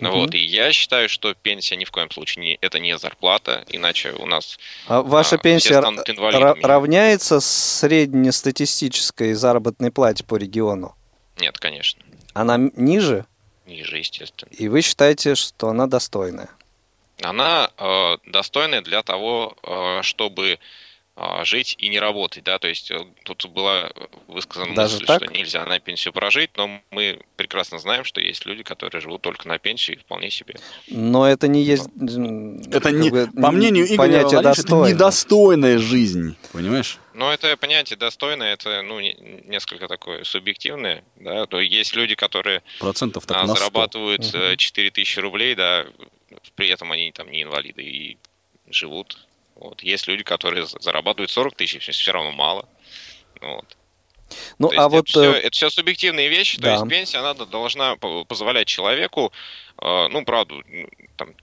Ну 0.00 0.10
Вот, 0.10 0.34
и 0.34 0.38
я 0.38 0.72
считаю, 0.72 1.08
что 1.08 1.34
пенсия 1.34 1.76
ни 1.76 1.84
в 1.84 1.92
коем 1.92 2.10
случае 2.10 2.44
не, 2.44 2.58
это 2.60 2.80
не 2.80 2.98
зарплата, 2.98 3.64
иначе 3.68 4.12
у 4.12 4.26
нас 4.26 4.58
А 4.88 5.02
ваша 5.02 5.36
А, 5.36 5.38
пенсия 5.38 5.80
равняется 5.80 7.40
среднестатистической 7.40 9.34
заработной 9.34 9.92
плате 9.92 10.24
по 10.24 10.34
региону? 10.34 10.96
Нет, 11.38 11.58
конечно, 11.58 12.02
Она 12.32 12.56
ниже, 12.58 13.26
ниже, 13.66 13.98
естественно. 13.98 14.50
и 14.50 14.68
вы 14.68 14.82
считаете, 14.82 15.34
что 15.34 15.68
она 15.68 15.86
достойная? 15.86 16.48
она 17.22 17.70
э, 17.78 18.16
достойная 18.26 18.82
для 18.82 19.02
того, 19.02 19.56
э, 19.62 20.02
чтобы 20.02 20.58
жить 21.44 21.76
и 21.78 21.88
не 21.88 22.00
работать, 22.00 22.42
да, 22.44 22.58
то 22.58 22.66
есть 22.66 22.90
э, 22.90 22.98
тут 23.22 23.46
была 23.46 23.90
высказана 24.26 24.74
Даже 24.74 24.94
мысль, 24.94 25.06
так? 25.06 25.22
что 25.22 25.32
нельзя 25.32 25.64
на 25.64 25.78
пенсию 25.78 26.12
прожить, 26.12 26.50
но 26.56 26.80
мы 26.90 27.20
прекрасно 27.36 27.78
знаем, 27.78 28.04
что 28.04 28.20
есть 28.20 28.44
люди, 28.46 28.64
которые 28.64 29.00
живут 29.00 29.22
только 29.22 29.46
на 29.46 29.58
пенсию 29.58 29.96
и 29.96 30.00
вполне 30.00 30.30
себе. 30.30 30.56
Но 30.88 31.26
это 31.28 31.46
не 31.46 31.62
есть... 31.62 31.86
Это 32.72 32.90
не, 32.90 33.10
бы, 33.10 33.28
по 33.40 33.52
мнению 33.52 33.86
Игоря 33.86 33.96
понятие 33.96 34.40
это 34.40 34.74
недостойная 34.88 35.78
жизнь, 35.78 36.36
понимаешь? 36.52 36.98
Но 37.12 37.32
это 37.32 37.56
понятие 37.56 37.96
достойное, 37.96 38.52
это 38.52 38.82
ну, 38.82 38.98
не- 38.98 39.16
несколько 39.44 39.86
такое 39.86 40.24
субъективное, 40.24 41.04
да, 41.16 41.46
то 41.46 41.60
есть 41.60 41.94
люди, 41.94 42.16
которые 42.16 42.62
Процентов 42.80 43.24
так 43.26 43.36
а, 43.36 43.46
на 43.46 43.54
100. 43.54 43.58
зарабатывают 43.60 44.34
э, 44.34 44.56
4000 44.56 45.18
рублей, 45.20 45.54
да, 45.54 45.86
при 46.56 46.68
этом 46.68 46.90
они 46.90 47.12
там 47.12 47.30
не 47.30 47.44
инвалиды 47.44 47.82
и 47.82 48.18
живут. 48.68 49.16
Вот. 49.56 49.82
Есть 49.82 50.06
люди, 50.08 50.22
которые 50.22 50.66
за- 50.66 50.80
зарабатывают 50.80 51.30
40 51.30 51.54
тысяч, 51.54 51.88
все 51.88 52.12
равно 52.12 52.32
мало. 52.32 52.68
Вот. 53.40 53.76
Ну, 54.58 54.68
То 54.68 54.74
а 54.74 54.86
это, 54.86 54.88
вот... 54.88 55.08
все, 55.08 55.32
э, 55.34 55.38
это 55.38 55.50
все 55.50 55.70
субъективные 55.70 56.28
вещи. 56.28 56.58
да. 56.58 56.76
То 56.78 56.84
есть 56.84 56.88
пенсия, 56.88 57.18
она 57.18 57.34
должна 57.34 57.96
по- 57.96 58.24
позволять 58.24 58.66
человеку, 58.66 59.32
э, 59.80 60.08
ну, 60.08 60.24
правду, 60.24 60.62
м, 60.68 60.88
там, 61.16 61.34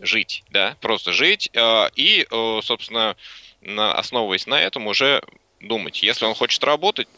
жить, 0.00 0.42
да, 0.50 0.76
просто 0.80 1.12
жить. 1.12 1.50
э, 1.52 1.88
И, 1.96 2.26
собственно, 2.62 3.16
основываясь 3.76 4.46
на 4.46 4.60
этом, 4.60 4.86
уже 4.86 5.22
думать, 5.60 6.02
если 6.02 6.24
он 6.24 6.34
хочет 6.34 6.62
работать, 6.64 7.08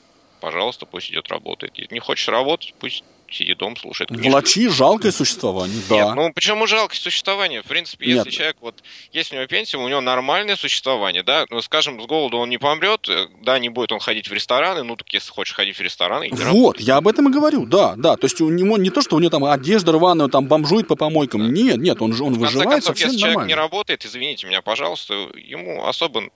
пожалуйста, 0.41 0.87
пусть 0.87 1.11
идет 1.11 1.29
работает. 1.29 1.76
Если 1.79 1.95
не 1.95 2.01
хочет 2.01 2.29
работать, 2.29 2.74
пусть 2.79 3.05
сидит 3.31 3.59
дома, 3.59 3.76
слушает 3.76 4.11
книжку. 4.11 4.31
Влачи 4.31 4.68
жалкое 4.68 5.12
существование, 5.12 5.81
да. 5.89 5.95
Нет, 5.95 6.14
ну 6.14 6.33
почему 6.33 6.66
жалкое 6.66 6.99
существование? 6.99 7.62
В 7.62 7.66
принципе, 7.66 8.07
если 8.07 8.29
Нет. 8.29 8.35
человек, 8.35 8.57
вот, 8.61 8.83
есть 9.12 9.33
у 9.33 9.37
него 9.37 9.47
пенсия, 9.47 9.79
у 9.79 9.89
него 9.89 10.01
нормальное 10.01 10.57
существование, 10.57 11.22
да, 11.22 11.47
ну, 11.51 11.61
скажем, 11.62 12.01
с 12.01 12.07
голоду 12.07 12.39
он 12.39 12.51
не 12.51 12.59
помрет, 12.59 13.09
э, 13.09 13.26
да, 13.43 13.59
не 13.59 13.68
будет 13.68 13.93
он 13.93 14.01
ходить 14.01 14.29
в 14.29 14.33
рестораны, 14.33 14.83
ну, 14.83 14.97
так 14.97 15.12
если 15.12 15.31
хочешь 15.31 15.55
ходить 15.55 15.76
в 15.76 15.81
рестораны, 15.81 16.29
иди 16.29 16.43
Вот, 16.43 16.81
я 16.81 16.97
об 16.97 17.09
этом 17.09 17.29
и 17.29 17.33
говорю, 17.33 17.66
да, 17.66 17.95
да. 17.97 18.16
То 18.16 18.26
есть 18.26 18.41
у 18.41 18.49
него 18.49 18.79
не 18.79 18.91
то, 18.91 19.03
что 19.03 19.16
у 19.16 19.20
него 19.20 19.31
там 19.31 19.45
одежда 19.45 19.93
рваная, 19.93 20.29
там 20.29 20.47
бомжует 20.47 20.89
по 20.89 20.97
помойкам. 20.97 21.53
Нет, 21.53 21.79
нет, 21.79 22.01
он 22.03 22.12
же 22.12 22.24
он 22.24 22.35
выживает 22.35 22.70
концов, 22.70 22.97
совсем 22.97 23.09
если 23.09 23.18
человек 23.18 23.37
нормально. 23.37 23.49
не 23.49 23.55
работает, 23.55 24.05
извините 24.05 24.47
меня, 24.47 24.62
пожалуйста, 24.62 25.14
ему 25.37 25.85
особо 25.85 26.31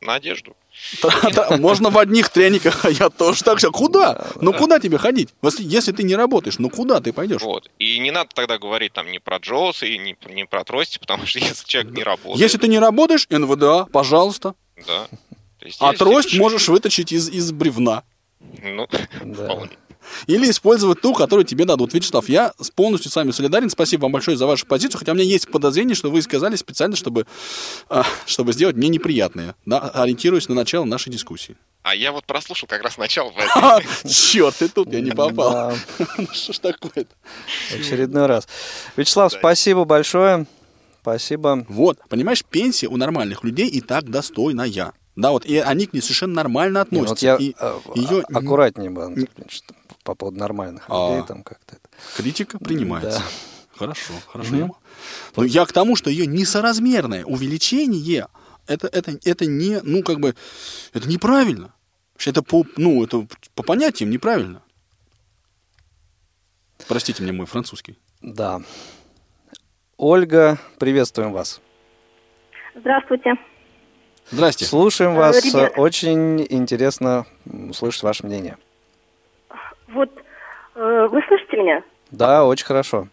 на 0.00 0.14
одежду. 0.14 0.56
Можно 1.58 1.90
в 1.90 1.98
одних 1.98 2.28
трениках, 2.28 2.84
а 2.84 2.90
я 2.90 3.08
тоже 3.08 3.42
так 3.42 3.58
же. 3.60 3.70
Куда? 3.70 4.26
Ну 4.40 4.52
куда 4.52 4.78
тебе 4.78 4.98
ходить? 4.98 5.30
Если, 5.42 5.62
если 5.64 5.92
ты 5.92 6.02
не 6.02 6.14
работаешь, 6.14 6.58
ну 6.58 6.68
куда 6.70 7.00
ты 7.00 7.12
пойдешь? 7.12 7.42
Вот. 7.42 7.70
И 7.78 7.98
не 7.98 8.10
надо 8.10 8.30
тогда 8.34 8.58
говорить 8.58 8.92
там 8.92 9.10
не 9.10 9.18
про 9.18 9.38
Джоуса 9.38 9.86
и 9.86 9.96
не, 9.98 10.16
не 10.28 10.44
про 10.44 10.64
трости, 10.64 10.98
потому 10.98 11.26
что 11.26 11.38
если 11.40 11.66
человек 11.66 11.92
не 11.92 12.02
работает, 12.02 12.38
Если 12.40 12.58
ты 12.58 12.68
не 12.68 12.78
работаешь, 12.78 13.26
НВДА, 13.30 13.86
пожалуйста. 13.86 14.54
да. 14.86 15.06
А 15.80 15.92
трость 15.94 16.36
можешь 16.38 16.68
вытащить 16.68 17.10
из, 17.12 17.28
из 17.28 17.50
бревна. 17.50 18.04
Ну, 18.62 18.86
Да. 19.24 19.44
вполне. 19.44 19.70
Или 20.26 20.50
использовать 20.50 21.00
ту, 21.00 21.14
которую 21.14 21.44
тебе 21.44 21.64
дадут. 21.64 21.94
Вячеслав, 21.94 22.28
я 22.28 22.52
с- 22.60 22.70
полностью 22.70 23.10
с 23.10 23.16
вами 23.16 23.30
солидарен. 23.30 23.70
Спасибо 23.70 24.02
вам 24.02 24.12
большое 24.12 24.36
за 24.36 24.46
вашу 24.46 24.66
позицию. 24.66 24.98
Хотя 24.98 25.12
у 25.12 25.14
меня 25.14 25.24
есть 25.24 25.50
подозрение, 25.50 25.94
что 25.94 26.10
вы 26.10 26.22
сказали 26.22 26.56
специально, 26.56 26.96
чтобы, 26.96 27.26
а, 27.88 28.04
чтобы 28.26 28.52
сделать 28.52 28.76
мне 28.76 28.88
неприятное, 28.88 29.54
да, 29.66 29.78
ориентируясь 29.80 30.48
на 30.48 30.54
начало 30.54 30.84
нашей 30.84 31.10
дискуссии. 31.12 31.56
А 31.82 31.94
я 31.94 32.10
вот 32.10 32.24
прослушал 32.24 32.68
как 32.68 32.82
раз 32.82 32.98
начало. 32.98 33.32
Черт, 34.08 34.60
и 34.62 34.68
тут 34.68 34.92
я 34.92 35.00
не 35.00 35.12
попал. 35.12 35.72
Ну 36.18 36.26
что 36.32 36.52
ж 36.52 36.58
такое-то? 36.58 37.06
в 37.70 37.74
очередной 37.74 38.26
раз. 38.26 38.48
Вячеслав, 38.96 39.32
спасибо 39.32 39.84
большое. 39.84 40.46
Спасибо. 41.02 41.64
Вот, 41.68 41.98
понимаешь, 42.08 42.44
пенсия 42.44 42.88
у 42.88 42.96
нормальных 42.96 43.44
людей 43.44 43.68
и 43.68 43.80
так 43.80 44.10
достойная. 44.10 44.92
Да, 45.16 45.30
вот, 45.30 45.46
и 45.46 45.56
они 45.56 45.86
к 45.86 45.94
ней 45.94 46.02
совершенно 46.02 46.34
нормально 46.34 46.86
ну 46.90 47.00
вот 47.00 47.04
относятся. 47.12 47.26
я 47.26 47.36
и 47.36 47.54
а, 47.58 47.80
ее 47.94 48.22
а- 48.22 48.38
аккуратнее 48.38 48.90
бы, 48.90 49.04
Антон 49.04 49.26
по 50.04 50.14
поводу 50.14 50.38
нормальных 50.38 50.84
А. 50.88 51.08
людей 51.10 51.26
там 51.26 51.42
как-то. 51.42 51.76
это. 51.76 51.88
критика 52.16 52.58
принимается. 52.58 53.20
Да. 53.20 53.24
Хорошо, 53.76 54.12
хорошо. 54.26 54.56
я- 54.56 54.70
Но 55.36 55.44
я 55.44 55.64
к 55.64 55.72
тому, 55.72 55.96
что 55.96 56.10
ее 56.10 56.26
несоразмерное 56.26 57.24
увеличение, 57.24 58.28
это, 58.66 58.88
это, 58.88 59.18
это 59.24 59.46
не, 59.46 59.80
ну, 59.82 60.02
как 60.02 60.20
бы, 60.20 60.34
это 60.92 61.08
неправильно. 61.08 61.72
Это 62.24 62.42
по, 62.42 62.64
ну, 62.76 63.02
это 63.04 63.26
по 63.54 63.62
понятиям 63.62 64.10
неправильно. 64.10 64.62
Простите 66.88 67.22
мне 67.22 67.32
мой 67.32 67.46
французский. 67.46 67.98
Да. 68.22 68.60
Ольга, 69.96 70.58
приветствуем 70.78 71.32
вас. 71.32 71.60
Здравствуйте. 72.74 73.34
Здрасте. 74.30 74.64
Слушаем 74.64 75.14
вас. 75.14 75.44
ребят. 75.44 75.72
Очень 75.76 76.44
интересно 76.48 77.26
услышать 77.70 78.02
ваше 78.02 78.26
мнение. 78.26 78.56
Вот 79.88 80.10
э, 80.74 81.08
вы 81.10 81.22
слышите 81.28 81.56
меня? 81.56 81.82
Да, 82.10 82.44
очень 82.44 82.66
хорошо. 82.66 83.08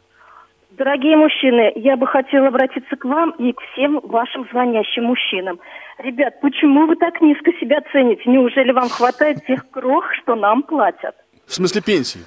Дорогие 0.72 1.16
мужчины, 1.16 1.72
я 1.76 1.98
бы 1.98 2.08
хотела 2.08 2.48
обратиться 2.48 2.96
к 2.96 3.06
вам 3.06 3.32
и 3.32 3.54
к 3.54 3.60
всем 3.72 4.00
вашим 4.04 4.48
звонящим 4.50 5.04
мужчинам. 5.04 5.60
Ребят, 6.00 6.42
почему 6.42 6.88
вы 6.88 6.96
так 6.96 7.22
низко 7.22 7.52
себя 7.60 7.82
цените? 7.92 8.24
Неужели 8.26 8.72
вам 8.72 8.90
хватает 8.90 9.46
тех 9.46 9.70
крох, 9.70 10.06
что 10.24 10.34
нам 10.36 10.64
платят? 10.64 11.16
В 11.46 11.54
смысле 11.54 11.82
пенсии? 11.82 12.22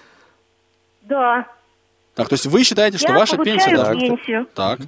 Да, 1.03 1.47
Так, 2.15 2.29
то 2.29 2.35
есть 2.35 2.47
вы 2.47 2.63
считаете, 2.63 2.99
что 2.99 3.13
Я 3.13 3.19
ваша 3.19 3.37
получаю 3.37 3.59
пенсия... 3.59 3.77
да, 3.77 3.95
пенсию. 3.95 4.47
Так, 4.55 4.79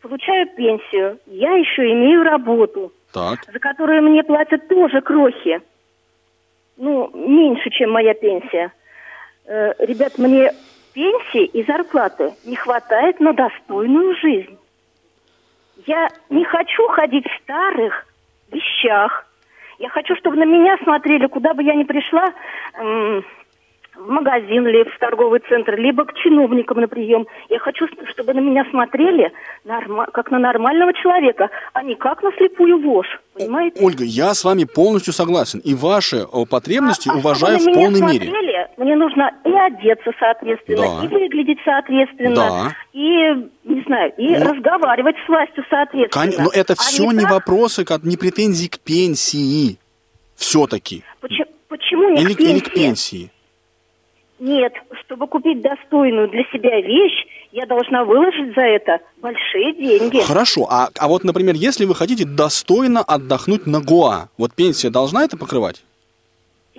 получаю 0.00 0.46
пенсию. 0.56 1.18
Я 1.26 1.52
еще 1.52 1.90
имею 1.92 2.24
работу, 2.24 2.92
так. 3.12 3.38
за 3.50 3.58
которую 3.58 4.02
мне 4.02 4.22
платят 4.22 4.68
тоже 4.68 5.00
крохи. 5.00 5.60
Ну, 6.76 7.10
меньше, 7.14 7.70
чем 7.70 7.90
моя 7.90 8.14
пенсия. 8.14 8.72
Э, 9.46 9.72
ребят, 9.78 10.18
мне 10.18 10.52
пенсии 10.92 11.44
и 11.44 11.64
зарплаты 11.64 12.34
не 12.44 12.56
хватает 12.56 13.20
на 13.20 13.32
достойную 13.32 14.14
жизнь. 14.16 14.58
Я 15.86 16.08
не 16.28 16.44
хочу 16.44 16.88
ходить 16.88 17.26
в 17.26 17.42
старых 17.42 18.06
вещах. 18.50 19.26
Я 19.78 19.88
хочу, 19.90 20.16
чтобы 20.16 20.36
на 20.36 20.44
меня 20.44 20.76
смотрели, 20.82 21.26
куда 21.26 21.54
бы 21.54 21.62
я 21.62 21.74
ни 21.74 21.84
пришла, 21.84 22.32
м, 22.74 23.24
в 23.98 24.08
магазин 24.08 24.66
или 24.68 24.84
в 24.84 24.98
торговый 24.98 25.40
центр, 25.48 25.76
либо 25.76 26.04
к 26.04 26.14
чиновникам 26.14 26.80
на 26.80 26.88
прием. 26.88 27.26
Я 27.48 27.58
хочу, 27.58 27.86
чтобы 28.10 28.32
на 28.34 28.40
меня 28.40 28.64
смотрели 28.70 29.32
норма- 29.64 30.06
как 30.12 30.30
на 30.30 30.38
нормального 30.38 30.92
человека, 30.94 31.50
а 31.72 31.82
не 31.82 31.94
как 31.96 32.22
на 32.22 32.30
слепую 32.32 32.78
вошь. 32.80 33.20
Понимаете? 33.34 33.78
Ольга, 33.84 34.04
я 34.04 34.34
с 34.34 34.44
вами 34.44 34.64
полностью 34.64 35.12
согласен. 35.12 35.58
И 35.60 35.74
ваши 35.74 36.22
о, 36.30 36.46
потребности 36.46 37.08
А- 37.08 37.12
а 37.12 37.16
уважаю 37.18 37.58
в 37.58 37.64
на 37.64 37.70
меня 37.70 37.80
полной 37.80 38.00
мере. 38.12 38.26
смотрели, 38.26 38.48
Мне 38.76 38.94
нужно 38.96 39.30
и 39.44 39.50
одеться 39.52 40.12
соответственно, 40.20 40.82
Да. 41.00 41.04
и 41.04 41.08
выглядеть 41.08 41.58
соответственно, 41.64 42.34
Да. 42.36 42.72
и, 42.92 43.08
не 43.64 43.82
знаю, 43.86 44.12
и 44.16 44.28
Ну, 44.36 44.52
разговаривать 44.52 45.16
с 45.24 45.28
властью 45.28 45.64
соответственно. 45.68 46.32
Кон- 46.32 46.44
Но 46.44 46.50
это 46.52 46.74
А 46.74 46.76
все 46.76 47.10
не 47.10 47.22
так, 47.22 47.30
вопросы, 47.32 47.84
как 47.84 48.04
не 48.04 48.16
претензии 48.16 48.68
к 48.68 48.78
пенсии. 48.78 49.78
Все-таки. 50.36 51.02
Почему, 51.20 51.46
почему 51.68 52.10
не 52.10 52.22
Или, 52.22 52.34
к 52.34 52.40
или 52.40 52.60
к 52.60 52.72
пенсии? 52.72 53.30
Нет, 54.38 54.72
чтобы 55.00 55.26
купить 55.26 55.60
достойную 55.60 56.28
для 56.28 56.44
себя 56.44 56.80
вещь, 56.80 57.26
я 57.50 57.66
должна 57.66 58.04
выложить 58.04 58.54
за 58.54 58.62
это 58.62 59.00
большие 59.20 59.72
деньги. 59.72 60.20
Хорошо. 60.20 60.66
А, 60.70 60.88
а 60.98 61.08
вот, 61.08 61.24
например, 61.24 61.54
если 61.56 61.84
вы 61.84 61.94
хотите 61.94 62.24
достойно 62.24 63.00
отдохнуть 63.00 63.66
на 63.66 63.80
Гоа, 63.80 64.28
вот 64.38 64.54
пенсия 64.54 64.90
должна 64.90 65.24
это 65.24 65.36
покрывать? 65.36 65.82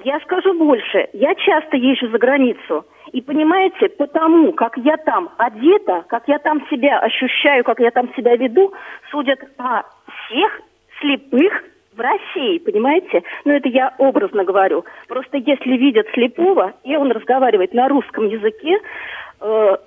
Я 0.03 0.19
скажу 0.21 0.57
больше. 0.57 1.09
Я 1.13 1.35
часто 1.35 1.75
езжу 1.75 2.09
за 2.09 2.17
границу. 2.17 2.85
И 3.11 3.21
понимаете, 3.21 3.89
потому 3.89 4.53
как 4.53 4.77
я 4.77 4.95
там 4.97 5.29
одета, 5.37 6.05
как 6.07 6.27
я 6.27 6.39
там 6.39 6.65
себя 6.69 6.99
ощущаю, 6.99 7.63
как 7.63 7.79
я 7.79 7.91
там 7.91 8.13
себя 8.15 8.35
веду, 8.35 8.71
судят 9.11 9.39
по 9.57 9.83
всех 10.07 10.61
слепых 11.01 11.63
в 11.99 12.01
России, 12.01 12.57
понимаете? 12.59 13.21
Ну, 13.45 13.53
это 13.53 13.67
я 13.69 13.93
образно 13.97 14.43
говорю. 14.43 14.85
Просто 15.07 15.37
если 15.37 15.77
видят 15.77 16.07
слепого, 16.13 16.73
и 16.83 16.95
он 16.95 17.11
разговаривает 17.11 17.73
на 17.73 17.89
русском 17.89 18.27
языке, 18.27 18.77
э, 19.41 19.77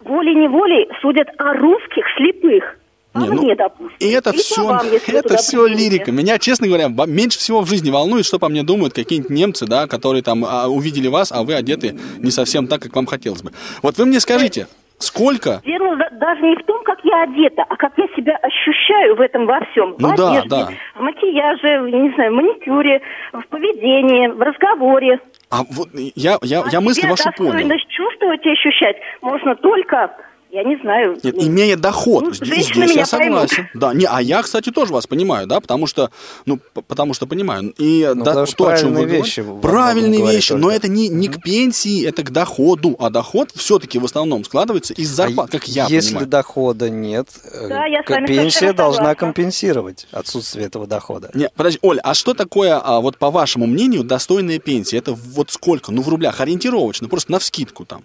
волей-неволей 0.00 0.88
судят 1.00 1.28
о 1.38 1.54
русских 1.54 2.04
слепых. 2.16 2.76
А 3.12 3.22
Не, 3.22 3.28
ну, 3.28 3.42
мне, 3.42 3.56
допустим. 3.56 3.96
И 3.98 4.10
это 4.10 4.30
И 4.30 4.36
все, 4.36 4.64
вам, 4.64 4.86
это 5.08 5.36
все 5.36 5.66
лирика. 5.66 6.12
Меня, 6.12 6.38
честно 6.38 6.68
говоря, 6.68 6.88
меньше 6.88 7.38
всего 7.38 7.60
в 7.60 7.68
жизни 7.68 7.90
волнует, 7.90 8.24
что 8.24 8.38
по 8.38 8.48
мне 8.48 8.62
думают 8.62 8.94
какие-нибудь 8.94 9.30
немцы, 9.30 9.66
да, 9.66 9.88
которые 9.88 10.22
там 10.22 10.44
а, 10.44 10.68
увидели 10.68 11.08
вас, 11.08 11.32
а 11.32 11.42
вы 11.42 11.54
одеты 11.54 11.98
не 12.18 12.30
совсем 12.30 12.68
так, 12.68 12.82
как 12.82 12.94
вам 12.94 13.06
хотелось 13.06 13.42
бы. 13.42 13.50
Вот 13.82 13.98
вы 13.98 14.06
мне 14.06 14.20
скажите, 14.20 14.68
сколько? 15.00 15.60
Дело 15.64 15.96
да- 15.96 16.10
даже 16.12 16.42
не 16.42 16.56
в 16.56 16.64
том, 16.64 16.82
как 16.84 16.98
я 17.04 17.22
одета, 17.22 17.64
а 17.68 17.76
как 17.76 17.92
я 17.96 18.06
себя 18.16 18.36
ощущаю 18.36 19.16
в 19.16 19.20
этом 19.20 19.46
во 19.46 19.60
всем. 19.66 19.94
Ну 19.98 20.12
в 20.12 20.16
да, 20.16 20.30
одежде, 20.30 20.48
да. 20.48 20.68
в 20.94 21.00
макияже, 21.02 21.68
я 21.68 21.98
не 21.98 22.10
знаю, 22.14 22.32
в 22.32 22.36
маникюре, 22.36 23.00
в 23.32 23.46
поведении, 23.48 24.28
в 24.28 24.40
разговоре. 24.40 25.20
А 25.50 25.62
вот 25.70 25.88
я, 26.14 26.38
я, 26.42 26.62
а 26.62 26.68
я 26.70 26.80
мысль 26.80 27.08
вашу 27.08 27.32
понял. 27.36 27.76
чувствовать 27.88 28.44
и 28.46 28.50
ощущать 28.50 28.96
можно 29.20 29.56
только, 29.56 30.14
я 30.52 30.64
не 30.64 30.76
знаю... 30.82 31.18
Нет, 31.22 31.34
ну, 31.36 31.46
имея 31.46 31.76
доход, 31.76 32.24
ну, 32.24 32.32
здесь, 32.34 32.66
здесь 32.66 32.76
я 32.76 32.86
меня 32.86 33.06
поймут. 33.06 33.50
согласен. 33.50 33.68
Да, 33.74 33.94
не, 33.94 34.06
а 34.06 34.20
я, 34.20 34.42
кстати, 34.42 34.70
тоже 34.70 34.92
вас 34.92 35.06
понимаю, 35.06 35.46
да, 35.46 35.60
потому 35.60 35.86
что, 35.86 36.10
ну, 36.46 36.58
потому 36.86 37.14
что 37.14 37.26
понимаю. 37.26 37.72
И 37.78 38.10
Ну, 38.14 38.24
да, 38.24 38.34
то, 38.34 38.42
о 38.42 38.46
чем 38.46 38.94
вы 38.94 38.96
правильные 38.96 39.04
говорите- 39.06 39.22
вещи 39.24 39.40
во 39.40 39.44
многом 39.46 39.60
правильные 39.62 40.26
вещи, 40.32 40.52
но 40.52 40.62
только. 40.62 40.76
это 40.76 40.88
не, 40.88 41.08
не 41.08 41.28
к 41.28 41.40
пенсии, 41.42 42.04
это 42.06 42.22
к 42.22 42.30
доходу, 42.30 42.96
а 42.98 43.10
доход 43.10 43.50
все-таки 43.54 43.98
в 43.98 44.04
основном 44.04 44.44
складывается 44.44 44.92
из 44.94 45.08
зарплат, 45.10 45.48
А 45.48 45.52
как 45.52 45.68
я 45.68 45.86
Если 45.88 46.08
понимаю. 46.10 46.26
дохода 46.28 46.90
нет, 46.90 47.28
э, 47.52 47.68
Да, 47.68 47.86
я 47.86 48.02
пенсия 48.02 48.72
должна 48.72 48.96
согласна. 49.04 49.14
компенсировать 49.14 50.06
отсутствие 50.12 50.66
этого 50.66 50.86
дохода. 50.86 51.30
Не, 51.34 51.48
подожди, 51.56 51.78
Оль, 51.82 52.00
а 52.02 52.14
что 52.14 52.34
такое, 52.34 52.78
а, 52.82 53.00
вот 53.00 53.16
по 53.18 53.30
вашему 53.30 53.66
мнению, 53.66 54.04
достойная 54.04 54.58
пенсия? 54.58 54.98
Это 54.98 55.12
вот 55.14 55.50
сколько? 55.50 55.92
Ну, 55.92 56.02
в 56.02 56.08
рублях, 56.08 56.40
ориентировочно, 56.40 57.08
просто 57.08 57.32
на 57.32 57.38
вскидку 57.38 57.84
там. 57.84 58.02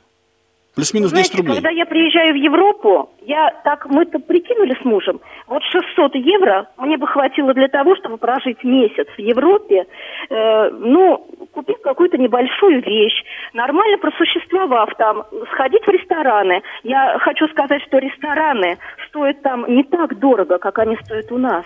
Плюс-минус 0.76 1.12
Знаете, 1.12 1.30
10 1.30 1.40
рублей. 1.40 1.56
когда 1.56 1.70
я 1.70 1.86
приезжаю 1.86 2.34
в 2.34 2.36
Европу, 2.36 3.10
я 3.22 3.50
так, 3.64 3.86
мы 3.90 4.06
то 4.06 4.20
прикинули 4.20 4.76
с 4.82 4.84
мужем, 4.84 5.22
вот 5.48 5.64
600 5.64 6.16
евро 6.16 6.68
мне 6.78 6.98
бы 6.98 7.08
хватило 7.08 7.54
для 7.54 7.70
того, 7.70 7.96
чтобы 7.96 8.18
прожить 8.18 8.62
месяц 8.64 9.08
в 9.16 9.20
Европе, 9.20 9.86
э, 10.30 10.70
ну, 10.72 11.26
купив 11.54 11.80
какую-то 11.82 12.18
небольшую 12.18 12.82
вещь, 12.84 13.24
нормально 13.54 13.98
просуществовав 14.00 14.90
там, 14.98 15.24
сходить 15.54 15.84
в 15.84 15.90
рестораны. 15.90 16.62
Я 16.84 17.18
хочу 17.20 17.48
сказать, 17.48 17.82
что 17.88 17.98
рестораны 18.00 18.78
стоят 19.08 19.42
там 19.44 19.66
не 19.74 19.84
так 19.84 20.20
дорого, 20.20 20.58
как 20.58 20.78
они 20.80 20.98
стоят 21.06 21.32
у 21.32 21.38
нас, 21.38 21.66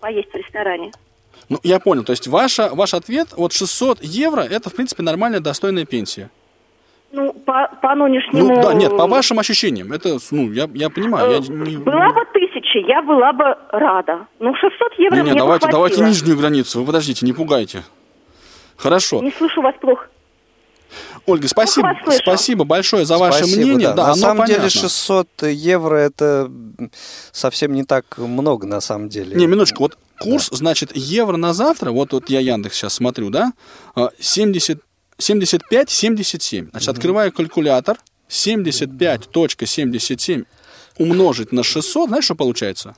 поесть 0.00 0.30
в 0.32 0.36
ресторане. 0.36 0.92
Ну, 1.48 1.58
я 1.64 1.80
понял. 1.80 2.04
То 2.04 2.12
есть 2.12 2.28
ваша, 2.28 2.70
ваш 2.72 2.94
ответ, 2.94 3.28
вот 3.36 3.52
600 3.52 3.98
евро, 4.02 4.42
это, 4.42 4.70
в 4.70 4.76
принципе, 4.76 5.02
нормальная, 5.02 5.40
достойная 5.40 5.84
пенсия. 5.84 6.30
Ну, 7.14 7.32
по, 7.32 7.70
по 7.80 7.94
нынешнему... 7.94 8.48
Ну, 8.48 8.62
да, 8.62 8.74
нет, 8.74 8.96
по 8.96 9.06
вашим 9.06 9.38
ощущениям. 9.38 9.92
Это, 9.92 10.18
ну, 10.32 10.50
я, 10.50 10.68
я 10.74 10.90
понимаю. 10.90 11.30
Я 11.30 11.38
не... 11.38 11.76
Была 11.76 12.08
бы 12.10 12.24
тысяча, 12.32 12.80
я 12.80 13.02
была 13.02 13.32
бы 13.32 13.44
рада. 13.70 14.26
Ну, 14.40 14.52
600 14.54 14.98
евро 14.98 15.16
Не, 15.16 15.22
не, 15.22 15.30
мне 15.30 15.38
давайте, 15.38 15.66
бы 15.66 15.72
давайте 15.72 16.02
нижнюю 16.02 16.36
границу. 16.36 16.80
Вы 16.80 16.86
подождите, 16.86 17.24
не 17.24 17.32
пугайте. 17.32 17.84
Хорошо. 18.76 19.22
Не 19.22 19.30
слышу 19.30 19.62
вас 19.62 19.74
плохо. 19.80 20.08
Ольга, 21.26 21.48
спасибо, 21.48 21.96
спасибо 22.10 22.64
большое 22.64 23.04
за 23.04 23.16
ваше 23.16 23.38
Спасибо, 23.38 23.66
мнение. 23.66 23.88
да. 23.88 23.94
Да, 23.94 24.06
на 24.08 24.14
самом 24.14 24.46
деле 24.46 24.58
понятно. 24.58 24.80
600 24.80 25.28
евро 25.42 25.96
это 25.96 26.50
совсем 27.32 27.72
не 27.72 27.84
так 27.84 28.18
много 28.18 28.66
на 28.66 28.80
самом 28.80 29.08
деле. 29.08 29.34
Не, 29.36 29.46
минуточку, 29.46 29.84
вот 29.84 29.98
курс, 30.20 30.48
значит, 30.52 30.94
евро 30.94 31.36
на 31.36 31.52
завтра, 31.52 31.90
вот, 31.92 32.12
вот 32.12 32.28
я 32.28 32.40
Яндекс 32.40 32.76
сейчас 32.76 32.94
смотрю, 32.94 33.30
да, 33.30 33.52
а, 33.96 34.10
70, 34.18 34.80
75-77. 35.18 36.70
Значит, 36.70 36.88
открываю 36.88 37.32
калькулятор, 37.32 37.98
75.77 38.28 40.44
умножить 40.98 41.52
на 41.52 41.62
600, 41.62 42.08
знаешь, 42.08 42.24
что 42.24 42.34
получается? 42.34 42.94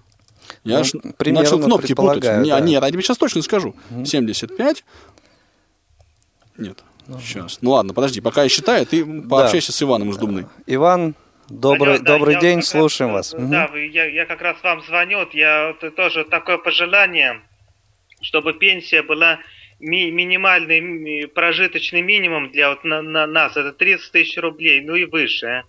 Я 0.65 0.79
Ну, 0.79 0.85
ж 0.85 0.93
примерно 1.17 1.43
начал 1.45 1.59
кнопки 1.59 1.93
путать. 1.95 2.21
предполагаю, 2.21 2.45
Не, 2.45 2.51
да. 2.51 2.61
Нет, 2.61 2.83
я 2.83 2.91
тебе 2.91 3.03
сейчас 3.03 3.19
точно 3.19 3.43
скажу. 3.43 3.75
75. 4.05 4.85
Нет, 6.59 6.83
сейчас. 7.21 7.59
Ну 7.63 7.71
ладно, 7.73 7.93
подожди, 7.95 8.21
пока 8.21 8.43
я 8.45 8.49
считаю, 8.49 8.87
ты 8.87 9.05
пообщайся 9.23 9.73
с 9.73 9.83
Иваном 9.83 10.11
из 10.11 10.17
Дубны. 10.17 10.47
Иван, 10.67 11.15
добрый, 11.49 11.95
Алло, 11.97 12.05
да, 12.05 12.13
добрый 12.19 12.39
день, 12.41 12.59
раз, 12.59 12.69
слушаем 12.69 13.11
э, 13.11 13.15
вас. 13.15 13.35
Да, 13.37 13.67
вы- 13.69 13.89
я, 13.89 14.05
я 14.07 14.25
как 14.27 14.41
раз 14.41 14.57
вам 14.63 14.83
звоню. 14.85 15.27
Я 15.33 15.75
вот 15.81 15.95
тоже 15.97 16.25
такое 16.25 16.59
пожелание, 16.59 17.41
чтобы 18.21 18.53
пенсия 18.55 19.03
была 19.03 19.39
ми- 19.81 20.11
минимальный 20.11 20.81
ми- 20.81 21.27
прожиточный 21.27 22.03
минимум 22.03 22.51
для 22.51 22.71
вот 22.71 22.85
на, 22.85 23.03
на 23.03 23.27
нас. 23.27 23.57
Это 23.57 23.73
30 23.73 24.13
тысяч 24.13 24.37
рублей, 24.39 24.81
ну 24.81 24.95
и 24.95 25.05
выше. 25.05 25.47
а. 25.47 25.63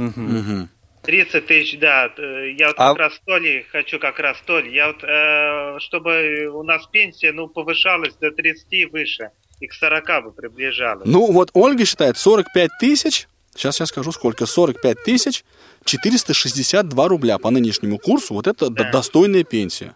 Мгм. 0.00 0.68
30 1.02 1.46
тысяч, 1.46 1.78
да. 1.78 2.12
Я 2.56 2.68
вот 2.68 2.76
А- 2.78 2.88
как 2.90 2.98
раз 2.98 3.20
то 3.26 3.36
ли 3.38 3.66
хочу 3.72 3.98
как 3.98 4.18
раз 4.20 4.36
то 4.46 4.60
ли. 4.60 4.72
Я 4.72 4.86
вот, 4.88 5.02
э, 5.02 5.78
чтобы 5.80 6.46
у 6.52 6.62
нас 6.62 6.86
пенсия, 6.86 7.32
ну, 7.32 7.48
повышалась 7.48 8.14
до 8.20 8.30
30 8.30 8.72
и 8.82 8.86
выше. 8.86 9.30
И 9.60 9.66
к 9.66 9.72
40 9.74 10.20
бы 10.22 10.32
приближалась. 10.32 11.06
Ну, 11.06 11.30
вот 11.32 11.50
Ольга 11.54 11.84
считает 11.84 12.16
45 12.18 12.70
тысяч, 12.80 13.26
сейчас 13.54 13.80
я 13.80 13.86
скажу 13.86 14.12
сколько, 14.12 14.46
45 14.46 15.02
тысяч 15.04 15.44
462 15.84 17.08
рубля 17.08 17.38
по 17.38 17.50
нынешнему 17.50 17.98
курсу, 17.98 18.34
вот 18.34 18.46
это 18.46 18.70
Да. 18.70 18.90
достойная 18.90 19.44
пенсия. 19.44 19.94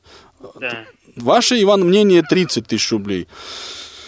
да. 0.61 0.85
Ваше, 1.17 1.61
Иван, 1.62 1.83
мнение 1.83 2.23
30 2.23 2.67
тысяч 2.67 2.91
рублей. 2.93 3.27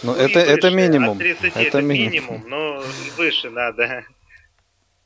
Ну, 0.03 0.13
Ну, 0.13 0.17
это, 0.17 0.39
это 0.39 0.67
выше. 0.71 0.75
минимум. 0.77 1.11
От 1.13 1.17
30 1.19 1.43
это 1.45 1.59
это 1.59 1.81
минимум. 1.81 2.43
но 2.47 2.83
выше 3.17 3.49
надо. 3.49 4.05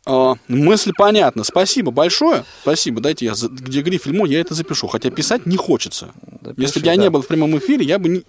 А, 0.06 0.34
мысль 0.49 0.91
понятна. 0.95 1.43
Спасибо 1.45 1.89
большое. 1.91 2.43
Спасибо. 2.62 2.99
Дайте 3.01 3.26
я, 3.26 3.36
за- 3.36 3.47
где 3.47 3.82
гриф 3.82 4.04
фильму, 4.04 4.26
я 4.26 4.41
это 4.41 4.54
запишу. 4.54 4.88
Хотя 4.88 5.10
писать 5.10 5.45
не 5.45 5.56
хочется. 5.58 6.12
Да, 6.41 6.51
Если 6.58 6.80
бы 6.82 6.86
я 6.86 6.95
да. 6.97 7.01
не 7.04 7.10
был 7.10 7.22
в 7.22 7.28
прямом 7.28 7.58
эфире, 7.58 7.86
я 7.86 7.97
бы 7.99 8.10
не 8.10 8.24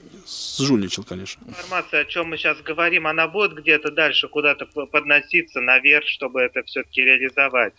сжульничал, 0.58 1.02
конечно. 1.02 1.42
Информация, 1.48 2.02
о 2.02 2.04
чем 2.04 2.28
мы 2.28 2.38
сейчас 2.38 2.58
говорим, 2.62 3.06
она 3.08 3.26
будет 3.26 3.54
где-то 3.54 3.90
дальше 3.90 4.28
куда-то 4.28 4.66
подноситься 4.66 5.60
наверх, 5.60 6.06
чтобы 6.06 6.40
это 6.42 6.62
все-таки 6.62 7.02
реализовать. 7.02 7.74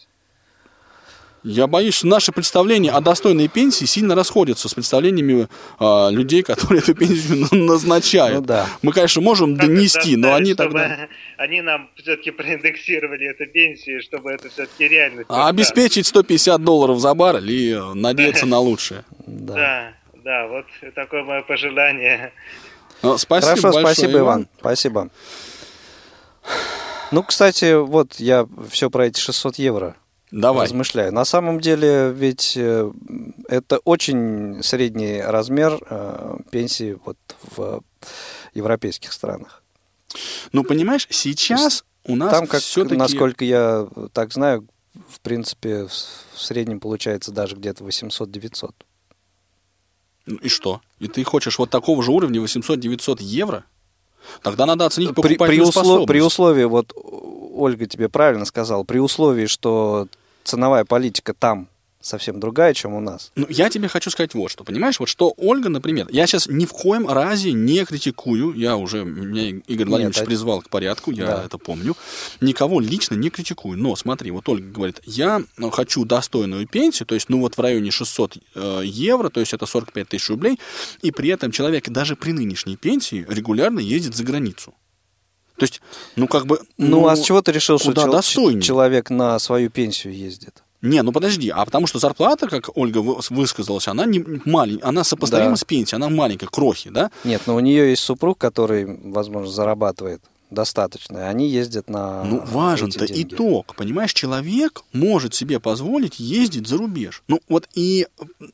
Я 1.48 1.68
боюсь, 1.68 1.94
что 1.94 2.08
наши 2.08 2.32
представления 2.32 2.90
о 2.90 3.02
достойной 3.02 3.48
пенсии 3.48 3.86
сильно 3.86 4.16
расходятся 4.16 4.68
с 4.68 4.74
представлениями 4.74 5.48
а, 5.78 6.10
людей, 6.10 6.42
которые 6.42 6.82
эту 6.82 6.96
пенсию 6.96 7.48
на- 7.52 7.66
назначают. 7.66 8.40
Ну 8.40 8.42
да. 8.42 8.68
Мы, 8.82 8.92
конечно, 8.92 9.22
можем 9.22 9.56
Как 9.56 9.68
донести, 9.68 10.16
но 10.16 10.34
они 10.34 10.56
тогда... 10.56 11.08
Они 11.38 11.62
нам 11.62 11.92
все-таки 11.98 12.32
проиндексировали 12.32 13.30
эту 13.30 13.46
пенсию, 13.46 14.02
чтобы 14.02 14.32
это 14.32 14.50
все-таки 14.50 14.88
реальность. 14.88 15.28
А 15.30 15.48
обеспечить 15.48 16.08
150 16.08 16.64
долларов 16.64 17.00
за 17.00 17.14
баррель 17.14 17.52
и 17.52 17.72
э, 17.74 17.94
надеяться 17.94 18.48
на 18.48 18.58
лучшее. 18.58 19.04
Да. 19.28 19.94
Да, 20.24 20.48
вот 20.48 20.66
такое 20.96 21.24
мое 21.24 21.44
пожелание. 21.44 22.34
Ну, 23.04 23.20
Спасибо 23.20 23.50
Хорошо, 23.50 23.72
большое, 23.72 23.94
спасибо, 23.96 24.20
Иван. 24.20 24.48
Спасибо. 24.60 25.10
Ну, 27.12 27.22
кстати, 27.22 27.76
вот 27.76 28.16
я 28.16 28.48
все 28.72 28.90
про 28.90 29.06
эти 29.06 29.20
600 29.20 29.60
евро 29.60 29.96
Давай. 30.42 30.66
размышляю. 30.66 31.14
На 31.14 31.24
самом 31.24 31.62
деле, 31.62 32.12
ведь 32.12 32.58
э, 32.58 32.92
это 33.48 33.78
очень 33.86 34.62
средний 34.64 35.22
размер 35.22 35.80
э, 35.90 36.38
пенсии 36.52 37.00
вот 37.06 37.18
в 37.56 37.82
европейских 38.54 39.14
странах. 39.14 39.64
Ну, 40.52 40.66
понимаешь, 40.66 41.08
сейчас 41.10 41.86
у 42.04 42.18
нас 42.18 42.32
Там, 42.32 42.48
как, 42.48 42.62
все-таки... 42.62 42.98
насколько 42.98 43.46
я 43.46 43.88
так 44.12 44.34
знаю, 44.34 44.68
в 45.08 45.22
принципе, 45.22 45.86
в 45.86 45.92
среднем 46.42 46.82
получается 46.82 47.32
даже 47.32 47.56
где-то 47.56 47.86
800-900. 47.86 48.72
Ну 50.26 50.36
И 50.38 50.50
что? 50.50 50.82
И 51.00 51.08
ты 51.08 51.24
хочешь 51.24 51.58
вот 51.60 51.70
такого 51.70 52.04
же 52.04 52.12
уровня 52.12 52.42
800-900 52.42 53.22
евро? 53.22 53.64
Тогда 54.42 54.66
надо 54.66 54.86
оценить 54.86 55.16
При, 55.16 55.22
при, 55.22 55.36
покупательную 55.36 55.70
услов- 55.70 56.08
при 56.08 56.20
условии, 56.20 56.66
вот 56.66 56.94
Ольга 57.54 57.86
тебе 57.86 58.10
правильно 58.10 58.44
сказала, 58.44 58.84
при 58.84 59.00
условии, 59.00 59.46
что 59.46 60.10
ценовая 60.46 60.86
политика 60.86 61.34
там 61.34 61.68
совсем 62.06 62.40
другая, 62.40 62.74
чем 62.74 62.94
у 62.94 63.00
нас. 63.00 63.32
Ну, 63.36 63.48
я 63.50 63.70
тебе 63.70 63.88
хочу 63.88 64.12
сказать 64.12 64.36
вот 64.36 64.52
что, 64.52 64.64
понимаешь, 64.64 65.00
вот 65.00 65.10
что 65.10 65.34
Ольга, 65.38 65.70
например, 65.70 66.08
я 66.12 66.28
сейчас 66.28 66.48
ни 66.48 66.66
в 66.66 66.72
коем 66.72 67.10
разе 67.10 67.52
не 67.52 67.84
критикую, 67.84 68.54
я 68.54 68.78
уже, 68.78 69.04
меня 69.04 69.62
Игорь 69.66 69.88
Владимирович 69.88 70.20
а- 70.22 70.26
призвал 70.26 70.62
к 70.62 70.70
порядку, 70.70 71.12
я 71.12 71.26
Да. 71.26 71.44
это 71.46 71.58
помню, 71.58 71.96
никого 72.42 72.80
лично 72.80 73.16
не 73.16 73.32
критикую, 73.32 73.80
но 73.80 73.96
смотри, 73.96 74.30
вот 74.30 74.48
Ольга 74.48 74.70
говорит, 74.72 75.02
я 75.06 75.42
ну, 75.58 75.72
хочу 75.72 76.06
достойную 76.06 76.68
пенсию, 76.68 77.08
то 77.08 77.16
есть, 77.16 77.28
ну, 77.30 77.40
вот 77.40 77.58
в 77.58 77.60
районе 77.60 77.90
600 77.90 78.38
э, 78.54 78.82
евро, 78.86 79.30
то 79.30 79.40
есть 79.40 79.54
это 79.54 79.66
45 79.66 80.08
тысяч 80.08 80.30
рублей, 80.30 80.60
и 81.02 81.10
при 81.12 81.30
этом 81.30 81.52
человек 81.52 81.90
даже 81.90 82.16
при 82.16 82.34
нынешней 82.34 82.78
пенсии 82.78 83.26
регулярно 83.28 83.80
ездит 83.80 84.16
за 84.16 84.24
границу. 84.24 84.76
То 85.58 85.64
есть, 85.64 85.82
ну, 86.16 86.28
как 86.28 86.46
бы... 86.46 86.60
Ну, 86.78 87.08
а 87.08 87.16
с 87.16 87.22
чего 87.22 87.42
ты 87.42 87.52
решил, 87.52 87.80
что 87.80 87.94
чел- 87.94 88.12
достойнее? 88.12 88.62
человек 88.62 89.10
на 89.10 89.40
свою 89.40 89.70
пенсию 89.70 90.14
ездит? 90.16 90.64
Не, 90.82 91.02
ну 91.02 91.12
подожди, 91.12 91.50
а 91.50 91.66
потому 91.66 91.88
что 91.88 91.98
зарплата, 91.98 92.48
как 92.48 92.70
Ольга 92.78 93.00
вы- 93.00 93.18
высказалась, 93.32 93.88
она 93.88 94.06
не 94.06 94.24
маленькая, 94.46 94.86
она 94.90 95.04
сопоставима 95.04 95.52
Да. 95.52 95.56
с 95.56 95.64
пенсией, 95.64 95.96
она 95.96 96.10
маленькая, 96.10 96.48
крохи, 96.48 96.90
да? 96.90 97.10
Нет, 97.24 97.42
но 97.48 97.56
у 97.56 97.60
нее 97.60 97.90
есть 97.90 98.04
супруг, 98.04 98.38
который, 98.38 98.86
возможно, 98.86 99.50
зарабатывает 99.52 100.22
достаточно, 100.52 101.18
и 101.18 101.22
они 101.22 101.50
ездят 101.50 101.90
на 101.90 102.24
Ну, 102.24 102.40
важен-то 102.46 103.06
итог, 103.10 103.76
понимаешь, 103.76 104.14
человек 104.14 104.84
может 104.94 105.34
себе 105.34 105.60
позволить 105.60 106.20
ездить 106.20 106.68
за 106.68 106.78
рубеж. 106.78 107.24
Ну, 107.28 107.40
вот 107.50 107.68
и 107.74 108.06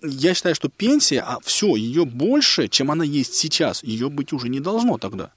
я 0.02 0.34
считаю, 0.34 0.56
что 0.56 0.70
пенсия, 0.70 1.20
а 1.20 1.40
все, 1.44 1.76
ее 1.76 2.06
больше, 2.06 2.70
чем 2.70 2.92
она 2.92 3.04
есть 3.04 3.34
сейчас, 3.36 3.84
ее 3.84 4.10
быть 4.10 4.32
уже 4.32 4.48
не 4.48 4.62
должно 4.62 4.98
тогда. 4.98 5.32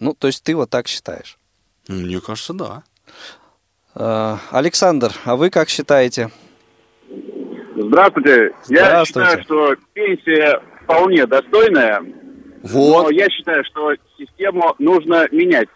Ну, 0.00 0.14
то 0.14 0.26
есть 0.26 0.42
ты 0.44 0.54
вот 0.54 0.70
так 0.70 0.86
считаешь. 0.86 1.38
Мне 1.88 2.20
кажется, 2.20 2.52
да. 2.52 2.82
Э, 3.94 4.36
Александр, 4.50 5.12
а 5.24 5.36
вы 5.36 5.50
как 5.50 5.68
считаете? 5.68 6.30
Здравствуйте. 7.76 8.50
Я 8.68 8.84
Здравствуйте. 8.86 9.28
считаю, 9.28 9.42
что 9.44 9.76
пенсия 9.94 10.60
вполне 10.82 11.26
достойная, 11.26 12.02
Вот. 12.62 13.04
но 13.04 13.10
я 13.10 13.28
считаю, 13.30 13.64
что 13.64 13.92
систему 14.18 14.74
нужно 14.78 15.26
менять. 15.30 15.68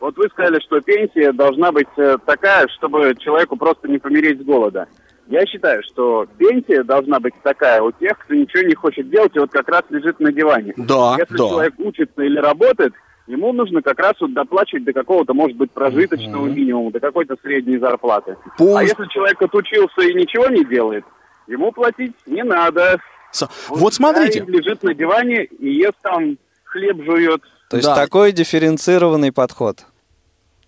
Вот 0.00 0.16
вы 0.16 0.28
сказали, 0.28 0.60
что 0.60 0.80
пенсия 0.80 1.32
должна 1.32 1.72
быть 1.72 1.88
э, 1.96 2.18
такая, 2.24 2.68
чтобы 2.76 3.14
человеку 3.18 3.56
просто 3.56 3.88
не 3.88 3.98
помереть 3.98 4.40
с 4.40 4.44
голода. 4.44 4.86
Я 5.26 5.44
считаю, 5.46 5.82
что 5.84 6.26
пенсия 6.38 6.82
должна 6.84 7.18
быть 7.20 7.34
такая 7.42 7.82
у 7.82 7.90
тех, 7.92 8.16
кто 8.18 8.34
ничего 8.34 8.62
не 8.62 8.74
хочет 8.74 9.10
делать 9.10 9.34
и 9.34 9.38
вот 9.40 9.50
как 9.50 9.68
раз 9.68 9.82
лежит 9.90 10.20
на 10.20 10.32
диване. 10.32 10.72
Да, 10.76 11.16
Если 11.18 11.34
да. 11.36 11.48
человек 11.48 11.74
учится 11.78 12.22
или 12.22 12.38
работает, 12.38 12.94
ему 13.28 13.52
нужно 13.52 13.82
как 13.82 13.98
раз 14.00 14.14
вот 14.20 14.32
доплачивать 14.34 14.84
до 14.84 14.92
какого-то, 14.92 15.34
может 15.34 15.56
быть, 15.56 15.70
прожиточного 15.70 16.46
минимума, 16.46 16.90
до 16.90 16.98
какой-то 17.00 17.36
средней 17.42 17.78
зарплаты. 17.78 18.36
А 18.44 18.56
Полностью- 18.58 18.96
если 18.98 19.12
человек 19.12 19.40
отучился 19.40 20.00
и 20.02 20.14
ничего 20.14 20.48
не 20.48 20.64
делает, 20.64 21.04
ему 21.46 21.70
платить 21.70 22.14
не 22.26 22.42
надо. 22.42 22.98
С- 23.30 23.48
Вот 23.68 23.94
смотрите, 23.94 24.40
пускай 24.40 24.56
лежит 24.60 24.82
на 24.82 24.94
диване 24.94 25.44
и 25.44 25.70
ест 25.70 25.96
там, 26.02 26.36
хлеб 26.64 27.04
жует. 27.04 27.42
То 27.70 27.76
есть 27.76 27.88
Да. 27.88 27.94
такой 27.94 28.32
дифференцированный 28.32 29.30
подход. 29.30 29.84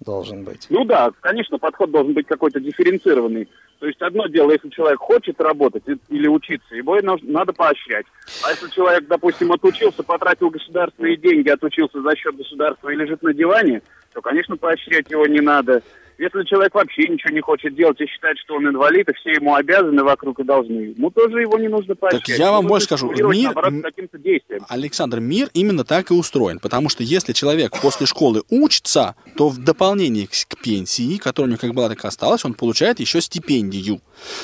Должен 0.01 0.45
быть. 0.45 0.67
Ну 0.71 0.85
да, 0.85 1.11
конечно, 1.21 1.59
подход 1.59 1.91
должен 1.91 2.13
быть 2.13 2.27
какой-то 2.27 2.61
дифференцированный. 2.61 3.49
То 3.79 3.87
есть 3.87 4.01
одно 4.03 4.27
дело, 4.27 4.53
если 4.53 4.69
человек 4.69 4.99
хочет 4.99 5.41
работать 5.41 5.85
или 6.09 6.29
учиться, 6.29 6.75
его 6.75 6.99
надо 7.23 7.53
поощрять. 7.53 8.05
А 8.45 8.51
если 8.51 8.69
человек, 8.69 9.07
допустим, 9.09 9.53
отучился, 9.53 10.03
потратил 10.03 10.51
государственные 10.51 11.17
деньги, 11.17 11.49
отучился 11.49 12.03
за 12.03 12.15
счет 12.15 12.37
государства 12.37 12.91
и 12.91 12.97
лежит 12.97 13.23
на 13.23 13.33
диване, 13.33 13.81
то, 14.13 14.21
конечно, 14.21 14.57
поощрять 14.57 15.11
его 15.11 15.27
не 15.27 15.41
надо. 15.41 15.83
Если 16.21 16.45
человек 16.45 16.75
вообще 16.75 17.09
ничего 17.09 17.33
не 17.33 17.41
хочет 17.41 17.75
делать 17.75 17.99
и 17.99 18.07
считает, 18.07 18.37
что 18.45 18.57
он 18.57 18.69
инвалид, 18.69 19.09
и 19.09 19.15
все 19.15 19.31
ему 19.31 19.55
обязаны 19.55 20.05
вокруг 20.05 20.39
и 20.41 20.45
должны, 20.45 20.93
ему 20.95 21.11
тоже 21.11 21.41
его 21.41 21.57
не 21.57 21.69
нужно 21.69 21.95
поощрять. 21.95 22.25
Так 22.27 22.39
я 22.39 22.53
вам 22.53 22.67
больше 22.67 22.85
скажу, 22.85 23.11
мир. 23.11 23.55
Александр, 24.69 25.21
мир 25.21 25.49
именно 25.55 25.83
так 25.83 26.11
и 26.11 26.15
устроен, 26.15 26.59
потому 26.59 26.91
что 26.91 27.03
если 27.03 27.33
человек 27.33 27.73
после 27.81 28.05
школы 28.05 28.43
учится, 28.51 29.15
то 29.39 29.49
в 29.49 29.65
дополнение 29.65 30.27
к 30.27 30.63
пенсии, 30.63 31.17
которая 31.17 31.49
у 31.49 31.51
него 31.53 31.59
как 31.59 31.73
была, 31.73 31.89
так 31.89 32.05
и 32.05 32.07
осталась, 32.07 32.45
он 32.45 32.53
получает 32.53 33.01
еще 33.01 33.23
стипендию. 33.23 34.03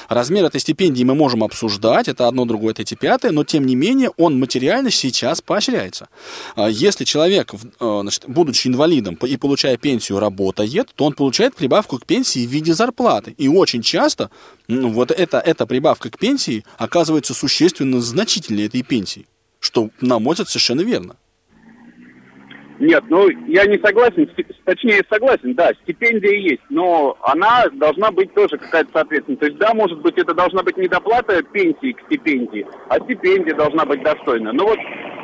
Размер 0.08 0.46
этой 0.46 0.60
стипендии 0.60 1.04
мы 1.04 1.14
можем 1.14 1.44
обсуждать, 1.44 2.08
это 2.08 2.26
одно, 2.26 2.46
другое, 2.46 2.72
третье, 2.72 2.96
пятое, 2.96 3.32
но 3.32 3.44
тем 3.44 3.66
не 3.66 3.74
менее 3.74 4.10
он 4.16 4.38
материально 4.38 4.90
сейчас 4.90 5.42
поощряется. 5.42 6.08
А 6.54 6.70
если 6.70 7.04
человек, 7.04 7.52
э, 7.52 7.98
значит, 8.00 8.24
будучи 8.26 8.66
инвалидом 8.68 9.18
и 9.20 9.36
получая 9.36 9.76
пенсию, 9.76 10.20
работает, 10.20 10.88
то 10.94 11.04
он 11.04 11.12
получает 11.12 11.54
прибавку 11.66 11.98
к 11.98 12.06
пенсии 12.06 12.46
в 12.46 12.50
виде 12.50 12.72
зарплаты. 12.74 13.34
И 13.38 13.48
очень 13.48 13.82
часто 13.82 14.30
ну, 14.68 14.90
вот 14.90 15.10
эта, 15.10 15.38
эта 15.38 15.66
прибавка 15.66 16.10
к 16.10 16.18
пенсии 16.18 16.64
оказывается 16.78 17.34
существенно 17.34 18.00
значительнее 18.00 18.66
этой 18.66 18.82
пенсии, 18.82 19.26
что, 19.58 19.90
на 20.00 20.20
мой 20.20 20.34
взгляд, 20.34 20.48
совершенно 20.48 20.82
верно. 20.82 21.16
Нет, 22.78 23.04
ну 23.08 23.28
я 23.48 23.64
не 23.64 23.78
согласен, 23.78 24.30
точнее 24.64 25.02
согласен, 25.10 25.54
да, 25.54 25.72
стипендия 25.82 26.38
есть, 26.38 26.62
но 26.68 27.16
она 27.22 27.64
должна 27.72 28.12
быть 28.12 28.32
тоже 28.34 28.58
какая-то 28.58 28.90
соответственная. 28.92 29.38
То 29.38 29.46
есть 29.46 29.58
да, 29.58 29.74
может 29.74 29.98
быть, 30.02 30.18
это 30.18 30.34
должна 30.34 30.62
быть 30.62 30.76
не 30.76 30.86
доплата 30.86 31.42
пенсии 31.42 31.92
к 31.92 32.02
стипендии, 32.02 32.66
а 32.90 33.00
стипендия 33.00 33.54
должна 33.54 33.86
быть 33.86 34.02
достойна. 34.04 34.52
Ну 34.52 34.66
вот 34.66 34.78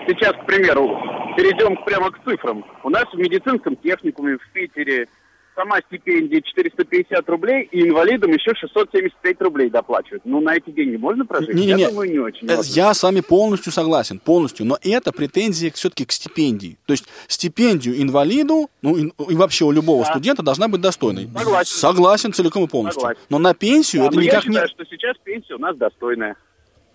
сейчас, 0.08 0.32
к 0.32 0.46
примеру, 0.46 0.88
перейдем 1.36 1.76
прямо 1.84 2.10
к 2.10 2.24
цифрам. 2.24 2.64
У 2.82 2.90
нас 2.90 3.04
в 3.12 3.18
медицинском 3.18 3.76
техникуме 3.76 4.38
в 4.38 4.52
Питере 4.52 5.08
сама 5.54 5.78
стипендия 5.86 6.40
450 6.40 7.28
рублей, 7.28 7.68
и 7.70 7.82
инвалидам 7.82 8.30
еще 8.30 8.54
675 8.54 9.40
рублей 9.40 9.70
доплачивают. 9.70 10.24
Ну, 10.24 10.40
на 10.40 10.56
эти 10.56 10.70
деньги 10.70 10.96
можно 10.96 11.24
прожить? 11.24 11.54
Не, 11.54 11.66
не, 11.66 11.72
не. 11.74 11.82
Я 11.82 11.88
думаю, 11.90 12.10
не 12.10 12.18
очень. 12.18 12.46
Можно. 12.46 12.72
Я 12.72 12.94
с 12.94 13.02
вами 13.02 13.20
полностью 13.20 13.72
согласен, 13.72 14.18
полностью. 14.18 14.66
Но 14.66 14.78
это 14.82 15.12
претензия 15.12 15.70
все-таки 15.72 16.04
к 16.04 16.12
стипендии. 16.12 16.78
То 16.86 16.92
есть 16.92 17.06
стипендию 17.28 18.00
инвалиду, 18.00 18.70
ну 18.82 18.96
и, 18.96 19.12
и 19.28 19.34
вообще 19.34 19.64
у 19.64 19.72
любого 19.72 20.04
да. 20.04 20.10
студента 20.10 20.42
должна 20.42 20.68
быть 20.68 20.80
достойной. 20.80 21.28
Согласен. 21.36 21.76
Согласен 21.76 22.32
целиком 22.32 22.64
и 22.64 22.68
полностью. 22.68 23.00
Согласен. 23.00 23.20
Но 23.28 23.38
на 23.38 23.54
пенсию 23.54 24.02
да, 24.02 24.08
это 24.08 24.16
но 24.16 24.22
никак 24.22 24.34
я 24.34 24.40
считаю, 24.42 24.66
не... 24.66 24.72
что 24.72 24.84
сейчас 24.84 25.16
пенсия 25.24 25.54
у 25.54 25.58
нас 25.58 25.76
достойная. 25.76 26.36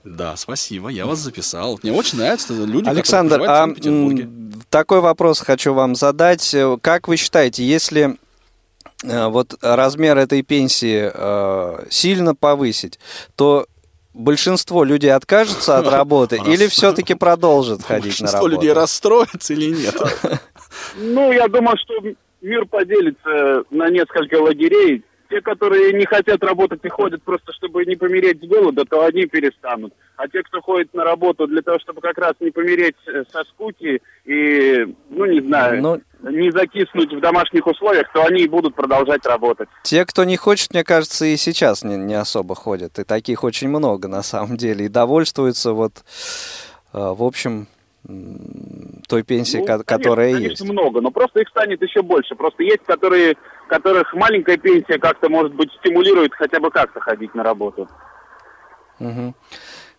Да, 0.04 0.38
спасибо, 0.38 0.88
я 0.88 1.06
вас 1.06 1.20
записал. 1.20 1.80
Мне 1.84 1.92
очень 1.92 2.18
нравятся 2.18 2.54
люди, 2.54 2.88
Александр, 2.88 3.42
а 3.46 3.68
такой 4.70 5.02
вопрос 5.02 5.42
хочу 5.42 5.74
вам 5.74 5.96
задать. 5.96 6.56
Как 6.82 7.10
вы 7.10 7.18
считаете, 7.18 7.64
если 7.66 8.18
Э, 8.18 8.27
вот 9.04 9.56
размер 9.62 10.18
этой 10.18 10.42
пенсии 10.42 11.12
э, 11.14 11.86
сильно 11.90 12.34
повысить, 12.34 13.00
то 13.36 13.68
большинство 14.14 14.84
людей 14.84 15.14
откажется 15.14 15.78
от 15.78 15.88
работы 15.92 16.40
или 16.46 16.68
все-таки 16.68 17.14
продолжит 17.14 17.84
ходить 17.84 18.20
на 18.20 18.28
работу? 18.28 18.44
Большинство 18.44 18.48
людей 18.48 18.74
расстроится 18.74 19.54
или 19.54 19.70
нет? 19.70 19.96
Ну, 20.96 21.32
я 21.32 21.48
думаю, 21.48 21.78
что 21.78 21.94
мир 22.42 22.66
поделится 22.66 23.64
на 23.70 23.90
несколько 23.90 24.36
лагерей. 24.42 25.04
Те, 25.30 25.42
которые 25.42 25.94
не 25.94 26.06
хотят 26.06 26.44
работать 26.44 26.80
и 26.84 26.90
ходят 26.90 27.22
просто, 27.24 27.52
чтобы 27.54 27.86
не 27.86 27.96
помереть 27.96 28.42
с 28.42 28.48
голода, 28.48 28.86
то 28.86 29.04
они 29.06 29.26
перестанут. 29.26 29.94
А 30.16 30.28
те, 30.28 30.42
кто 30.44 30.62
ходит 30.62 30.94
на 30.94 31.04
работу 31.04 31.48
для 31.48 31.62
того, 31.62 31.80
чтобы 31.80 32.02
как 32.02 32.18
раз 32.18 32.34
не 32.40 32.52
помереть 32.52 32.96
э, 33.08 33.24
со 33.32 33.44
скуки 33.44 34.02
и, 34.26 34.96
ну, 35.10 35.26
не 35.26 35.42
знаю. 35.42 35.82
Ну, 35.82 36.02
не 36.32 36.52
закиснуть 36.52 37.14
в 37.14 37.20
домашних 37.20 37.68
условиях, 37.68 38.12
то 38.14 38.24
они 38.24 38.44
и 38.44 38.48
будут 38.48 38.76
продолжать 38.76 39.26
работать. 39.26 39.70
Те, 39.84 40.06
кто 40.06 40.24
не 40.24 40.38
хочет, 40.38 40.74
мне 40.74 40.84
кажется, 40.84 41.26
и 41.26 41.38
сейчас 41.38 41.84
не, 41.84 41.98
не 41.98 42.16
особо 42.16 42.56
ходят. 42.56 42.98
И 43.00 43.04
таких 43.04 43.44
очень 43.44 43.70
много 43.70 44.08
на 44.08 44.24
самом 44.24 44.58
деле. 44.58 44.86
И 44.86 44.90
довольствуются 44.90 45.74
вот, 45.74 46.04
э, 46.94 46.98
в 46.98 47.24
общем, 47.24 47.68
той 49.08 49.24
пенсии, 49.24 49.58
ну, 49.58 49.84
которая 49.84 50.34
конечно, 50.34 50.64
есть. 50.64 50.72
много, 50.72 51.02
но 51.02 51.12
просто 51.12 51.42
их 51.42 51.50
станет 51.50 51.82
еще 51.82 52.02
больше. 52.02 52.36
Просто 52.36 52.64
есть, 52.64 52.84
которые, 52.86 53.36
которых 53.68 54.14
маленькая 54.14 54.58
пенсия 54.58 54.98
как-то, 54.98 55.30
может 55.30 55.54
быть, 55.54 55.70
стимулирует 55.80 56.34
хотя 56.34 56.60
бы 56.60 56.72
как-то 56.72 57.00
ходить 57.00 57.36
на 57.36 57.44
работу. 57.44 57.90
Угу. 59.00 59.34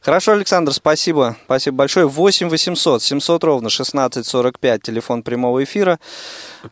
Хорошо, 0.00 0.32
Александр, 0.32 0.72
спасибо. 0.72 1.36
Спасибо 1.44 1.76
большое. 1.78 2.06
8 2.06 2.48
800 2.48 3.02
700 3.02 3.44
ровно 3.44 3.66
1645, 3.66 4.82
телефон 4.82 5.22
прямого 5.22 5.62
эфира. 5.62 5.98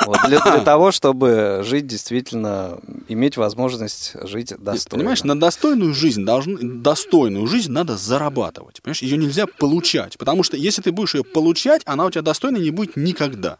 Вот, 0.06 0.18
для, 0.26 0.40
для 0.40 0.60
того, 0.64 0.90
чтобы 0.90 1.60
жить 1.64 1.86
действительно, 1.86 2.78
иметь 3.08 3.36
возможность 3.36 4.14
жить 4.22 4.54
достойно. 4.58 4.98
Понимаешь, 5.02 5.24
на 5.24 5.38
достойную 5.38 5.94
жизнь 5.94 6.24
должен, 6.24 6.82
достойную 6.82 7.46
жизнь 7.46 7.72
надо 7.72 7.96
зарабатывать. 7.96 8.82
Понимаешь, 8.82 9.02
ее 9.02 9.16
нельзя 9.16 9.46
получать. 9.46 10.18
Потому 10.18 10.42
что 10.42 10.56
если 10.56 10.82
ты 10.82 10.92
будешь 10.92 11.14
ее 11.14 11.24
получать, 11.24 11.82
она 11.84 12.06
у 12.06 12.10
тебя 12.10 12.22
достойной 12.22 12.60
не 12.60 12.70
будет 12.70 12.96
никогда. 12.96 13.58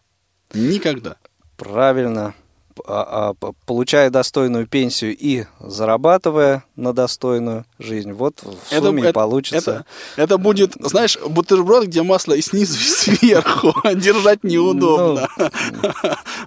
Никогда. 0.53 1.17
Правильно. 1.57 2.35
А, 2.85 3.35
а, 3.41 3.53
получая 3.65 4.11
достойную 4.11 4.67
пенсию 4.67 5.17
и 5.17 5.45
зарабатывая 5.61 6.65
на 6.77 6.93
достойную 6.93 7.65
жизнь, 7.79 8.13
вот 8.13 8.41
в 8.43 8.73
это, 8.73 8.87
сумме 8.87 9.03
это, 9.05 9.13
получится. 9.13 9.85
Это, 10.17 10.23
это 10.23 10.39
будет, 10.39 10.75
знаешь, 10.81 11.19
бутерброд, 11.19 11.87
где 11.87 12.03
масло 12.03 12.35
и 12.35 12.43
снизу, 12.43 12.79
и 12.79 13.17
сверху. 13.17 13.75
Держать 13.95 14.45
неудобно. 14.45 15.29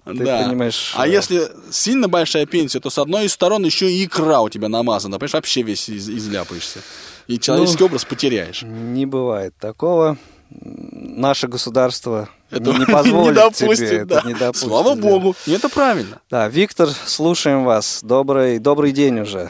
Ну, 0.06 0.14
ты 0.14 0.26
понимаешь... 0.26 0.94
А 0.96 1.08
если 1.08 1.50
сильно 1.72 2.08
большая 2.08 2.46
пенсия, 2.46 2.80
то 2.80 2.90
с 2.90 2.98
одной 2.98 3.26
из 3.26 3.34
сторон 3.34 3.66
еще 3.66 3.92
и 3.92 4.06
икра 4.06 4.42
у 4.42 4.50
тебя 4.50 4.70
намазана. 4.70 5.18
Понимаешь, 5.18 5.34
вообще 5.34 5.64
весь 5.64 5.90
изляпаешься. 5.90 6.80
И 7.28 7.40
человеческий 7.40 7.84
ну, 7.84 7.88
образ 7.88 8.06
потеряешь. 8.06 8.64
Не 8.64 9.06
бывает 9.06 9.54
такого 9.60 10.18
наше 10.50 11.48
государство 11.48 12.30
это 12.52 12.72
не, 12.72 12.86
позволит 12.92 13.30
не 13.30 13.34
допустит, 13.36 13.90
тебе, 13.90 14.06
да. 14.06 14.20
это 14.20 14.28
не 14.28 14.34
допустит. 14.34 14.68
Слава 14.70 14.96
богу, 14.96 15.36
и 15.46 15.52
это 15.52 15.70
правильно. 15.70 16.22
Да, 16.30 16.48
Виктор, 16.48 16.88
слушаем 16.88 17.64
вас. 17.64 18.04
Добрый, 18.04 18.60
добрый 18.60 18.92
день 18.92 19.20
уже. 19.20 19.50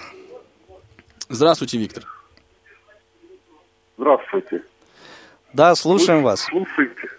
Здравствуйте, 1.29 1.77
Виктор. 1.77 2.03
Здравствуйте. 3.97 4.63
Да, 5.53 5.75
слушаем 5.75 6.23
вас. 6.23 6.41
Слушайте. 6.41 7.09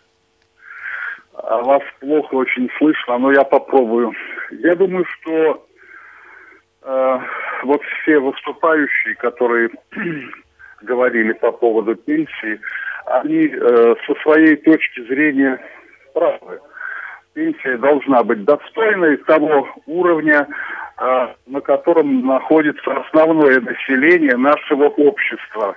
А 1.35 1.59
вас 1.63 1.83
плохо 2.01 2.35
очень 2.35 2.69
слышно, 2.79 3.19
но 3.19 3.33
я 3.33 3.45
попробую. 3.45 4.13
Я 4.51 4.75
думаю, 4.75 5.05
что 5.05 5.67
э, 6.83 7.19
вот 7.65 7.81
все 7.83 8.19
выступающие, 8.19 9.15
которые 9.17 9.71
говорили 10.83 11.33
по 11.33 11.53
поводу 11.53 11.95
пенсии, 11.97 12.61
они 13.11 13.49
э, 13.49 13.95
со 14.07 14.15
своей 14.23 14.57
точки 14.57 15.01
зрения 15.07 15.61
правы. 16.15 16.61
Пенсия 17.35 17.77
должна 17.77 18.23
быть 18.23 18.45
достойной 18.45 19.17
того 19.19 19.69
уровня, 19.87 20.47
э, 20.99 21.29
на 21.47 21.61
котором 21.61 22.27
находится 22.27 22.93
основное 22.93 23.61
население 23.61 24.37
нашего 24.37 24.85
общества. 24.85 25.77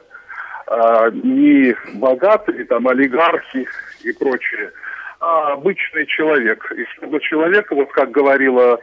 Э, 0.67 1.09
не 1.11 1.75
богатые, 1.95 2.65
там, 2.65 2.87
олигархи 2.87 3.67
и 4.03 4.13
прочее, 4.13 4.71
а 5.19 5.53
обычный 5.53 6.05
человек. 6.05 6.71
И 6.75 6.85
чтобы 6.97 7.19
человека, 7.19 7.73
вот 7.73 7.91
как 7.91 8.11
говорила 8.11 8.79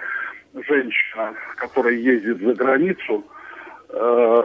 женщина, 0.55 1.35
которая 1.57 1.95
ездит 1.95 2.41
за 2.41 2.55
границу, 2.55 3.25
э, 3.91 4.43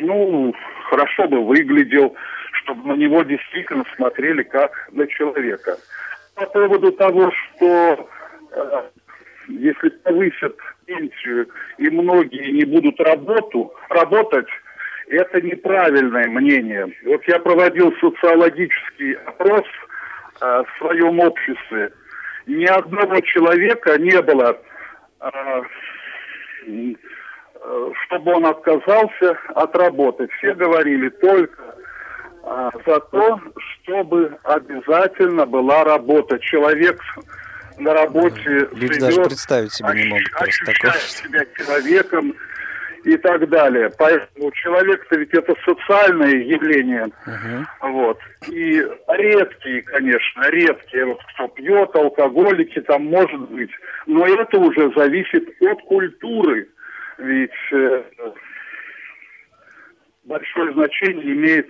ну, 0.00 0.54
хорошо 0.88 1.28
бы 1.28 1.44
выглядел, 1.44 2.14
чтобы 2.62 2.88
на 2.88 2.96
него 2.96 3.22
действительно 3.22 3.84
смотрели 3.96 4.42
как 4.42 4.88
на 4.92 5.06
человека. 5.06 5.78
По 6.34 6.46
поводу 6.46 6.92
того, 6.92 7.30
что 7.30 8.08
э, 8.52 8.82
если 9.48 9.88
повысят 9.90 10.56
пенсию, 10.86 11.48
и 11.78 11.90
многие 11.90 12.52
не 12.52 12.64
будут 12.64 12.98
работу, 13.00 13.74
работать, 13.88 14.48
это 15.08 15.40
неправильное 15.40 16.28
мнение. 16.28 16.92
Вот 17.04 17.22
я 17.26 17.38
проводил 17.38 17.92
социологический 18.00 19.14
опрос 19.26 19.64
э, 20.40 20.62
в 20.64 20.78
своем 20.78 21.20
обществе. 21.20 21.92
Ни 22.46 22.64
одного 22.64 23.20
человека 23.20 23.98
не 23.98 24.20
было, 24.22 24.58
э, 25.20 25.62
э, 26.66 26.94
чтобы 28.06 28.32
он 28.32 28.46
отказался 28.46 29.38
от 29.54 29.76
работы. 29.76 30.28
Все 30.38 30.54
говорили 30.54 31.08
только 31.10 31.72
за 32.42 33.00
то, 33.00 33.40
чтобы 33.82 34.36
обязательно 34.42 35.46
была 35.46 35.84
работа. 35.84 36.38
Человек 36.40 37.00
на 37.78 37.94
работе 37.94 38.68
Люди 38.72 38.94
живет, 38.94 39.00
даже 39.00 39.22
представить 39.24 39.72
себе 39.72 39.88
не 39.94 40.08
могут 40.08 40.30
такое. 40.30 40.48
ощущает 40.48 41.00
себя 41.02 41.44
человеком 41.56 42.34
и 43.04 43.16
так 43.16 43.48
далее. 43.48 43.90
Поэтому 43.98 44.50
человек-то 44.52 45.16
ведь 45.16 45.32
это 45.32 45.54
социальное 45.64 46.36
явление. 46.36 47.08
Вот. 47.80 48.18
И 48.48 48.84
редкие, 49.08 49.82
конечно, 49.82 50.50
редкие, 50.50 51.06
вот 51.06 51.20
кто 51.34 51.48
пьет, 51.48 51.94
алкоголики 51.94 52.80
там 52.82 53.06
может 53.06 53.40
быть. 53.50 53.70
Но 54.06 54.26
это 54.26 54.58
уже 54.58 54.92
зависит 54.96 55.48
от 55.60 55.80
культуры. 55.82 56.68
Ведь 57.18 57.50
э, 57.72 58.02
большое 60.24 60.72
значение 60.72 61.32
имеет 61.34 61.68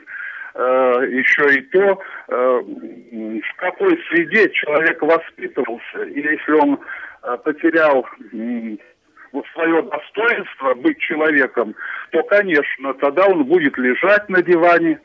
еще 0.61 1.59
и 1.59 1.63
то, 1.63 1.99
э, 2.29 2.61
в 2.61 3.57
какой 3.57 3.99
среде 4.09 4.51
человек 4.51 5.01
воспитывался. 5.01 6.03
И 6.05 6.21
если 6.21 6.53
он 6.53 6.79
э, 7.23 7.37
потерял 7.43 8.07
вот 9.33 9.47
свое 9.55 9.83
достоинство 9.83 10.75
быть 10.75 10.99
человеком, 10.99 11.75
то, 12.11 12.23
конечно, 12.25 12.95
тогда 12.95 13.27
он 13.27 13.45
будет 13.45 13.79
лежать 13.79 14.29
на 14.29 14.43
диване 14.43 15.01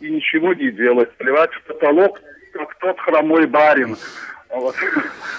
и 0.00 0.10
ничего 0.10 0.54
не 0.54 0.70
делать, 0.70 1.12
плевать 1.16 1.52
в 1.52 1.62
потолок, 1.64 2.20
как 2.54 2.74
тот 2.76 2.98
хромой 3.00 3.46
барин. 3.46 3.96
Вот. 4.54 4.74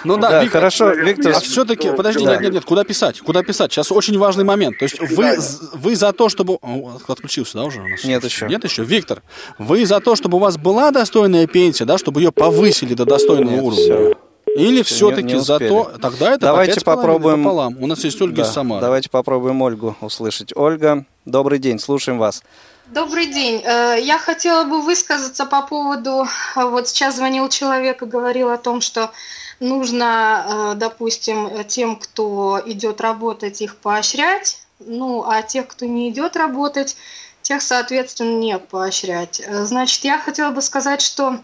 Ну 0.04 0.16
да, 0.16 0.30
Да, 0.30 0.42
Виктор, 0.42 0.60
хорошо, 0.60 0.86
наверное, 0.86 1.12
Виктор, 1.12 1.32
А 1.36 1.40
все-таки, 1.40 1.90
подожди, 1.90 2.24
да. 2.24 2.32
нет, 2.32 2.40
нет, 2.42 2.52
нет, 2.54 2.64
куда 2.64 2.84
писать? 2.84 3.20
Куда 3.20 3.42
писать? 3.42 3.72
Сейчас 3.72 3.92
очень 3.92 4.16
важный 4.18 4.44
момент. 4.44 4.78
То 4.78 4.84
есть 4.84 4.98
вы, 5.00 5.36
вы 5.74 5.96
за 5.96 6.12
то, 6.12 6.28
чтобы... 6.28 6.58
Отключился, 7.06 7.58
да, 7.58 7.64
уже? 7.64 7.80
у 7.82 7.88
нас? 7.88 8.04
Нет 8.04 8.24
еще. 8.24 8.46
Нет 8.46 8.64
еще? 8.64 8.82
Виктор, 8.84 9.22
вы 9.58 9.84
за 9.84 10.00
то, 10.00 10.16
чтобы 10.16 10.36
у 10.38 10.40
вас 10.40 10.56
была 10.56 10.90
достойная 10.90 11.46
пенсия, 11.46 11.84
да, 11.84 11.98
чтобы 11.98 12.20
ее 12.22 12.32
повысили 12.32 12.94
до 12.94 13.04
достойного 13.04 13.50
Нет, 13.50 13.62
уровня? 13.62 13.82
всё. 13.84 14.14
Или 14.56 14.82
все-таки 14.82 15.36
за 15.36 15.58
то... 15.58 15.92
Тогда 16.00 16.32
это 16.32 16.40
Давайте 16.46 16.80
по 16.80 16.96
попробуем- 16.96 17.42
пополам. 17.44 17.76
У 17.82 17.86
нас 17.86 18.02
есть 18.04 18.20
Ольга 18.22 18.36
Да, 18.36 18.42
из 18.42 18.48
Самары. 18.48 18.80
Давайте 18.80 19.10
попробуем 19.10 19.60
Ольгу 19.62 19.96
услышать. 20.00 20.52
Ольга, 20.56 21.04
добрый 21.24 21.58
день, 21.58 21.78
слушаем 21.78 22.18
вас. 22.18 22.42
Добрый 22.90 23.26
день. 23.26 23.62
Э, 23.64 23.96
Я 24.02 24.18
хотела 24.18 24.64
бы 24.64 24.82
высказаться 24.82 25.46
по 25.46 25.62
поводу, 25.62 26.26
э, 26.56 26.64
вот 26.64 26.88
сейчас 26.88 27.14
звонил 27.14 27.48
человек 27.48 28.02
и 28.02 28.06
говорил 28.06 28.50
о 28.50 28.58
том, 28.58 28.80
что 28.80 29.12
нужно, 29.60 30.72
э, 30.72 30.74
допустим, 30.74 31.64
тем, 31.68 31.94
кто 31.94 32.60
идет 32.66 33.00
работать, 33.00 33.62
их 33.62 33.76
поощрять, 33.76 34.62
ну, 34.80 35.22
а 35.24 35.42
тех, 35.42 35.68
кто 35.68 35.86
не 35.86 36.10
идет 36.10 36.34
работать, 36.34 36.96
тех, 37.42 37.62
соответственно, 37.62 38.36
не 38.36 38.58
поощрять. 38.58 39.40
Значит, 39.48 40.02
я 40.02 40.18
хотела 40.18 40.50
бы 40.50 40.60
сказать, 40.60 41.00
что 41.00 41.38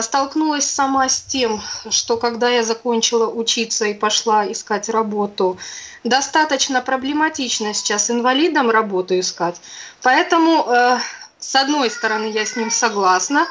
столкнулась 0.00 0.68
сама 0.68 1.08
с 1.08 1.22
тем, 1.22 1.62
что 1.90 2.16
когда 2.16 2.48
я 2.48 2.64
закончила 2.64 3.28
учиться 3.28 3.84
и 3.84 3.94
пошла 3.94 4.50
искать 4.50 4.88
работу, 4.88 5.58
достаточно 6.08 6.80
проблематично 6.80 7.74
сейчас 7.74 8.10
инвалидам 8.10 8.70
работу 8.70 9.18
искать. 9.18 9.56
Поэтому, 10.02 10.66
э, 10.68 10.98
с 11.38 11.54
одной 11.54 11.90
стороны, 11.90 12.26
я 12.26 12.44
с 12.46 12.56
ним 12.56 12.70
согласна, 12.70 13.46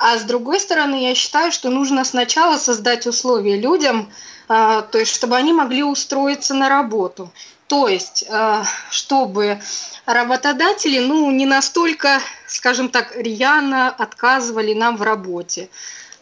а 0.00 0.18
с 0.18 0.22
другой 0.22 0.60
стороны, 0.60 1.02
я 1.02 1.14
считаю, 1.14 1.52
что 1.52 1.70
нужно 1.70 2.04
сначала 2.04 2.56
создать 2.58 3.06
условия 3.06 3.56
людям, 3.56 4.10
э, 4.48 4.82
то 4.90 4.98
есть, 4.98 5.14
чтобы 5.14 5.36
они 5.36 5.52
могли 5.52 5.82
устроиться 5.82 6.54
на 6.54 6.68
работу. 6.68 7.30
То 7.68 7.86
есть, 7.86 8.24
э, 8.28 8.64
чтобы 8.90 9.60
работодатели, 10.04 10.98
ну, 10.98 11.30
не 11.30 11.46
настолько, 11.46 12.20
скажем 12.48 12.88
так, 12.88 13.14
рьяно 13.14 13.88
отказывали 13.88 14.74
нам 14.74 14.96
в 14.96 15.02
работе. 15.02 15.68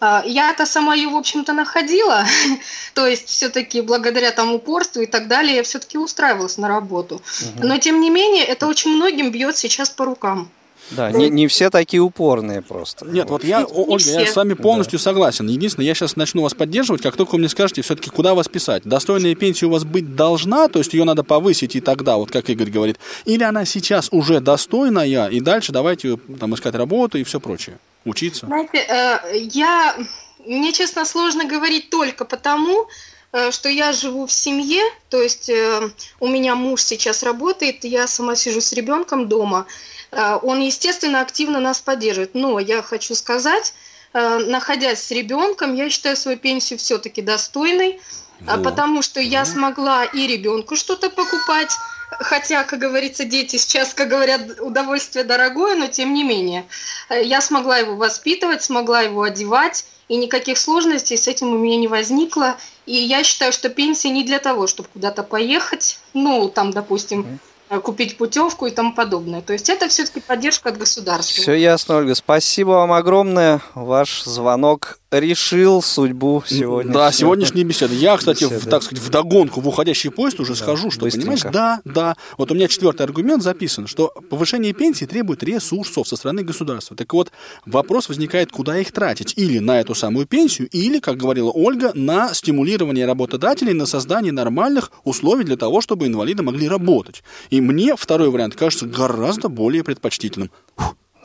А, 0.01 0.22
Я 0.24 0.51
это 0.53 0.64
сама 0.66 0.94
ее, 0.94 1.09
в 1.09 1.16
общем-то, 1.16 1.53
находила, 1.53 2.24
то 2.94 3.07
есть 3.07 3.28
все-таки 3.28 3.80
благодаря 3.80 4.30
там 4.30 4.53
упорству 4.53 5.03
и 5.03 5.07
так 5.07 5.28
далее 5.28 5.57
я 5.57 5.62
все-таки 5.62 5.99
устраивалась 5.99 6.57
на 6.57 6.68
работу. 6.68 7.20
Но 7.59 7.78
тем 7.78 8.01
не 8.01 8.11
менее 8.11 8.44
это 8.44 8.66
очень 8.66 8.92
многим 8.92 9.30
бьет 9.30 9.57
сейчас 9.57 9.90
по 9.90 10.05
рукам. 10.05 10.51
Да, 10.90 11.11
не, 11.12 11.28
не 11.28 11.46
все 11.49 11.68
такие 11.68 12.01
упорные 12.01 12.62
просто. 12.62 13.05
Нет, 13.07 13.28
вот 13.28 13.44
я, 13.44 13.61
Не 13.61 13.66
Ольга, 13.66 14.11
я 14.11 14.24
все. 14.24 14.32
с 14.32 14.36
вами 14.36 14.55
полностью 14.55 14.99
согласен. 14.99 15.46
Единственное, 15.46 15.86
я 15.86 15.94
сейчас 15.94 16.16
начну 16.16 16.42
вас 16.42 16.55
поддерживать, 16.55 17.03
как 17.03 17.16
только 17.16 17.32
вы 17.32 17.38
мне 17.38 17.49
скажете 17.49 17.82
все-таки, 17.82 18.09
куда 18.09 18.34
вас 18.34 18.49
писать. 18.49 18.84
Достойная 18.84 19.34
пенсия 19.34 19.66
у 19.66 19.70
вас 19.70 19.84
быть 19.84 20.16
должна, 20.16 20.68
то 20.68 20.78
есть 20.78 20.94
ее 20.94 21.05
надо 21.05 21.24
повысить 21.24 21.76
и 21.76 21.80
тогда, 21.80 22.16
вот 22.16 22.30
как 22.30 22.49
Игорь 22.49 22.70
говорит. 22.70 22.99
Или 23.26 23.42
она 23.42 23.66
сейчас 23.66 24.09
уже 24.12 24.40
достойная, 24.40 25.28
и 25.28 25.40
дальше 25.40 25.72
давайте 25.72 26.16
там 26.40 26.55
искать 26.55 26.74
работу 26.74 27.18
и 27.18 27.24
все 27.24 27.38
прочее. 27.38 27.78
Учиться. 28.09 28.47
Знаете, 28.47 28.79
э, 28.79 29.37
я, 29.37 29.97
мне, 30.39 30.73
честно, 30.73 31.05
сложно 31.05 31.45
говорить 31.45 31.91
только 31.91 32.25
потому, 32.25 32.89
э, 33.33 33.51
что 33.51 33.69
я 33.69 33.93
живу 33.93 34.27
в 34.27 34.33
семье, 34.33 34.83
то 35.11 35.21
есть 35.21 35.49
э, 35.51 35.91
у 36.21 36.27
меня 36.27 36.55
муж 36.55 36.83
сейчас 36.83 37.23
работает, 37.23 37.85
я 37.85 38.07
сама 38.07 38.35
сижу 38.35 38.61
с 38.61 38.73
ребенком 38.73 39.29
дома. 39.29 39.67
Он, 40.11 40.61
естественно, 40.61 41.21
активно 41.21 41.61
нас 41.61 41.83
поддерживает. 41.83 42.35
Но 42.35 42.59
я 42.59 42.81
хочу 42.81 43.15
сказать, 43.15 43.75
находясь 44.15 45.03
с 45.03 45.11
ребенком, 45.11 45.75
я 45.75 45.91
считаю 45.91 46.17
свою 46.17 46.39
пенсию 46.39 46.79
все-таки 46.79 47.21
достойной, 47.21 48.01
а 48.47 48.57
Вот. 48.57 48.65
потому 48.65 49.03
что 49.03 49.21
я 49.21 49.45
смогла 49.45 50.07
и 50.07 50.27
ребенку 50.27 50.77
что-то 50.77 51.11
покупать, 51.11 51.73
хотя, 52.11 52.65
как 52.65 52.79
говорится, 52.79 53.25
дети 53.25 53.57
сейчас, 53.57 53.95
как 53.95 54.09
говорят, 54.09 54.61
удовольствие 54.61 55.25
дорогое, 55.25 55.77
но 55.77 55.87
тем 55.89 56.15
не 56.15 56.25
менее. 56.25 56.65
Э, 57.09 57.23
Я 57.23 57.41
смогла 57.41 57.79
его 57.79 57.97
воспитывать, 57.97 58.63
смогла 58.63 59.03
его 59.03 59.23
одевать, 59.23 59.85
и 60.09 60.17
никаких 60.17 60.59
сложностей 60.59 61.19
с 61.19 61.29
этим 61.29 61.49
у 61.49 61.59
меня 61.59 61.77
не 61.77 61.89
возникло. 61.89 62.57
И 62.87 62.97
я 62.97 63.23
считаю, 63.25 63.53
что 63.53 63.69
пенсия 63.69 64.11
не 64.11 64.25
для 64.25 64.39
того, 64.39 64.67
чтобы 64.67 64.89
куда-то 64.93 65.23
поехать, 65.23 65.99
ну, 66.15 66.49
там, 66.49 66.71
допустим, 66.71 67.39
э, 67.69 67.79
купить 67.81 68.17
путевку 68.17 68.67
и 68.67 68.71
тому 68.71 68.95
подобное. 68.95 69.43
То 69.43 69.53
есть 69.53 69.69
это 69.69 69.89
все-таки 69.89 70.21
поддержка 70.21 70.71
от 70.71 70.79
государства. 70.79 71.43
Все 71.43 71.55
ясно, 71.55 71.99
Ольга. 71.99 72.15
Спасибо 72.15 72.71
вам 72.71 72.93
огромное. 72.93 73.61
Ваш 73.75 74.23
звонок 74.25 74.99
решил 75.11 75.83
судьбу 75.83 76.43
сегодня. 76.47 76.93
Да, 76.93 77.13
сегодняшней 77.13 77.65
беседы. 77.65 77.95
Я, 77.95 78.17
кстати, 78.17 78.45
в, 78.45 78.51
Беседы. 78.51 78.71
так 78.71 78.83
сказать, 78.83 79.03
в 79.03 79.09
догонку 79.11 79.61
в 79.61 79.69
уходящий 79.69 80.11
поезд 80.11 80.41
уже 80.41 80.55
схожу, 80.55 80.91
что, 80.91 81.03
быстренько. 81.03 81.27
понимаешь, 81.27 81.43
да, 81.53 81.81
да. 81.85 82.17
Вот 82.37 82.51
у 82.51 82.55
меня 82.55 82.69
четвертый 82.69 83.03
аргумент 83.03 83.43
записан, 83.43 83.87
что 83.87 84.13
повышение 84.29 84.73
пенсии 84.73 85.07
требует 85.07 85.43
ресурсов 85.43 86.07
со 86.07 86.17
стороны 86.17 86.43
государства. 86.43 86.97
Так 86.97 87.13
вот, 87.15 87.33
вопрос 87.65 88.09
возникает, 88.09 88.53
куда 88.53 88.79
их 88.79 88.93
тратить. 88.93 89.35
Или 89.37 89.59
на 89.59 89.81
эту 89.81 89.95
самую 89.95 90.27
пенсию, 90.27 90.69
или, 90.69 90.99
как 90.99 91.17
говорила 91.17 91.51
Ольга, 91.51 91.93
на 91.95 92.35
стимулирование 92.35 93.07
работодателей, 93.07 93.73
на 93.73 93.87
создание 93.87 94.33
нормальных 94.33 94.93
условий 95.05 95.45
для 95.45 95.57
того, 95.57 95.81
чтобы 95.81 96.07
инвалиды 96.07 96.43
могли 96.43 96.69
работать. 96.69 97.23
И 97.51 97.61
мне 97.61 97.97
второй 97.97 98.31
вариант 98.31 98.57
кажется 98.57 98.87
гораздо 98.87 99.49
более 99.49 99.83
предпочтительным. 99.85 100.51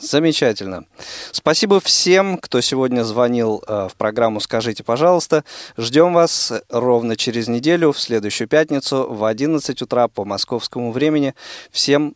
Замечательно. 0.04 0.84
Спасибо 1.32 1.80
всем, 1.80 2.38
кто 2.38 2.60
сегодня 2.60 3.04
звонил 3.04 3.64
э, 3.66 3.88
в 3.90 3.96
программу 3.96 4.42
«Скажите, 4.42 4.84
пожалуйста». 4.84 5.46
Ждем 5.78 6.14
вас 6.14 6.52
ровно 6.70 7.16
через 7.16 7.48
неделю, 7.48 7.94
в 7.94 8.00
следующую 8.00 8.50
пятницу, 8.50 9.08
в 9.10 9.24
11 9.24 9.82
утра 9.82 10.10
по 10.10 10.26
московскому 10.26 10.92
времени. 10.92 11.36
Всем 11.72 12.16